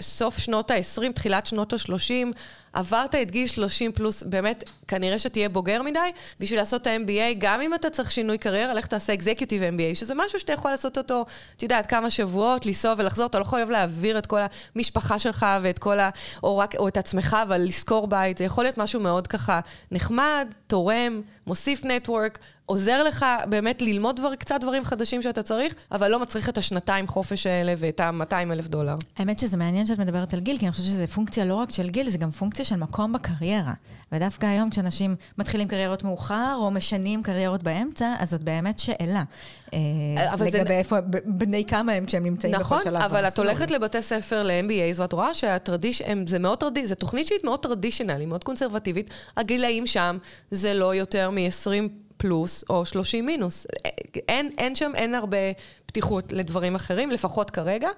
סוף 0.00 0.38
שנות 0.38 0.70
ה-20, 0.70 1.12
תחילת 1.12 1.46
שנות 1.46 1.72
ה-30. 1.72 2.32
עברת 2.72 3.14
את 3.14 3.30
גיל 3.30 3.46
30 3.46 3.92
פלוס, 3.92 4.22
באמת, 4.22 4.64
כנראה 4.88 5.18
שתהיה 5.18 5.48
בוגר 5.48 5.82
מדי, 5.82 5.98
בשביל 6.40 6.58
לעשות 6.58 6.82
את 6.82 6.86
ה-MBA, 6.86 7.34
גם 7.38 7.60
אם 7.60 7.74
אתה 7.74 7.90
צריך 7.90 8.10
שינוי 8.10 8.38
קריירה, 8.38 8.74
לך 8.74 8.86
תעשה 8.86 9.14
executive 9.14 9.62
MBA, 9.62 9.94
שזה 9.94 10.14
משהו 10.16 10.38
שאתה 10.38 10.52
יכול 10.52 10.70
לעשות 10.70 10.98
אותו, 10.98 11.24
את 11.56 11.62
יודעת, 11.62 11.86
כמה 11.86 12.10
שבועות, 12.10 12.66
לנסוע 12.66 12.94
ולחזור, 12.98 13.26
אתה 13.26 13.38
לא 13.38 13.44
חייב 13.44 13.70
להעביר 13.70 14.18
את 14.18 14.26
כל 14.26 14.40
המשפחה 14.74 15.18
שלך 15.18 15.46
ואת 15.62 15.78
כל 15.78 16.00
ה... 16.00 16.10
או, 16.42 16.58
רק, 16.58 16.76
או 16.76 16.88
את 16.88 16.96
עצמך, 16.96 17.36
אבל 17.42 17.60
לשכור 17.60 18.06
בית, 18.06 18.38
זה 18.38 18.44
יכול 18.44 18.64
להיות 18.64 18.78
משהו 18.78 19.00
מאוד 19.00 19.26
ככה 19.26 19.60
נחמד, 19.90 20.54
תורם, 20.66 21.20
מוסיף 21.46 21.84
נטוורק, 21.84 22.38
עוזר 22.68 23.02
לך 23.02 23.26
באמת 23.48 23.82
ללמוד 23.82 24.16
דבר, 24.16 24.34
קצת 24.34 24.60
דברים 24.60 24.84
חדשים 24.84 25.22
שאתה 25.22 25.42
צריך, 25.42 25.74
אבל 25.92 26.10
לא 26.10 26.20
מצריך 26.20 26.48
את 26.48 26.58
השנתיים 26.58 27.08
חופש 27.08 27.46
האלה 27.46 27.74
ואת 27.78 28.00
ה-200 28.00 28.52
אלף 28.52 28.68
דולר. 28.68 28.94
האמת 29.16 29.40
שזה 29.40 29.56
מעניין 29.56 29.86
שאת 29.86 29.98
מדברת 29.98 30.34
על 30.34 30.40
גיל, 30.40 30.58
כי 30.58 30.64
אני 30.64 30.72
חושבת 30.72 30.86
שזה 30.86 31.06
פונקציה 31.06 31.44
לא 31.44 31.54
רק 31.54 31.70
של 31.70 31.90
גיל, 31.90 32.10
זה 32.10 32.18
גם 32.18 32.30
פונקציה 32.30 32.64
של 32.64 32.76
מקום 32.76 33.12
בקריירה. 33.12 33.72
ודווקא 34.12 34.46
היום 34.46 34.70
כשאנשים 34.70 35.16
מתחילים 35.38 35.68
קריירות 35.68 36.04
מאוחר, 36.04 36.54
או 36.56 36.70
משנים 36.70 37.22
קריירות 37.22 37.62
באמצע, 37.62 38.14
אז 38.18 38.30
זאת 38.30 38.42
באמת 38.42 38.78
שאלה. 38.78 39.22
אה, 39.74 39.78
לגבי 40.34 40.50
זה... 40.50 40.62
איפה, 40.70 40.96
בני 41.24 41.64
כמה 41.64 41.92
הם 41.92 42.06
כשהם 42.06 42.24
נמצאים 42.24 42.54
נכון, 42.54 42.78
בכל 42.78 42.84
שלב. 42.84 42.96
נכון, 42.96 43.16
אבל 43.16 43.28
את 43.28 43.38
הולכת 43.38 43.70
לבתי 43.70 44.02
ספר 44.02 44.42
ל-MBA, 44.42 45.00
ואת 45.00 45.12
רואה 45.12 45.34
שהטרדיש... 45.34 46.02
זה 46.26 46.38
מאוד 46.38 46.58
טרדיש... 46.58 46.88
זו 46.88 46.94
תוכנית 46.94 47.26
שהיא 47.26 47.38
מאוד 47.44 47.60
טרדישיונלית, 47.60 48.28
מאוד 48.28 48.44
קונסרבטיבית. 48.44 49.10
הגילאים 49.36 49.86
שם 49.86 50.18
זה 50.50 50.74
לא 50.74 50.94
יותר 50.94 51.30
מ-20 51.30 52.07
פלוס 52.18 52.64
או 52.70 52.86
30 52.86 53.26
מינוס. 53.26 53.66
אין, 54.28 54.50
אין 54.58 54.74
שם, 54.74 54.92
אין 54.94 55.14
הרבה 55.14 55.36
פתיחות 55.88 56.32
לדברים 56.32 56.74
אחרים, 56.74 57.10
לפחות 57.10 57.50
כרגע. 57.50 57.88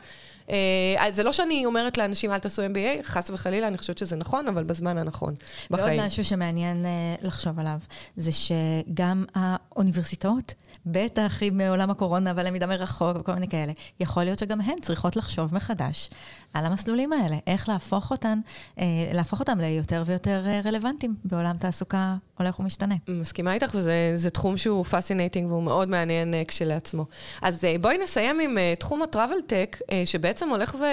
אה, 0.50 1.12
זה 1.12 1.22
לא 1.22 1.32
שאני 1.32 1.66
אומרת 1.66 1.98
לאנשים, 1.98 2.32
אל 2.32 2.38
תעשו 2.38 2.62
MBA, 2.62 3.02
חס 3.02 3.30
וחלילה, 3.30 3.68
אני 3.68 3.78
חושבת 3.78 3.98
שזה 3.98 4.16
נכון, 4.16 4.48
אבל 4.48 4.64
בזמן 4.64 4.98
הנכון 4.98 5.34
בחיים. 5.70 5.88
ועוד 5.88 6.06
משהו 6.06 6.24
שמעניין 6.24 6.86
אה, 6.86 7.14
לחשוב 7.22 7.58
עליו, 7.60 7.78
זה 8.16 8.30
שגם 8.32 9.24
האוניברסיטאות, 9.34 10.54
בטח 10.86 11.38
עם 11.42 11.60
עולם 11.60 11.90
הקורונה 11.90 12.32
והלמידה 12.36 12.66
מרחוק 12.66 13.16
וכל 13.20 13.34
מיני 13.34 13.48
כאלה, 13.48 13.72
יכול 14.00 14.24
להיות 14.24 14.38
שגם 14.38 14.60
הן 14.60 14.80
צריכות 14.82 15.16
לחשוב 15.16 15.54
מחדש 15.54 16.10
על 16.54 16.66
המסלולים 16.66 17.12
האלה, 17.12 17.36
איך 17.46 17.68
להפוך 17.68 18.10
אותן, 18.10 18.40
אה, 18.78 18.84
להפוך 19.12 19.40
אותם 19.40 19.60
ליותר 19.60 20.02
ויותר 20.06 20.42
רלוונטיים 20.64 21.14
בעולם 21.24 21.56
תעסוקה 21.56 22.16
הולך 22.38 22.60
ומשתנה. 22.60 22.94
מסכימה 23.08 23.54
איתך, 23.54 23.74
וזה 23.74 24.30
תחום 24.30 24.56
שהוא 24.56 24.84
fascinating 24.84 25.50
והוא 25.50 25.62
מאוד 25.62 25.88
מעניין 25.88 26.34
כשלעצמו. 26.48 27.04
אז 27.42 27.64
בואי 27.80 27.98
נסיים 27.98 28.40
עם 28.40 28.58
תחום 28.78 29.02
ה 29.02 29.08
travel 29.08 29.40
tech, 29.46 29.76
שבעצם... 30.04 30.30
בעצם 30.30 30.50
הולך 30.50 30.74
ו... 30.80 30.84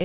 אה, 0.00 0.04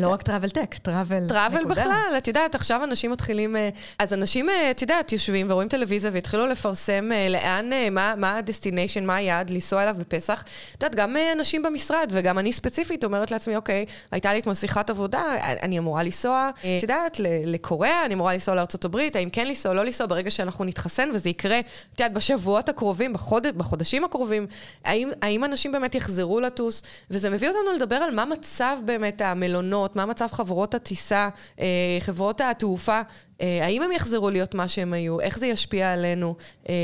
לא 0.00 0.08
רק 0.08 0.22
travel 0.22 0.50
tech, 0.50 0.74
travel 0.74 1.16
נקודה. 1.16 1.48
travel 1.48 1.64
בכלל, 1.64 2.14
את 2.18 2.28
יודעת, 2.28 2.54
עכשיו 2.54 2.84
אנשים 2.84 3.10
מתחילים... 3.10 3.56
אה, 3.56 3.68
אז 3.98 4.14
אנשים, 4.14 4.48
את 4.70 4.82
יודעת, 4.82 5.12
יושבים 5.12 5.50
ורואים 5.50 5.68
טלוויזיה 5.68 6.10
והתחילו 6.14 6.46
לפרסם 6.46 7.10
לאן, 7.30 7.70
מה 7.90 8.28
ה-destination, 8.28 9.00
מה 9.00 9.16
היעד, 9.16 9.50
לנסוע 9.50 9.82
אליו 9.82 9.96
בפסח. 9.98 10.44
את 10.76 10.82
יודעת, 10.82 10.94
גם 10.94 11.16
אנשים 11.32 11.62
במשרד, 11.62 12.08
וגם 12.10 12.38
אני 12.38 12.52
ספציפית 12.52 13.04
אומרת 13.04 13.30
לעצמי, 13.30 13.56
אוקיי, 13.56 13.84
הייתה 14.10 14.32
לי 14.32 14.38
אתמול 14.38 14.54
שיחת 14.54 14.90
עבודה, 14.90 15.22
אני 15.62 15.78
אמורה 15.78 16.02
לנסוע, 16.02 16.50
את 16.58 16.82
יודעת, 16.82 17.20
לקוריאה, 17.44 18.04
אני 18.04 18.14
אמורה 18.14 18.32
לנסוע 18.32 18.54
לארה"ב, 18.54 18.96
האם 19.14 19.30
כן 19.30 19.46
לנסוע, 19.46 19.74
לא 19.74 19.84
לנסוע, 19.84 20.06
ברגע 20.06 20.30
שאנחנו 20.30 20.64
נתחסן, 20.64 21.10
וזה 21.14 21.28
יקרה, 21.28 21.60
את 21.60 22.00
יודעת, 22.00 22.12
בשבועות 22.12 22.68
הקרובים, 22.68 23.12
בחוד... 23.12 23.46
בחודשים 23.56 24.04
הקרובים, 24.04 24.46
האם, 24.84 25.10
האם 25.22 25.44
אנשים 25.44 25.57
באמת 25.66 25.94
יחזרו 25.94 26.40
לטוס? 26.40 26.82
וזה 27.10 27.30
מביא 27.30 27.48
אותנו 27.48 27.72
לדבר 27.76 27.96
על 27.96 28.14
מה 28.14 28.24
מצב 28.24 28.78
באמת 28.84 29.20
המלונות, 29.20 29.96
מה 29.96 30.06
מצב 30.06 30.26
חברות 30.32 30.74
הטיסה, 30.74 31.28
אה, 31.60 31.66
חברות 32.00 32.40
התעופה 32.40 33.00
האם 33.40 33.82
הם 33.82 33.92
יחזרו 33.92 34.30
להיות 34.30 34.54
מה 34.54 34.68
שהם 34.68 34.92
היו? 34.92 35.20
איך 35.20 35.38
זה 35.38 35.46
ישפיע 35.46 35.92
עלינו? 35.92 36.34
אה, 36.68 36.74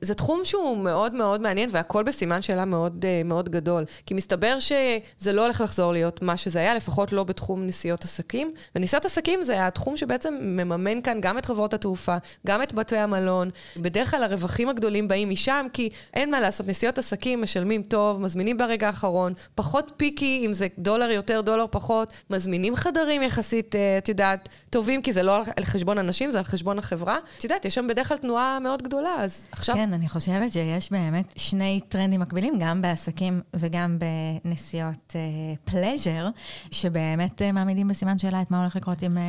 זה 0.00 0.14
תחום 0.14 0.40
שהוא 0.44 0.76
מאוד 0.76 1.14
מאוד 1.14 1.40
מעניין, 1.40 1.68
והכל 1.72 2.02
בסימן 2.02 2.42
שאלה 2.42 2.64
מאוד, 2.64 3.04
אה, 3.04 3.22
מאוד 3.24 3.48
גדול. 3.48 3.84
כי 4.06 4.14
מסתבר 4.14 4.58
שזה 4.60 5.32
לא 5.32 5.44
הולך 5.44 5.60
לחזור 5.60 5.92
להיות 5.92 6.22
מה 6.22 6.36
שזה 6.36 6.58
היה, 6.58 6.74
לפחות 6.74 7.12
לא 7.12 7.24
בתחום 7.24 7.66
נסיעות 7.66 8.04
עסקים. 8.04 8.52
ונסיעות 8.74 9.04
עסקים 9.04 9.42
זה 9.42 9.66
התחום 9.66 9.96
שבעצם 9.96 10.34
מממן 10.42 11.00
כאן 11.02 11.18
גם 11.20 11.38
את 11.38 11.46
חברות 11.46 11.74
התעופה, 11.74 12.16
גם 12.46 12.62
את 12.62 12.74
בתי 12.74 12.96
המלון. 12.96 13.50
בדרך 13.76 14.10
כלל 14.10 14.22
הרווחים 14.22 14.68
הגדולים 14.68 15.08
באים 15.08 15.30
משם, 15.30 15.66
כי 15.72 15.90
אין 16.14 16.30
מה 16.30 16.40
לעשות, 16.40 16.66
נסיעות 16.66 16.98
עסקים 16.98 17.42
משלמים 17.42 17.82
טוב, 17.82 18.20
מזמינים 18.20 18.58
ברגע 18.58 18.86
האחרון, 18.86 19.32
פחות 19.54 19.92
פיקי, 19.96 20.42
אם 20.46 20.54
זה 20.54 20.66
דולר 20.78 21.10
יותר, 21.10 21.40
דולר 21.40 21.66
פחות, 21.70 22.12
מזמינים 22.30 22.76
חדרים 22.76 23.22
יחסית, 23.22 23.74
את 23.98 24.08
יודעת, 24.08 24.48
טובים, 24.70 25.02
כי 25.02 25.12
זה 25.12 25.22
לא 25.22 25.42
על 25.56 25.64
חשבון 25.64 25.97
חשבון 25.98 26.06
אנשים, 26.06 26.30
זה 26.30 26.38
על 26.38 26.44
חשבון 26.44 26.78
החברה. 26.78 27.18
את 27.38 27.44
יודעת, 27.44 27.64
יש 27.64 27.74
שם 27.74 27.86
בדרך 27.88 28.08
כלל 28.08 28.16
תנועה 28.16 28.58
מאוד 28.60 28.82
גדולה, 28.82 29.14
אז 29.18 29.48
עכשיו... 29.52 29.74
כן, 29.74 29.92
אני 29.92 30.08
חושבת 30.08 30.52
שיש 30.52 30.92
באמת 30.92 31.32
שני 31.36 31.80
טרנדים 31.88 32.20
מקבילים, 32.20 32.54
גם 32.60 32.82
בעסקים 32.82 33.40
וגם 33.56 33.98
בנסיעות 34.44 35.16
פלז'ר, 35.64 36.28
uh, 36.28 36.68
שבאמת 36.70 37.42
uh, 37.42 37.52
מעמידים 37.52 37.88
בסימן 37.88 38.18
שאלה 38.18 38.42
את 38.42 38.50
מה 38.50 38.60
הולך 38.60 38.76
לקרות 38.76 39.02
עם, 39.02 39.16
uh, 39.16 39.20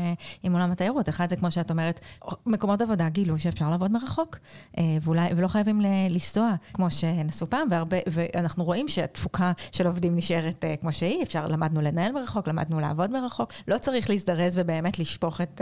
עם 0.44 0.54
עולם 0.54 0.72
התיירות. 0.72 1.10
אחד 1.10 1.30
זה, 1.30 1.36
כמו 1.36 1.52
שאת 1.52 1.72
אומרת, 1.72 2.00
מקומות 2.46 2.82
עבודה 2.82 3.10
גילו 3.10 3.40
שאפשר 3.40 3.70
לעבוד 3.70 3.92
מרחוק, 3.92 4.38
uh, 4.76 4.80
ואולי, 5.02 5.30
ולא 5.36 5.48
חייבים 5.48 5.82
לנסוע 5.82 6.54
כמו 6.74 6.92
שנסעו 6.92 7.50
פעם, 7.50 7.68
והרבה, 7.72 7.98
ואנחנו 8.08 8.64
רואים 8.64 8.88
שהתפוקה 8.88 9.52
של 9.72 9.88
עובדים 9.88 10.16
נשארת 10.16 10.64
uh, 10.64 10.82
כמו 10.82 10.94
שהיא, 10.94 11.24
אפשר, 11.24 11.46
למדנו 11.46 11.82
לנהל 11.82 12.12
מרחוק, 12.12 12.48
למדנו 12.48 12.80
לעבוד 12.80 13.12
מרחוק, 13.12 13.54
לא 13.68 13.78
צריך 13.78 14.10
להזדרז 14.10 14.58
ובאמת 14.58 15.00
לשפוך 15.00 15.42
את, 15.42 15.62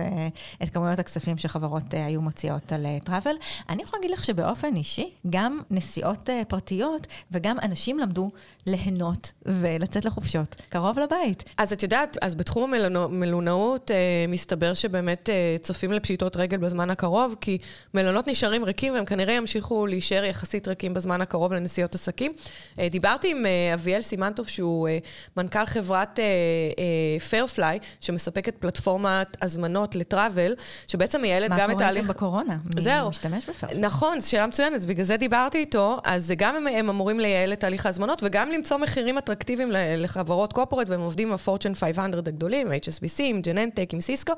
את 0.63 0.70
כמויות 0.70 0.96
כמויות 0.97 0.99
הכספים 0.99 1.38
שחברות 1.38 1.93
אה, 1.93 2.05
היו 2.05 2.21
מוציאות 2.21 2.71
על 2.71 2.86
טראבל. 3.03 3.36
אני 3.69 3.83
יכולה 3.83 4.01
להגיד 4.01 4.17
לך 4.17 4.25
שבאופן 4.25 4.75
אישי, 4.75 5.10
גם 5.29 5.60
נסיעות 5.71 6.29
פרטיות 6.47 7.07
וגם 7.31 7.57
אנשים 7.63 7.99
למדו 7.99 8.31
ליהנות 8.65 9.31
ולצאת 9.45 10.05
לחופשות 10.05 10.55
קרוב 10.69 10.99
לבית. 10.99 11.43
אז 11.57 11.73
את 11.73 11.83
יודעת, 11.83 12.17
אז 12.21 12.36
בתחום 12.36 12.73
המלונאות 12.73 13.91
מסתבר 14.27 14.73
שבאמת 14.73 15.29
צופים 15.62 15.91
לפשיטות 15.91 16.38
רגל 16.38 16.57
בזמן 16.57 16.89
הקרוב, 16.89 17.36
כי 17.41 17.57
מלונות 17.93 18.27
נשארים 18.27 18.63
ריקים 18.63 18.93
והם 18.93 19.05
כנראה 19.05 19.33
ימשיכו 19.33 19.86
להישאר 19.86 20.23
יחסית 20.23 20.67
ריקים 20.67 20.93
בזמן 20.93 21.21
הקרוב 21.21 21.53
לנסיעות 21.53 21.95
עסקים. 21.95 22.33
דיברתי 22.91 23.31
עם 23.31 23.45
אביאל 23.73 24.01
סימנטוב, 24.01 24.47
שהוא 24.47 24.89
מנכ"ל 25.38 25.65
חברת 25.65 26.19
FairFly, 27.30 27.80
שמספקת 27.99 28.55
פלטפורמת 28.60 29.38
הזמנות 29.41 29.95
ל 29.95 30.03
travel, 30.03 30.55
שבעצם 30.88 31.21
מייעלת 31.21 31.51
גם 31.57 31.71
את 31.71 31.81
ההליך... 31.81 32.07
מה 32.07 32.13
קורה 32.13 32.31
בקורונה? 32.31 32.57
זהו. 32.77 33.09
משתמש 33.09 33.49
ב 33.49 33.53
FairFly? 33.53 33.82
נכון, 33.81 34.19
זו 34.19 34.29
שאלה 34.29 34.47
מצוינת, 34.47 34.85
בגלל 34.85 35.05
זה 35.05 35.17
דיברתי 35.17 35.57
איתו, 35.57 35.99
אז 36.03 36.33
גם 36.38 36.55
הם, 36.55 36.67
הם 36.67 36.89
אמורים 36.89 37.19
לייעל 37.19 37.53
את 37.53 37.59
תהליך 37.59 37.85
ההזמנות, 37.85 38.19
וגם 38.23 38.51
למצוא 38.51 38.77
מחירים 38.77 39.17
אטרקטיביים 39.17 39.69
לחברות 39.71 40.53
corporate, 40.53 40.89
והם 40.89 41.01
עובדים 41.01 41.27
עם 41.27 41.33
ה-Fortune 41.33 41.75
500 41.75 42.27
הגדולים, 42.27 42.67
HSBC, 42.67 43.19
עם 43.19 43.41
Genentech, 43.41 43.89
עם 43.93 44.01
סיסקו, 44.01 44.33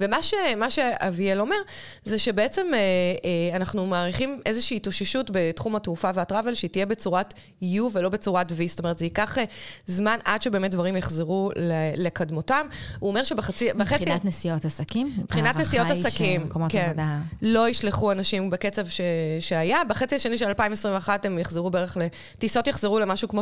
ומה 0.00 0.70
שאביאל 0.70 1.40
אומר, 1.40 1.56
זה 2.04 2.18
שבעצם 2.18 2.66
אה, 2.74 2.78
אה, 2.78 3.56
אנחנו 3.56 3.86
מעריכים 3.86 4.40
איזושהי 4.46 4.76
התאוששות 4.76 5.30
בתחום 5.32 5.76
התעופה 5.76 6.10
וה 6.14 6.23
travel, 6.23 6.54
שהיא 6.54 6.70
תהיה 6.70 6.86
בצורת 6.86 7.34
U 7.62 7.82
ולא 7.92 8.08
בצורת 8.08 8.50
V, 8.50 8.54
זאת 8.66 8.78
אומרת, 8.78 8.98
זה 8.98 9.04
ייקח 9.04 9.38
אה, 9.38 9.44
זמן 9.86 10.18
עד 10.24 10.42
שבאמת 10.42 10.70
דברים 10.70 10.96
יחזרו 10.96 11.50
לקדמותם. 11.96 12.66
הוא 12.98 13.08
אומר 13.08 13.24
שבחצי... 13.24 13.68
מבחינת 13.74 14.24
נסיעות 14.24 14.64
עסקים? 14.64 15.12
מבחינת 15.18 15.56
נסיעות 15.56 15.79
עסקים, 15.90 16.48
כן. 16.68 16.96
לא 17.42 17.68
ישלחו 17.68 18.12
אנשים 18.12 18.50
בקצב 18.50 18.88
ש... 18.88 19.00
שהיה. 19.40 19.84
בחצי 19.88 20.14
השני 20.14 20.38
של 20.38 20.48
2021 20.48 21.24
הם 21.24 21.38
יחזרו 21.38 21.70
בערך 21.70 21.96
ל... 21.96 22.00
טיסות 22.38 22.66
יחזרו 22.66 22.98
למשהו 22.98 23.28
כמו 23.28 23.40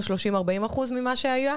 30-40 0.62 0.66
אחוז 0.66 0.90
ממה 0.90 1.16
שהיה. 1.16 1.54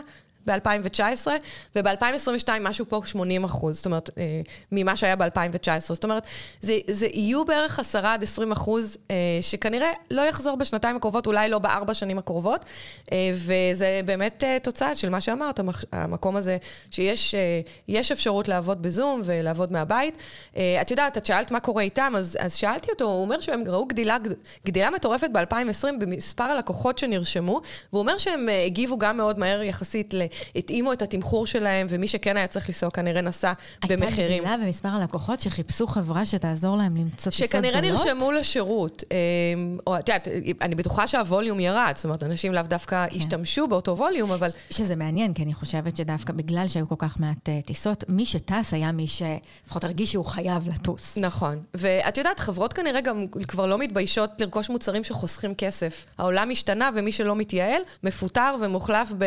ב-2019, 0.47 1.27
וב-2022 1.75 2.49
משהו 2.61 2.85
פה 2.89 3.01
80 3.05 3.43
אחוז, 3.43 3.75
זאת 3.75 3.85
אומרת, 3.85 4.09
אה, 4.17 4.41
ממה 4.71 4.95
שהיה 4.95 5.15
ב-2019. 5.15 5.79
זאת 5.79 6.03
אומרת, 6.03 6.27
זה, 6.61 6.77
זה 6.87 7.07
יהיו 7.13 7.45
בערך 7.45 7.79
10 7.79 8.05
עד 8.05 8.23
20 8.23 8.51
אחוז, 8.51 8.97
אה, 9.11 9.15
שכנראה 9.41 9.91
לא 10.11 10.21
יחזור 10.21 10.55
בשנתיים 10.55 10.95
הקרובות, 10.95 11.27
אולי 11.27 11.49
לא 11.49 11.59
בארבע 11.59 11.93
שנים 11.93 12.17
הקרובות, 12.17 12.65
אה, 13.11 13.31
וזה 13.33 14.01
באמת 14.05 14.43
אה, 14.43 14.57
תוצאה 14.63 14.95
של 14.95 15.09
מה 15.09 15.21
שאמרת, 15.21 15.59
המקום 15.91 16.35
הזה, 16.35 16.57
שיש 16.91 17.35
אה, 17.35 18.01
אפשרות 18.11 18.47
לעבוד 18.47 18.81
בזום 18.81 19.21
ולעבוד 19.25 19.71
מהבית. 19.71 20.17
אה, 20.57 20.77
את 20.81 20.91
יודעת, 20.91 21.17
את 21.17 21.25
שאלת 21.25 21.51
מה 21.51 21.59
קורה 21.59 21.83
איתם, 21.83 22.13
אז, 22.17 22.37
אז 22.39 22.55
שאלתי 22.55 22.91
אותו, 22.91 23.05
הוא 23.05 23.21
אומר 23.21 23.39
שהם 23.39 23.63
ראו 23.67 23.85
גדילה, 23.85 24.17
גדילה 24.65 24.89
מטורפת 24.89 25.29
ב-2020 25.33 25.91
במספר 25.99 26.43
הלקוחות 26.43 26.97
שנרשמו, 26.97 27.61
והוא 27.93 28.01
אומר 28.01 28.17
שהם 28.17 28.49
אה, 28.49 28.65
הגיבו 28.65 28.97
גם 28.97 29.17
מאוד 29.17 29.39
מהר 29.39 29.63
יחסית 29.63 30.13
ל... 30.13 30.21
התאימו 30.55 30.93
את 30.93 31.01
התמחור 31.01 31.47
שלהם, 31.47 31.88
ומי 31.89 32.07
שכן 32.07 32.38
היה 32.38 32.47
צריך 32.47 32.69
לנסוע 32.69 32.89
כנראה 32.89 33.21
נסע 33.21 33.53
במחירים. 33.88 34.32
הייתה 34.32 34.38
גדילה 34.39 34.57
במספר 34.57 34.88
הלקוחות 34.88 35.41
שחיפשו 35.41 35.88
חברה 35.88 36.25
שתעזור 36.25 36.77
להם 36.77 36.95
למצוא 36.95 37.32
טיסות 37.32 37.49
זולות? 37.49 37.65
שכנראה 37.65 37.82
נרשמו 37.82 38.32
לשירות. 38.32 39.03
אמ, 39.11 39.77
או 39.88 39.99
את 39.99 40.09
יודעת, 40.09 40.27
אני 40.61 40.75
בטוחה 40.75 41.07
שהווליום 41.07 41.59
ירד, 41.59 41.93
זאת 41.95 42.05
אומרת, 42.05 42.23
אנשים 42.23 42.53
לאו 42.53 42.63
דווקא 42.63 43.07
כן. 43.09 43.17
השתמשו 43.17 43.67
באותו 43.67 43.97
ווליום, 43.97 44.32
אבל... 44.32 44.49
שזה 44.69 44.95
מעניין, 44.95 45.34
כי 45.34 45.43
אני 45.43 45.53
חושבת 45.53 45.97
שדווקא 45.97 46.34
בגלל 46.34 46.67
שהיו 46.67 46.89
כל 46.89 46.95
כך 46.97 47.19
מעט 47.19 47.49
uh, 47.49 47.65
טיסות, 47.65 48.03
מי 48.09 48.25
שטס 48.25 48.73
היה 48.73 48.91
מי 48.91 49.07
שלפחות 49.07 49.84
הרגיש 49.84 50.11
שהוא 50.11 50.25
חייב 50.25 50.69
לטוס. 50.69 51.17
נכון. 51.17 51.59
ואת 51.73 52.17
יודעת, 52.17 52.39
חברות 52.39 52.73
כנראה 52.73 53.01
גם 53.01 53.25
כבר 53.47 53.65
לא 53.65 53.77
מתביישות 53.77 54.29
לרכוש 54.39 54.69
מוצרים 54.69 55.03
שחוסכים 55.03 55.55
כסף. 55.55 56.05
העולם 56.17 56.49
השתנה, 56.51 56.89
ומי 56.95 57.11
שלא 57.11 57.36
מתייעל, 57.36 57.82
מפוטר 58.03 58.55
ומוחלף 58.61 59.11
ב, 59.17 59.23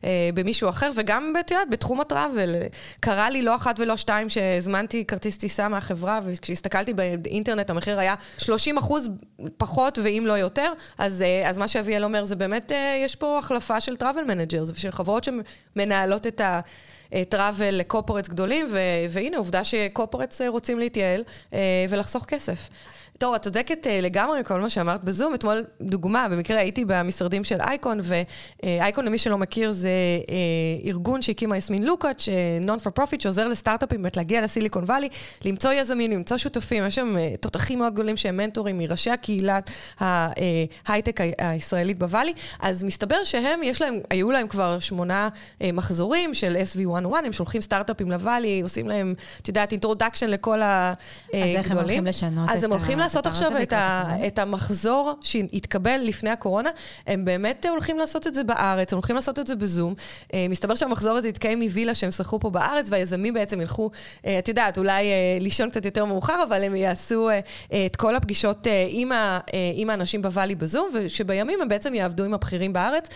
uh, 0.00 0.04
במישהו 0.38 0.68
אחר, 0.68 0.90
וגם, 0.94 1.32
את 1.40 1.50
יודעת, 1.50 1.70
בתחום 1.70 2.00
הטראבל. 2.00 2.54
קרה 3.00 3.30
לי 3.30 3.42
לא 3.42 3.56
אחת 3.56 3.80
ולא 3.80 3.96
שתיים 3.96 4.28
שהזמנתי 4.28 5.04
כרטיס 5.04 5.38
טיסה 5.38 5.68
מהחברה, 5.68 6.20
וכשהסתכלתי 6.26 6.92
באינטרנט 6.94 7.70
המחיר 7.70 7.98
היה 7.98 8.14
30 8.38 8.78
אחוז 8.78 9.08
פחות, 9.56 9.98
ואם 10.02 10.24
לא 10.26 10.32
יותר, 10.32 10.72
אז, 10.98 11.22
אה, 11.22 11.48
אז 11.48 11.58
מה 11.58 11.68
שאביאל 11.68 12.04
אומר 12.04 12.24
זה 12.24 12.36
באמת, 12.36 12.72
אה, 12.72 13.02
יש 13.04 13.16
פה 13.16 13.38
החלפה 13.38 13.80
של 13.80 13.96
travel 13.96 14.24
managers, 14.24 14.70
ושל 14.70 14.90
חברות 14.90 15.24
שמנהלות 15.24 16.26
את 16.26 16.40
ה... 16.40 16.60
travel 17.28 17.74
ל 17.74 17.79
corporates 17.79 18.28
גדולים, 18.28 18.66
והנה, 19.10 19.36
עובדה 19.36 19.64
ש 19.64 19.77
corporates 19.77 20.40
אה, 20.40 20.48
רוצים 20.48 20.78
להתייעל 20.78 21.22
ולחסוך 21.88 22.24
כסף. 22.24 22.68
טוב, 23.18 23.34
את 23.34 23.42
צודקת 23.42 23.86
אה, 23.86 24.00
לגמרי 24.00 24.44
כל 24.44 24.60
מה 24.60 24.70
שאמרת 24.70 25.04
בזום. 25.04 25.34
אתמול, 25.34 25.64
דוגמה, 25.80 26.28
במקרה 26.28 26.58
הייתי 26.58 26.84
במשרדים 26.84 27.44
של 27.44 27.60
אייקון, 27.60 28.00
ואייקון, 28.02 29.04
למי 29.04 29.18
שלא 29.18 29.38
מכיר, 29.38 29.72
זה 29.72 29.88
אה, 30.28 30.34
ארגון 30.84 31.22
שהקימה 31.22 31.56
יסמין 31.56 31.86
לוקאץ', 31.86 32.28
non 32.60 32.78
for 32.78 32.92
profit, 32.92 33.20
שעוזר 33.20 33.48
לסטארט-אפים 33.48 34.02
באמת 34.02 34.16
להגיע 34.16 34.40
לסיליקון 34.40 34.84
וואלי, 34.84 35.08
למצוא 35.44 35.72
יזמים, 35.72 36.10
למצוא 36.10 36.36
שותפים. 36.36 36.86
יש 36.86 36.94
שם 36.94 37.16
אה, 37.18 37.34
תותחים 37.40 37.78
מאוד 37.78 37.92
גדולים 37.94 38.16
שהם 38.16 38.36
מנטורים 38.36 38.78
מראשי 38.78 39.10
הקהילת 39.10 39.70
ההייטק 39.98 41.20
הישראלית 41.38 41.98
בוואלי. 41.98 42.32
אז 42.60 42.84
מסתבר 42.84 43.24
שהם, 43.24 43.62
יש 43.62 43.82
להם, 43.82 44.00
היו 44.10 44.30
להם 44.30 44.48
כבר 44.48 44.78
שמונה 44.78 45.28
מחזורים 45.60 46.34
של 46.34 46.56
SV101, 46.56 47.24
הם 47.24 47.32
שולחים 47.32 47.60
סטארט-אפים 47.60 48.10
לוואלי, 48.10 48.60
עושים 48.60 48.88
להם, 48.88 49.14
את 49.42 49.48
יודעת, 49.48 49.72
introduction 49.72 50.28
לכל 50.28 50.60
הגדולים. 50.62 51.42
אז 51.42 51.56
איך 51.56 51.70
הם 51.70 51.78
הולכים 51.78 52.04
לשנות 52.04 52.50
את 52.50 53.04
ה... 53.04 53.07
לעשות 53.08 53.26
עכשיו 53.26 53.62
את, 53.62 53.72
ה, 53.72 54.12
את 54.26 54.38
המחזור 54.38 55.12
שהתקבל 55.20 56.00
לפני 56.02 56.30
הקורונה, 56.30 56.70
הם 57.06 57.24
באמת 57.24 57.66
הולכים 57.70 57.98
לעשות 57.98 58.26
את 58.26 58.34
זה 58.34 58.44
בארץ, 58.44 58.92
הם 58.92 58.96
הולכים 58.96 59.16
לעשות 59.16 59.38
את 59.38 59.46
זה 59.46 59.56
בזום. 59.56 59.94
אה, 60.34 60.46
מסתבר 60.48 60.74
שהמחזור 60.74 61.16
הזה 61.16 61.28
יתקיים 61.28 61.62
מווילה 61.62 61.94
שהם 61.94 62.10
שכרו 62.10 62.40
פה 62.40 62.50
בארץ, 62.50 62.86
והיזמים 62.90 63.34
בעצם 63.34 63.60
ילכו, 63.60 63.90
אה, 64.26 64.38
את 64.38 64.48
יודעת, 64.48 64.78
אולי 64.78 65.02
אה, 65.04 65.38
לישון 65.40 65.70
קצת 65.70 65.84
יותר 65.84 66.04
מאוחר, 66.04 66.42
אבל 66.48 66.64
הם 66.64 66.74
יעשו 66.74 67.28
את 67.86 67.96
כל 67.96 68.16
הפגישות 68.16 68.66
עם, 68.88 69.12
ה, 69.12 69.38
עם 69.74 69.90
האנשים 69.90 70.22
בוואלי 70.22 70.54
בזום, 70.54 70.90
ושבימים 70.94 71.62
הם 71.62 71.68
בעצם 71.68 71.94
יעבדו 71.94 72.24
עם 72.24 72.34
הבכירים 72.34 72.72
בארץ, 72.72 73.08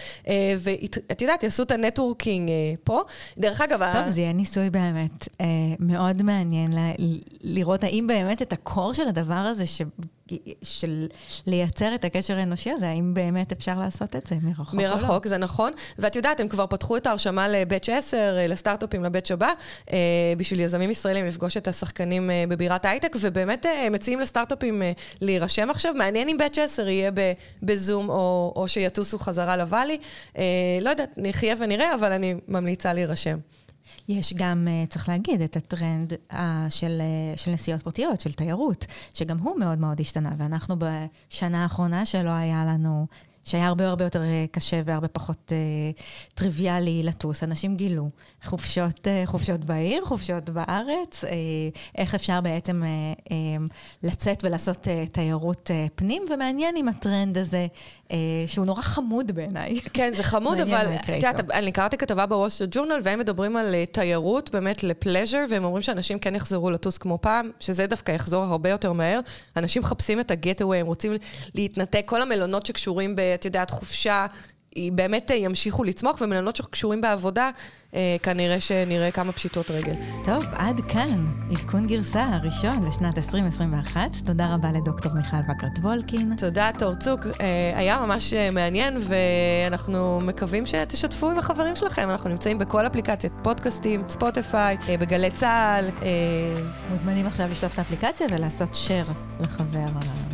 ואת 0.59 1.23
יודעת, 1.23 1.43
יעשו 1.43 1.63
את 1.63 1.71
ה 1.71 1.78
networking 1.78 2.51
פה. 2.85 3.01
דרך 3.39 3.61
אגב... 3.61 3.93
טוב, 3.93 4.09
זה 4.09 4.21
יהיה 4.21 4.33
ניסוי 4.33 4.71
באמת 4.71 5.29
מאוד 5.79 6.23
מעניין 6.23 6.73
לראות 7.43 7.85
האם 7.85 8.07
באמת 8.07 8.43
את 8.43 8.53
ה 8.53 8.61
core 8.61 8.93
של 8.93 9.09
הדבר 9.09 9.35
הזה, 9.35 9.67
ש... 9.67 9.82
של 10.63 11.07
לייצר 11.47 11.95
את 11.95 12.05
הקשר 12.05 12.37
האנושי 12.37 12.71
הזה, 12.71 12.89
האם 12.89 13.15
באמת 13.15 13.53
אפשר 13.53 13.75
לעשות 13.81 14.17
את 14.17 14.27
זה 14.27 14.37
מרחוק 14.43 14.75
מרחוק, 14.75 15.27
לא? 15.27 15.31
זה 15.31 15.39
נכון. 15.39 15.73
ואת 15.99 16.17
יודעת, 16.17 16.41
הם 16.41 16.49
כבר 16.49 16.67
פתחו 16.67 16.97
את 16.97 17.07
ההרשמה 17.07 17.49
לבאץ' 17.49 17.89
10, 17.89 18.37
לסטארט-אפים 18.49 19.05
לבאץ' 19.05 19.31
הבא, 19.31 19.53
אה, 19.93 19.99
בשביל 20.37 20.61
יזמים 20.61 20.91
ישראלים 20.91 21.27
לפגוש 21.27 21.57
את 21.57 21.69
השחקנים 21.69 22.31
אה, 22.31 22.45
בבירת 22.49 22.85
הייטק, 22.85 23.17
ובאמת 23.21 23.67
אה, 23.67 23.91
מציעים 23.91 24.21
לסטארט-אפים 24.21 24.83
להירשם 25.21 25.71
עכשיו. 25.71 25.95
מעניין 25.95 26.29
אם 26.29 26.37
באץ' 26.39 26.59
10 26.59 26.89
יהיה 26.89 27.11
בזום, 27.63 28.09
או, 28.09 28.53
או 28.57 28.69
שיטוסו 28.69 29.19
חזרה 29.19 29.57
לוואלי. 29.57 29.99
לא 30.83 30.91
יודעת, 30.91 31.15
נחיה 31.17 31.55
ונראה, 31.59 31.95
אבל 31.95 32.13
אני 32.13 32.35
ממליצה 32.49 32.93
להירשם. 32.93 33.39
יש 34.09 34.35
גם, 34.35 34.69
אה, 34.71 34.87
צריך 34.87 35.09
להגיד, 35.09 35.43
את 35.43 35.57
הטרנד 35.57 36.13
אה, 36.33 36.67
של, 36.69 37.01
אה, 37.01 37.37
של 37.37 37.51
נסיעות 37.51 37.83
פרטיות, 37.83 38.21
של 38.21 38.33
תיירות, 38.33 38.87
שגם 39.15 39.39
הוא 39.39 39.59
מאוד 39.61 39.79
מאוד 39.79 40.01
השתנה, 40.01 40.35
ואנחנו 40.39 40.77
בשנה 40.79 41.63
האחרונה 41.63 42.07
שלא 42.07 42.31
היה 42.31 42.65
לנו 42.65 43.07
שהיה 43.45 43.67
הרבה 43.67 43.89
הרבה 43.89 44.05
יותר 44.05 44.23
אה, 44.23 44.45
קשה 44.51 44.81
והרבה 44.85 45.09
פחות 45.09 45.53
אה, 45.53 45.57
טריוויאלי 46.35 47.03
לטוס. 47.03 47.43
אנשים 47.43 47.77
גילו 47.77 48.09
חופשות, 48.45 49.07
אה, 49.09 49.23
חופשות 49.27 49.65
בעיר, 49.65 50.05
חופשות 50.05 50.51
בארץ, 50.51 51.25
אה, 51.25 51.31
איך 51.99 52.15
אפשר 52.15 52.41
בעצם 52.41 52.83
אה, 52.83 52.89
אה, 53.31 53.37
לצאת 54.03 54.45
ולעשות 54.45 54.89
אה, 54.89 55.05
תיירות 55.13 55.71
אה, 55.71 55.87
פנים, 55.95 56.23
ומעניין 56.35 56.77
עם 56.77 56.89
הטרנד 56.89 57.39
הזה, 57.39 57.67
אה, 58.11 58.17
שהוא 58.47 58.67
נורא 58.67 58.83
חמוד 58.83 59.33
בעיניי. 59.33 59.81
כן, 59.93 60.11
זה 60.15 60.23
חמוד, 60.23 60.61
אבל 60.61 60.87
את 61.05 61.09
יודעת, 61.09 61.51
אני 61.51 61.73
קראתי 61.73 61.97
כתבה 61.97 62.27
בווסטר 62.27 62.65
ג'ורנל, 62.71 63.01
והם 63.03 63.19
מדברים 63.19 63.57
על 63.57 63.75
אה, 63.75 63.87
תיירות 63.87 64.51
באמת 64.51 64.83
לפלז'ר, 64.83 65.45
והם 65.51 65.65
אומרים 65.65 65.83
שאנשים 65.83 66.19
כן 66.19 66.35
יחזרו 66.35 66.71
לטוס 66.71 66.99
כמו 66.99 67.19
פעם, 67.21 67.51
שזה 67.61 67.87
דווקא 67.87 68.13
יחזור 68.13 68.43
הרבה 68.45 68.71
יותר 68.71 68.93
מהר. 68.93 69.21
אנשים 69.57 69.83
מחפשים 69.83 70.21
את 70.21 70.31
הגט-אווי, 70.31 70.79
הם 70.79 70.87
רוצים 70.87 71.13
להתנתק, 71.55 72.03
כל 72.07 72.23
המלונות 72.23 72.67
שקשורים 72.67 73.17
ב... 73.17 73.32
את 73.35 73.45
יודעת, 73.45 73.71
חופשה 73.71 74.27
באמת 74.93 75.31
ימשיכו 75.35 75.85
לצמוח, 75.85 76.21
ומלונות 76.21 76.57
שקשורים 76.57 77.01
בעבודה, 77.01 77.45
אה, 77.45 77.51
כנראה 78.23 78.61
שנראה 78.61 79.11
כמה 79.11 79.33
פשיטות 79.33 79.71
רגל. 79.71 79.95
טוב, 80.25 80.45
עד 80.53 80.81
כאן 80.89 81.27
עדכון 81.51 81.87
גרסה 81.87 82.25
הראשון 82.25 82.87
לשנת 82.87 83.19
2021. 83.19 84.01
תודה 84.25 84.55
רבה 84.55 84.73
לדוקטור 84.73 85.13
מיכל 85.15 85.37
וקרת 85.51 85.79
וולקין. 85.83 86.35
תודה, 86.37 86.71
תורצוק. 86.79 87.21
אה, 87.41 87.73
היה 87.75 87.99
ממש 87.99 88.33
אה, 88.33 88.51
מעניין, 88.51 88.97
ואנחנו 89.01 90.21
מקווים 90.21 90.67
שתשתפו 90.67 91.31
עם 91.31 91.39
החברים 91.39 91.77
שלכם. 91.77 92.11
אנחנו 92.11 92.31
נמצאים 92.31 92.59
בכל 92.59 92.87
אפליקציית 92.87 93.33
פודקאסטים, 93.43 94.05
ספוטיפיי, 94.09 94.77
אה, 94.89 94.97
בגלי 94.97 95.31
צה"ל. 95.31 95.91
אה, 96.03 96.09
מוזמנים 96.91 97.27
עכשיו 97.27 97.49
לשלוף 97.51 97.75
את 97.75 97.79
האפליקציה 97.79 98.27
ולעשות 98.31 98.71
share 98.71 99.43
לחבר 99.43 99.85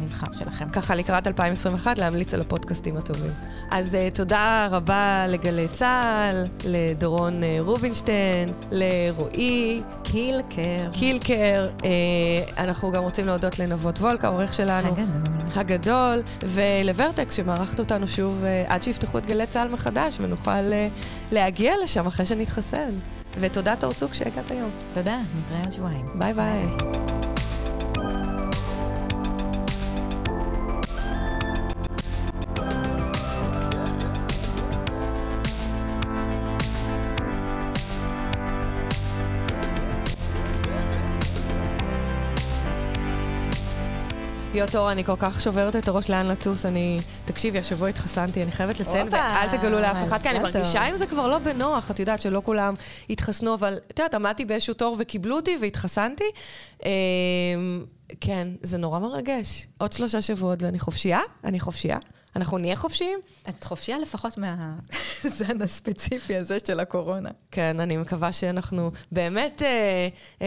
הנבחר 0.00 0.32
שלכם. 0.32 0.68
ככה 0.68 0.94
לקראת 0.94 1.26
2021 1.26 1.98
להמליץ 1.98 2.34
על 2.34 2.40
הפודקאסטים 2.40 2.96
הטובים. 2.96 3.32
אז 3.70 3.98
תודה 4.14 4.68
רבה 4.70 5.26
לגלי 5.28 5.68
צה"ל, 5.68 6.44
לדורון 6.64 7.42
רובינשטיין, 7.60 8.52
לרועי. 8.70 9.82
קילקר. 10.02 10.90
קילקר. 10.92 11.66
Uh, 11.78 11.84
אנחנו 12.58 12.92
גם 12.92 13.02
רוצים 13.02 13.26
להודות 13.26 13.58
לנבות 13.58 13.98
וולקה, 13.98 14.28
העורך 14.28 14.54
שלנו. 14.54 14.88
הגדול. 14.88 15.06
הגדול. 15.54 16.22
ולוורטקס, 16.44 17.34
שמארחת 17.34 17.78
אותנו 17.78 18.08
שוב 18.08 18.42
uh, 18.42 18.72
עד 18.72 18.82
שיפתחו 18.82 19.18
את 19.18 19.26
גלי 19.26 19.46
צה"ל 19.46 19.68
מחדש, 19.68 20.16
ונוכל 20.20 20.50
uh, 20.50 21.32
להגיע 21.32 21.74
לשם 21.82 22.06
אחרי 22.06 22.26
שנתחסן. 22.26 22.90
ותודה 23.40 23.76
תור 23.76 23.93
צוק 23.93 24.14
שהגעת 24.14 24.50
היום. 24.50 24.70
תודה, 24.94 25.18
נתראה 25.38 25.64
עוד 25.64 25.72
שבועיים. 25.72 26.06
ביי 26.14 26.34
ביי. 26.34 27.07
ביי. 44.58 44.66
להיות 44.66 44.76
אור, 44.76 44.92
אני 44.92 45.04
כל 45.04 45.16
כך 45.18 45.40
שוברת 45.40 45.76
את 45.76 45.88
הראש 45.88 46.10
לאן 46.10 46.26
לטוס, 46.26 46.66
אני... 46.66 47.00
תקשיבי, 47.24 47.58
השבוע 47.58 47.88
התחסנתי, 47.88 48.42
אני 48.42 48.52
חייבת 48.52 48.80
לציין, 48.80 49.08
ואל 49.10 49.58
תגלו 49.58 49.80
לאף 49.80 49.96
אחד, 50.08 50.22
כי 50.22 50.30
אני 50.30 50.38
מרגישה 50.38 50.82
עם 50.82 50.96
זה 50.96 51.06
כבר 51.06 51.28
לא 51.28 51.38
בנוח, 51.38 51.90
את 51.90 52.00
יודעת 52.00 52.20
שלא 52.20 52.42
כולם 52.44 52.74
התחסנו, 53.10 53.54
אבל 53.54 53.78
את 53.86 53.98
יודעת, 53.98 54.14
עמדתי 54.14 54.44
באיזשהו 54.44 54.74
תור 54.74 54.96
וקיבלו 54.98 55.36
אותי 55.36 55.56
והתחסנתי. 55.60 56.24
אמ, 56.84 56.90
כן, 58.20 58.48
זה 58.62 58.78
נורא 58.78 58.98
מרגש. 58.98 59.66
עוד 59.78 59.92
שלושה 59.92 60.22
שבועות 60.22 60.62
ואני 60.62 60.78
חופשייה, 60.78 61.20
אני 61.44 61.60
חופשייה. 61.60 61.98
אנחנו 62.36 62.58
נהיה 62.58 62.76
חופשיים? 62.76 63.18
את 63.48 63.64
חופשייה 63.64 63.98
לפחות 63.98 64.38
מהזן 64.38 65.62
הספציפי 65.62 66.36
הזה 66.36 66.58
של 66.66 66.80
הקורונה. 66.80 67.30
כן, 67.50 67.80
אני 67.80 67.96
מקווה 67.96 68.32
שאנחנו 68.32 68.90
באמת, 69.12 69.62
אה, 69.62 70.08
אה, 70.42 70.46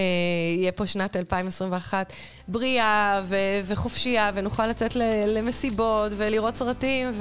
יהיה 0.58 0.72
פה 0.72 0.88
שנת 0.88 1.16
2021 1.16 2.14
בריאה 2.48 3.22
ו- 3.26 3.36
וחופשייה, 3.66 4.32
ונוכל 4.34 4.68
לצאת 4.68 4.96
למסיבות 5.28 6.12
ולראות 6.18 6.56
סרטים 6.56 7.12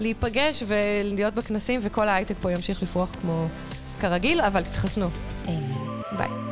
ולהיפגש 0.00 0.62
ולהיות 0.66 1.34
בכנסים, 1.34 1.80
וכל 1.82 2.08
ההייטק 2.08 2.34
פה 2.40 2.52
ימשיך 2.52 2.82
לפרוח 2.82 3.10
כמו 3.20 3.46
כרגיל, 4.00 4.40
אבל 4.40 4.62
תתחסנו. 4.62 5.06
ביי. 6.18 6.45